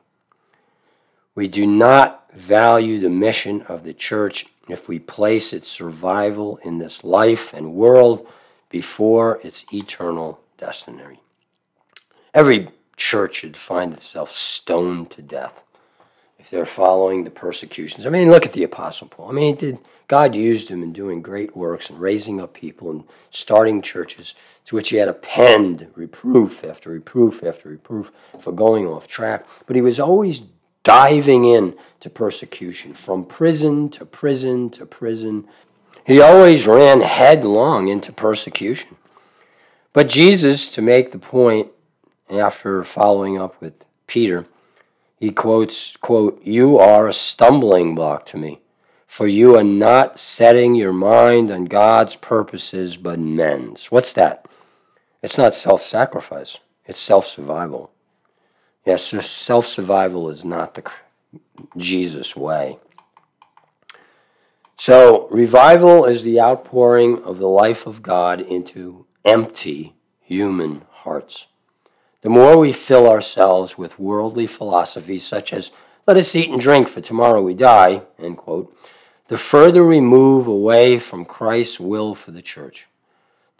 We 1.35 1.47
do 1.47 1.67
not 1.67 2.33
value 2.33 2.99
the 2.99 3.11
mission 3.11 3.61
of 3.63 3.83
the 3.83 3.93
church 3.93 4.47
if 4.67 4.87
we 4.87 4.99
place 4.99 5.53
its 5.53 5.69
survival 5.69 6.57
in 6.63 6.77
this 6.77 7.03
life 7.03 7.53
and 7.53 7.73
world 7.73 8.27
before 8.69 9.39
its 9.43 9.65
eternal 9.73 10.39
destiny. 10.57 11.21
Every 12.33 12.69
church 12.95 13.37
should 13.37 13.57
find 13.57 13.93
itself 13.93 14.31
stoned 14.31 15.11
to 15.11 15.21
death 15.21 15.61
if 16.37 16.49
they're 16.49 16.65
following 16.65 17.23
the 17.23 17.29
persecutions. 17.29 18.05
I 18.05 18.09
mean, 18.09 18.29
look 18.29 18.45
at 18.45 18.53
the 18.53 18.63
Apostle 18.63 19.07
Paul. 19.07 19.29
I 19.29 19.33
mean, 19.33 19.55
did, 19.55 19.79
God 20.07 20.35
used 20.35 20.69
him 20.69 20.83
in 20.83 20.93
doing 20.93 21.21
great 21.21 21.55
works 21.55 21.89
and 21.89 21.99
raising 21.99 22.39
up 22.39 22.53
people 22.53 22.89
and 22.89 23.03
starting 23.29 23.81
churches 23.81 24.33
to 24.65 24.75
which 24.75 24.89
he 24.89 24.97
had 24.97 25.07
append 25.07 25.87
reproof 25.95 26.63
after 26.63 26.89
reproof 26.89 27.43
after 27.43 27.69
reproof 27.69 28.11
for 28.39 28.51
going 28.51 28.85
off 28.85 29.07
track. 29.07 29.45
But 29.65 29.75
he 29.75 29.81
was 29.81 29.99
always 29.99 30.43
diving 30.87 31.43
in 31.43 31.75
to 31.99 32.09
persecution, 32.09 32.93
from 32.93 33.25
prison 33.25 33.89
to 33.89 34.05
prison 34.05 34.69
to 34.69 34.85
prison. 34.85 35.45
He 36.05 36.21
always 36.21 36.65
ran 36.65 37.01
headlong 37.01 37.89
into 37.89 38.13
persecution. 38.13 38.95
But 39.91 40.07
Jesus, 40.07 40.69
to 40.69 40.81
make 40.81 41.11
the 41.11 41.19
point, 41.19 41.71
after 42.29 42.85
following 42.85 43.37
up 43.37 43.59
with 43.59 43.73
Peter, 44.07 44.45
he 45.19 45.31
quotes, 45.31 45.97
quote, 45.97 46.41
You 46.41 46.77
are 46.77 47.09
a 47.09 47.13
stumbling 47.13 47.93
block 47.93 48.25
to 48.27 48.37
me, 48.37 48.61
for 49.05 49.27
you 49.27 49.57
are 49.57 49.65
not 49.65 50.17
setting 50.17 50.73
your 50.73 50.93
mind 50.93 51.51
on 51.51 51.65
God's 51.65 52.15
purposes 52.15 52.95
but 52.95 53.19
men's. 53.19 53.91
What's 53.91 54.13
that? 54.13 54.45
It's 55.21 55.37
not 55.37 55.53
self 55.53 55.83
sacrifice, 55.83 56.59
it's 56.85 56.99
self 56.99 57.27
survival. 57.27 57.91
Yes, 58.87 59.13
self 59.27 59.67
survival 59.67 60.29
is 60.29 60.45
not 60.45 60.73
the 60.73 60.83
Jesus 61.75 62.37
way. 62.37 62.79
So, 64.77 65.27
revival 65.27 66.05
is 66.05 66.23
the 66.23 66.39
outpouring 66.39 67.21
of 67.23 67.37
the 67.37 67.49
life 67.49 67.85
of 67.85 68.01
God 68.01 68.39
into 68.39 69.05
empty 69.25 69.93
human 70.21 70.85
hearts. 70.89 71.47
The 72.21 72.29
more 72.29 72.57
we 72.57 72.71
fill 72.71 73.09
ourselves 73.09 73.77
with 73.77 73.99
worldly 73.99 74.47
philosophies 74.47 75.25
such 75.25 75.51
as, 75.51 75.71
let 76.07 76.15
us 76.15 76.33
eat 76.33 76.49
and 76.49 76.61
drink, 76.61 76.87
for 76.87 77.01
tomorrow 77.01 77.41
we 77.41 77.55
die, 77.55 78.03
end 78.17 78.37
quote, 78.37 78.73
the 79.27 79.37
further 79.37 79.85
we 79.85 79.99
move 79.99 80.47
away 80.47 80.97
from 80.97 81.25
Christ's 81.25 81.81
will 81.81 82.15
for 82.15 82.31
the 82.31 82.41
church. 82.41 82.87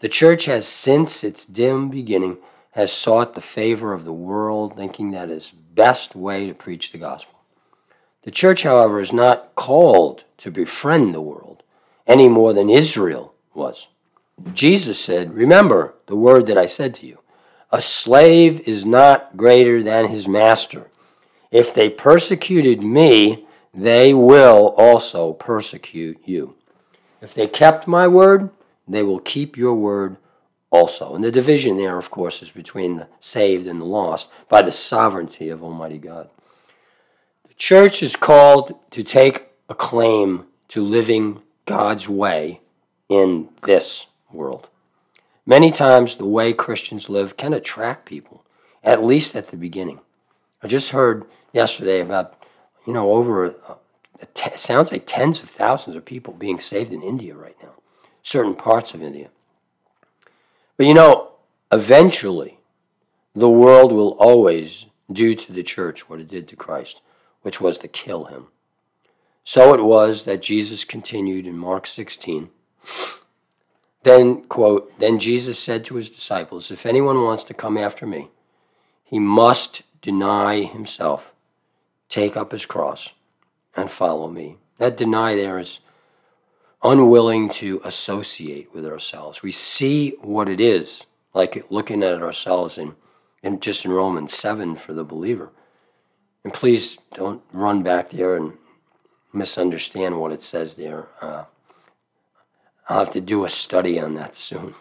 The 0.00 0.08
church 0.08 0.46
has, 0.46 0.66
since 0.66 1.22
its 1.22 1.44
dim 1.44 1.90
beginning, 1.90 2.38
has 2.72 2.92
sought 2.92 3.34
the 3.34 3.40
favor 3.40 3.92
of 3.92 4.04
the 4.04 4.12
world, 4.12 4.76
thinking 4.76 5.10
that 5.10 5.30
is 5.30 5.50
best 5.50 6.14
way 6.14 6.46
to 6.46 6.54
preach 6.54 6.92
the 6.92 6.98
gospel. 6.98 7.38
The 8.22 8.30
church, 8.30 8.62
however, 8.62 9.00
is 9.00 9.12
not 9.12 9.54
called 9.54 10.24
to 10.38 10.50
befriend 10.50 11.14
the 11.14 11.20
world 11.20 11.62
any 12.06 12.28
more 12.28 12.52
than 12.52 12.70
Israel 12.70 13.34
was. 13.54 13.88
Jesus 14.52 14.98
said, 14.98 15.34
Remember 15.34 15.94
the 16.06 16.16
word 16.16 16.46
that 16.46 16.58
I 16.58 16.66
said 16.66 16.94
to 16.96 17.06
you 17.06 17.18
a 17.70 17.82
slave 17.82 18.66
is 18.66 18.86
not 18.86 19.36
greater 19.36 19.82
than 19.82 20.08
his 20.08 20.26
master. 20.26 20.90
If 21.50 21.74
they 21.74 21.90
persecuted 21.90 22.82
me, 22.82 23.46
they 23.74 24.14
will 24.14 24.74
also 24.76 25.34
persecute 25.34 26.26
you. 26.26 26.54
If 27.20 27.34
they 27.34 27.46
kept 27.46 27.86
my 27.86 28.08
word, 28.08 28.50
they 28.86 29.02
will 29.02 29.18
keep 29.18 29.56
your 29.56 29.74
word 29.74 30.16
also. 30.70 31.14
And 31.14 31.24
the 31.24 31.30
division 31.30 31.76
there, 31.76 31.98
of 31.98 32.10
course, 32.10 32.42
is 32.42 32.50
between 32.50 32.96
the 32.96 33.08
saved 33.20 33.66
and 33.66 33.80
the 33.80 33.86
lost 33.86 34.28
by 34.48 34.62
the 34.62 34.72
sovereignty 34.72 35.48
of 35.48 35.62
Almighty 35.62 35.98
God. 35.98 36.28
The 37.46 37.54
church 37.54 38.02
is 38.02 38.16
called 38.16 38.78
to 38.90 39.02
take 39.02 39.48
a 39.68 39.74
claim 39.74 40.44
to 40.68 40.84
living 40.84 41.42
God's 41.64 42.08
way 42.08 42.60
in 43.08 43.48
this 43.62 44.06
world. 44.32 44.68
Many 45.46 45.70
times, 45.70 46.16
the 46.16 46.26
way 46.26 46.52
Christians 46.52 47.08
live 47.08 47.38
can 47.38 47.54
attract 47.54 48.04
people, 48.04 48.44
at 48.84 49.04
least 49.04 49.34
at 49.34 49.48
the 49.48 49.56
beginning. 49.56 50.00
I 50.62 50.66
just 50.66 50.90
heard 50.90 51.24
yesterday 51.52 52.00
about, 52.00 52.42
you 52.86 52.92
know, 52.92 53.12
over, 53.12 53.54
uh, 53.66 53.74
it 54.20 54.58
sounds 54.58 54.92
like 54.92 55.04
tens 55.06 55.42
of 55.42 55.48
thousands 55.48 55.96
of 55.96 56.04
people 56.04 56.34
being 56.34 56.60
saved 56.60 56.92
in 56.92 57.02
India 57.02 57.34
right 57.34 57.56
now, 57.62 57.72
certain 58.22 58.54
parts 58.54 58.92
of 58.92 59.02
India. 59.02 59.30
But 60.78 60.86
you 60.86 60.94
know, 60.94 61.32
eventually, 61.70 62.60
the 63.34 63.50
world 63.50 63.92
will 63.92 64.12
always 64.12 64.86
do 65.12 65.34
to 65.34 65.52
the 65.52 65.62
church 65.62 66.08
what 66.08 66.20
it 66.20 66.28
did 66.28 66.48
to 66.48 66.56
Christ, 66.56 67.02
which 67.42 67.60
was 67.60 67.78
to 67.78 67.88
kill 67.88 68.26
him. 68.26 68.46
So 69.44 69.74
it 69.74 69.82
was 69.82 70.24
that 70.24 70.40
Jesus 70.40 70.84
continued 70.84 71.46
in 71.46 71.58
Mark 71.58 71.86
16. 71.86 72.50
Then, 74.04 74.42
quote, 74.44 74.92
then 75.00 75.18
Jesus 75.18 75.58
said 75.58 75.84
to 75.86 75.96
his 75.96 76.08
disciples, 76.08 76.70
If 76.70 76.86
anyone 76.86 77.22
wants 77.22 77.44
to 77.44 77.54
come 77.54 77.76
after 77.76 78.06
me, 78.06 78.30
he 79.02 79.18
must 79.18 79.82
deny 80.00 80.62
himself, 80.62 81.32
take 82.08 82.36
up 82.36 82.52
his 82.52 82.66
cross, 82.66 83.12
and 83.74 83.90
follow 83.90 84.28
me. 84.28 84.58
That 84.76 84.96
deny 84.96 85.34
there 85.34 85.58
is 85.58 85.80
unwilling 86.82 87.48
to 87.50 87.80
associate 87.84 88.72
with 88.72 88.86
ourselves. 88.86 89.42
We 89.42 89.50
see 89.50 90.10
what 90.22 90.48
it 90.48 90.60
is, 90.60 91.06
like 91.34 91.66
looking 91.70 92.02
at 92.02 92.22
ourselves 92.22 92.78
in, 92.78 92.94
in 93.42 93.60
just 93.60 93.84
in 93.84 93.90
Romans 93.90 94.32
7 94.34 94.76
for 94.76 94.92
the 94.92 95.04
believer. 95.04 95.50
And 96.44 96.52
please 96.52 96.98
don't 97.14 97.42
run 97.52 97.82
back 97.82 98.10
there 98.10 98.36
and 98.36 98.52
misunderstand 99.32 100.18
what 100.18 100.32
it 100.32 100.42
says 100.42 100.74
there. 100.76 101.08
Uh, 101.20 101.44
I'll 102.88 103.00
have 103.00 103.12
to 103.12 103.20
do 103.20 103.44
a 103.44 103.48
study 103.48 104.00
on 104.00 104.14
that 104.14 104.34
soon. 104.36 104.74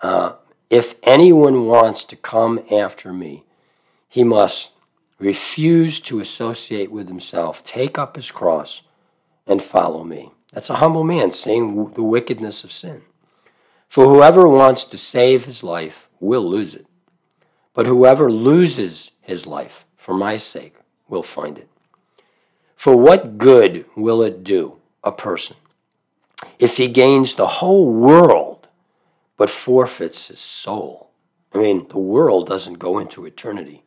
Uh, 0.00 0.34
if 0.70 0.94
anyone 1.02 1.66
wants 1.66 2.04
to 2.04 2.16
come 2.16 2.60
after 2.70 3.12
me, 3.12 3.44
he 4.08 4.24
must 4.24 4.72
refuse 5.18 6.00
to 6.00 6.20
associate 6.20 6.90
with 6.90 7.08
himself, 7.08 7.62
take 7.64 7.98
up 7.98 8.16
his 8.16 8.30
cross, 8.30 8.82
and 9.46 9.62
follow 9.62 10.04
me. 10.04 10.33
That's 10.54 10.70
a 10.70 10.76
humble 10.76 11.02
man 11.02 11.32
seeing 11.32 11.90
the 11.94 12.02
wickedness 12.02 12.62
of 12.62 12.70
sin. 12.70 13.02
For 13.88 14.04
whoever 14.04 14.48
wants 14.48 14.84
to 14.84 14.96
save 14.96 15.46
his 15.46 15.64
life 15.64 16.08
will 16.20 16.48
lose 16.48 16.76
it. 16.76 16.86
But 17.74 17.86
whoever 17.86 18.30
loses 18.30 19.10
his 19.20 19.46
life 19.46 19.84
for 19.96 20.14
my 20.14 20.36
sake 20.36 20.76
will 21.08 21.24
find 21.24 21.58
it. 21.58 21.68
For 22.76 22.96
what 22.96 23.36
good 23.36 23.84
will 23.96 24.22
it 24.22 24.44
do 24.44 24.76
a 25.02 25.10
person 25.10 25.56
if 26.58 26.76
he 26.76 26.86
gains 26.86 27.34
the 27.34 27.46
whole 27.46 27.90
world 27.92 28.68
but 29.36 29.50
forfeits 29.50 30.28
his 30.28 30.38
soul? 30.38 31.10
I 31.52 31.58
mean, 31.58 31.88
the 31.88 31.98
world 31.98 32.46
doesn't 32.46 32.74
go 32.74 32.98
into 32.98 33.26
eternity. 33.26 33.82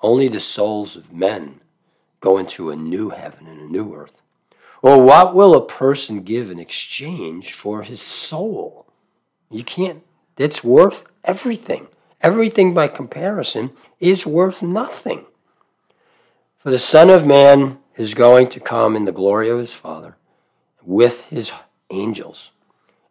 Only 0.00 0.28
the 0.28 0.40
souls 0.40 0.96
of 0.96 1.12
men 1.12 1.60
go 2.20 2.38
into 2.38 2.70
a 2.70 2.76
new 2.76 3.10
heaven 3.10 3.46
and 3.46 3.60
a 3.60 3.70
new 3.70 3.94
earth. 3.94 4.22
Or 4.86 5.02
what 5.02 5.34
will 5.34 5.56
a 5.56 5.66
person 5.66 6.22
give 6.22 6.48
in 6.48 6.60
exchange 6.60 7.52
for 7.52 7.82
his 7.82 8.00
soul? 8.00 8.86
You 9.50 9.64
can't, 9.64 10.04
it's 10.38 10.62
worth 10.62 11.08
everything. 11.24 11.88
Everything 12.20 12.72
by 12.72 12.86
comparison 12.86 13.72
is 13.98 14.28
worth 14.28 14.62
nothing. 14.62 15.26
For 16.58 16.70
the 16.70 16.78
Son 16.78 17.10
of 17.10 17.26
Man 17.26 17.80
is 17.96 18.14
going 18.14 18.48
to 18.50 18.60
come 18.60 18.94
in 18.94 19.06
the 19.06 19.10
glory 19.10 19.50
of 19.50 19.58
his 19.58 19.72
Father 19.72 20.14
with 20.84 21.24
his 21.24 21.50
angels 21.90 22.52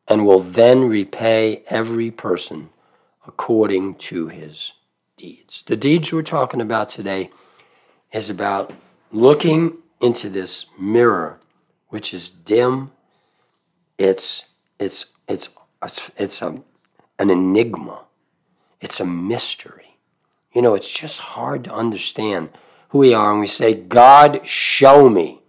and 0.08 0.26
will 0.26 0.40
then 0.40 0.88
repay 0.88 1.62
every 1.68 2.10
person 2.10 2.70
according 3.28 3.96
to 3.96 4.30
his 4.30 4.72
deeds. 5.18 5.62
The 5.68 5.76
deeds 5.76 6.14
we're 6.14 6.22
talking 6.22 6.62
about 6.62 6.88
today 6.88 7.32
is 8.14 8.30
about 8.30 8.72
looking 9.12 9.80
into 10.00 10.30
this 10.30 10.68
mirror 10.80 11.42
which 11.96 12.14
is 12.14 12.30
dim. 12.30 12.91
It's 13.98 14.43
it's 14.80 15.06
it's 15.30 15.48
it's, 15.82 16.12
it's 16.18 16.41
a, 16.41 16.62
an 17.18 17.30
enigma. 17.30 18.02
It's 18.82 19.00
a 19.00 19.06
mystery. 19.06 19.96
You 20.52 20.62
know, 20.62 20.76
it's 20.76 20.91
just 20.91 21.20
hard 21.20 21.64
to 21.64 21.74
understand 21.74 22.50
who 22.89 22.98
we 22.98 23.14
are, 23.14 23.32
and 23.32 23.39
we 23.39 23.48
say, 23.48 23.74
God, 23.74 24.46
show 24.46 25.10
me 25.10 25.41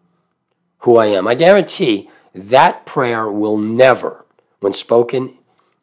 who 0.78 0.98
I 0.98 1.06
am. 1.06 1.26
I 1.26 1.34
guarantee 1.34 2.10
that 2.32 2.86
prayer 2.86 3.28
will 3.28 3.58
never, 3.58 4.24
when 4.60 4.72
spoken 4.72 5.38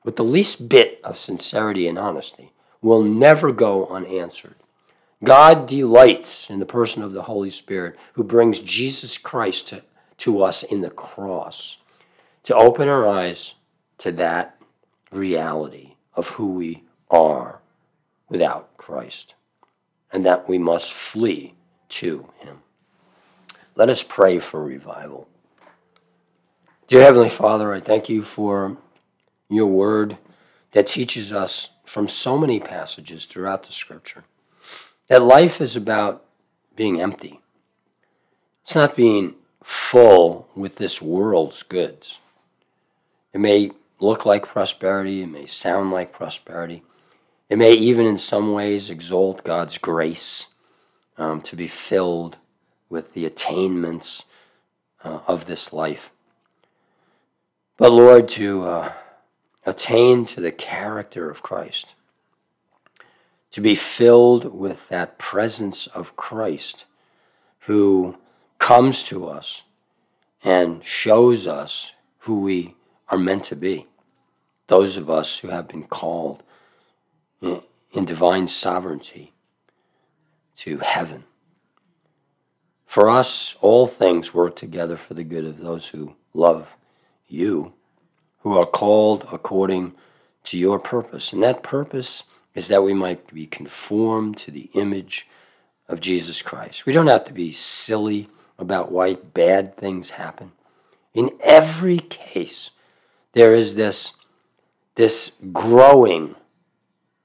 with 0.05 0.16
the 0.16 0.24
least 0.24 0.70
bit 0.70 1.01
of 1.03 1.18
sincerity 1.18 1.89
and 1.89 1.99
honesty, 1.99 2.53
will 2.82 3.03
never 3.03 3.51
go 3.51 3.88
unanswered. 3.88 4.55
God 5.26 5.68
delights 5.68 6.49
in 6.49 6.59
the 6.59 6.66
person 6.66 7.03
of 7.03 7.11
the 7.11 7.24
Holy 7.24 7.49
Spirit 7.49 7.97
who 8.14 8.24
brings 8.24 8.61
Jesus 8.61 9.18
Christ 9.18 9.68
to 9.68 9.84
to 10.24 10.41
us 10.41 10.63
in 10.63 10.80
the 10.80 10.89
cross 10.89 11.80
to 12.43 12.55
open 12.55 12.88
our 12.88 13.05
eyes 13.05 13.55
to 13.97 14.09
that 14.09 14.57
reality 15.11 15.95
of 16.15 16.30
who 16.30 16.47
we 16.47 16.82
are 17.11 17.59
without 18.30 18.78
Christ 18.78 19.36
and 20.13 20.26
that 20.26 20.47
we 20.47 20.57
must 20.57 20.93
flee 20.93 21.55
to 21.89 22.30
Him. 22.38 22.59
Let 23.76 23.89
us 23.89 24.01
pray 24.01 24.39
for 24.39 24.63
revival. 24.63 25.28
Dear 26.88 27.01
Heavenly 27.01 27.30
Father, 27.30 27.74
I 27.74 27.82
thank 27.82 28.07
you 28.07 28.24
for 28.24 28.78
your 29.49 29.67
word 29.67 30.17
that 30.71 30.88
teaches 30.88 31.34
us 31.34 31.71
from 31.84 32.07
so 32.07 32.38
many 32.38 32.61
passages 32.61 33.26
throughout 33.26 33.65
the 33.65 33.74
scripture 33.74 34.24
that 35.09 35.21
life 35.21 35.59
is 35.59 35.76
about 35.76 36.24
being 36.78 37.01
empty. 37.01 37.41
It's 38.61 38.74
not 38.74 38.95
being 38.95 39.36
full 39.64 40.47
with 40.55 40.76
this 40.76 41.01
world's 41.01 41.64
goods. 41.64 42.20
It 43.34 43.39
may 43.39 43.72
look 43.99 44.26
like 44.26 44.45
prosperity, 44.45 45.24
it 45.24 45.28
may 45.28 45.47
sound 45.47 45.91
like 45.91 46.14
prosperity, 46.14 46.84
it 47.49 47.57
may 47.57 47.72
even 47.72 48.05
in 48.05 48.18
some 48.18 48.51
ways 48.51 48.89
exalt 48.89 49.43
God's 49.43 49.78
grace 49.78 50.47
um, 51.18 51.41
to 51.41 51.55
be 51.55 51.68
filled 51.68 52.38
with 52.89 53.14
the 53.14 53.26
attainments 53.26 54.26
uh, 55.03 55.20
of 55.28 55.45
this 55.45 55.74
life. 55.74 56.11
But 57.78 57.91
Lord, 57.91 58.30
to 58.30 58.66
uh, 58.66 58.93
attain 59.66 60.26
to 60.26 60.41
the 60.41 60.51
character 60.51 61.30
of 61.30 61.41
Christ, 61.41 61.95
to 63.51 63.61
be 63.61 63.76
filled 63.76 64.53
with 64.53 64.89
that 64.89 65.18
presence 65.18 65.88
of 65.88 66.16
Christ 66.16 66.86
who 67.61 68.18
comes 68.64 69.03
to 69.03 69.28
us 69.28 69.64
and 70.41 70.86
shows 70.86 71.45
us 71.45 71.91
who 72.20 72.39
we 72.39 72.74
are 73.09 73.18
meant 73.18 73.43
to 73.43 73.57
be. 73.57 73.86
Those 74.68 74.95
of 74.95 75.09
us 75.09 75.39
who 75.39 75.49
have 75.49 75.68
been 75.68 75.84
called 75.84 76.43
in, 77.41 77.61
divine 78.05 78.47
sovereignty 78.47 79.34
to 80.55 80.78
heaven. 80.78 81.26
For 82.86 83.09
us, 83.09 83.57
all 83.59 83.86
things 83.86 84.34
work 84.34 84.55
together 84.55 84.95
for 84.95 85.14
the 85.14 85.26
good 85.26 85.43
of 85.43 85.59
those 85.59 85.89
who 85.89 86.16
love 86.34 86.78
you, 87.28 87.74
who 88.43 88.57
are 88.57 88.66
called 88.66 89.28
according 89.30 89.93
to 90.45 90.57
your 90.57 90.80
purpose. 90.80 91.34
And 91.34 91.43
that 91.43 91.64
purpose 91.64 92.24
is 92.55 92.70
that 92.70 92.84
we 92.84 92.93
might 92.93 93.34
be 93.34 93.45
conformed 93.45 94.38
to 94.38 94.51
the 94.51 94.70
image 94.74 95.28
of 95.89 95.99
Jesus 95.99 96.41
Christ. 96.41 96.86
We 96.86 96.93
don't 96.93 97.07
have 97.07 97.26
to 97.26 97.34
be 97.34 97.51
silly 97.51 98.30
about 98.58 98.91
why 98.91 99.16
bad 99.16 99.76
things 99.76 100.12
happen. 100.12 100.51
In 101.14 101.32
every 101.41 101.99
case, 101.99 102.72
there 103.34 103.54
is 103.54 103.76
this, 103.76 104.14
this 104.95 105.34
growing 105.51 106.36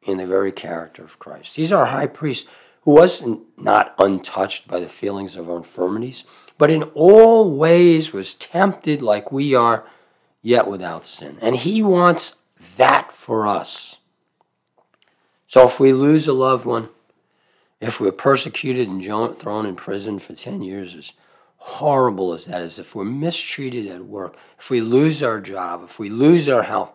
in 0.02 0.18
the 0.18 0.26
very 0.26 0.52
character 0.52 1.04
of 1.04 1.18
Christ. 1.18 1.56
He's 1.56 1.72
our 1.72 1.86
high 1.86 2.06
priest 2.06 2.48
who 2.82 2.92
was 2.92 3.24
not 3.56 3.94
untouched 3.98 4.66
by 4.68 4.80
the 4.80 4.88
feelings 4.88 5.36
of 5.36 5.50
our 5.50 5.58
infirmities, 5.58 6.24
but 6.56 6.70
in 6.70 6.82
all 6.94 7.50
ways 7.54 8.12
was 8.12 8.34
tempted 8.34 9.02
like 9.02 9.30
we 9.30 9.54
are, 9.54 9.84
yet 10.40 10.66
without 10.66 11.06
sin. 11.06 11.36
And 11.42 11.56
he 11.56 11.82
wants 11.82 12.36
that 12.76 13.12
for 13.12 13.46
us. 13.46 13.98
So 15.46 15.66
if 15.66 15.78
we 15.80 15.92
lose 15.92 16.28
a 16.28 16.32
loved 16.32 16.64
one, 16.64 16.88
if 17.80 18.00
we're 18.00 18.12
persecuted 18.12 18.88
and 18.88 19.38
thrown 19.38 19.66
in 19.66 19.76
prison 19.76 20.18
for 20.18 20.34
10 20.34 20.62
years, 20.62 20.96
as 20.96 21.12
horrible 21.58 22.32
as 22.32 22.46
that 22.46 22.62
is, 22.62 22.78
if 22.78 22.94
we're 22.94 23.04
mistreated 23.04 23.86
at 23.86 24.04
work, 24.04 24.36
if 24.58 24.70
we 24.70 24.80
lose 24.80 25.22
our 25.22 25.40
job, 25.40 25.82
if 25.84 25.98
we 25.98 26.08
lose 26.08 26.48
our 26.48 26.62
health, 26.62 26.92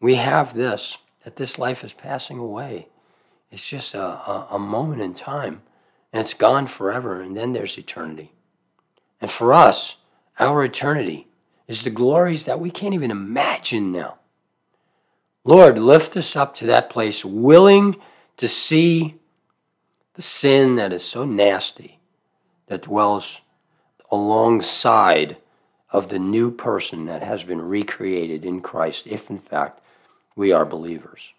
we 0.00 0.16
have 0.16 0.54
this, 0.54 0.98
that 1.24 1.36
this 1.36 1.58
life 1.58 1.84
is 1.84 1.92
passing 1.92 2.38
away. 2.38 2.88
It's 3.50 3.68
just 3.68 3.94
a, 3.94 4.02
a, 4.02 4.48
a 4.52 4.58
moment 4.58 5.02
in 5.02 5.14
time, 5.14 5.62
and 6.12 6.20
it's 6.20 6.34
gone 6.34 6.66
forever, 6.66 7.20
and 7.20 7.36
then 7.36 7.52
there's 7.52 7.78
eternity. 7.78 8.32
And 9.20 9.30
for 9.30 9.52
us, 9.52 9.96
our 10.38 10.64
eternity 10.64 11.28
is 11.68 11.82
the 11.82 11.90
glories 11.90 12.44
that 12.44 12.60
we 12.60 12.70
can't 12.70 12.94
even 12.94 13.10
imagine 13.10 13.92
now. 13.92 14.18
Lord, 15.44 15.78
lift 15.78 16.16
us 16.16 16.36
up 16.36 16.54
to 16.56 16.66
that 16.66 16.90
place, 16.90 17.24
willing 17.24 17.96
to 18.36 18.48
see 18.48 19.16
the 20.14 20.22
sin 20.22 20.76
that 20.76 20.92
is 20.92 21.04
so 21.04 21.24
nasty 21.24 21.98
that 22.66 22.82
dwells 22.82 23.40
alongside 24.10 25.36
of 25.90 26.08
the 26.08 26.18
new 26.18 26.50
person 26.50 27.06
that 27.06 27.22
has 27.22 27.44
been 27.44 27.60
recreated 27.60 28.44
in 28.44 28.60
Christ, 28.60 29.06
if 29.06 29.30
in 29.30 29.38
fact 29.38 29.80
we 30.34 30.52
are 30.52 30.64
believers. 30.64 31.32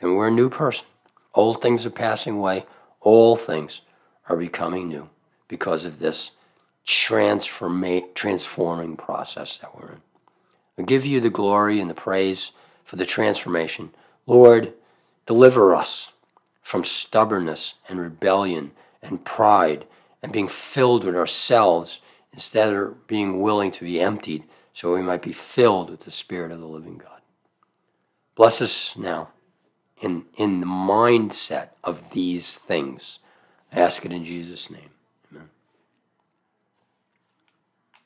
Then 0.00 0.14
we're 0.14 0.28
a 0.28 0.32
new 0.32 0.48
person. 0.48 0.86
Old 1.34 1.60
things 1.60 1.84
are 1.84 1.90
passing 1.90 2.36
away, 2.36 2.64
all 3.00 3.36
things 3.36 3.82
are 4.28 4.36
becoming 4.36 4.88
new 4.88 5.08
because 5.48 5.84
of 5.84 5.98
this 5.98 6.32
transforma- 6.86 8.14
transforming 8.14 8.96
process 8.96 9.56
that 9.58 9.74
we're 9.76 9.92
in. 9.92 10.02
I 10.78 10.82
give 10.82 11.06
you 11.06 11.20
the 11.20 11.30
glory 11.30 11.80
and 11.80 11.88
the 11.88 11.94
praise 11.94 12.52
for 12.84 12.96
the 12.96 13.06
transformation. 13.06 13.90
Lord, 14.26 14.72
deliver 15.26 15.74
us 15.74 16.10
from 16.64 16.82
stubbornness 16.82 17.74
and 17.88 18.00
rebellion 18.00 18.72
and 19.02 19.24
pride 19.24 19.84
and 20.22 20.32
being 20.32 20.48
filled 20.48 21.04
with 21.04 21.14
ourselves 21.14 22.00
instead 22.32 22.72
of 22.72 23.06
being 23.06 23.40
willing 23.40 23.70
to 23.70 23.84
be 23.84 24.00
emptied 24.00 24.42
so 24.72 24.92
we 24.92 25.02
might 25.02 25.22
be 25.22 25.32
filled 25.32 25.90
with 25.90 26.00
the 26.00 26.10
Spirit 26.10 26.50
of 26.50 26.58
the 26.60 26.66
living 26.66 26.98
God. 26.98 27.20
Bless 28.34 28.60
us 28.62 28.96
now 28.96 29.28
in, 30.00 30.24
in 30.36 30.60
the 30.60 30.66
mindset 30.66 31.68
of 31.84 32.10
these 32.10 32.56
things. 32.56 33.20
I 33.70 33.80
ask 33.80 34.04
it 34.04 34.12
in 34.12 34.24
Jesus' 34.24 34.70
name. 34.70 34.93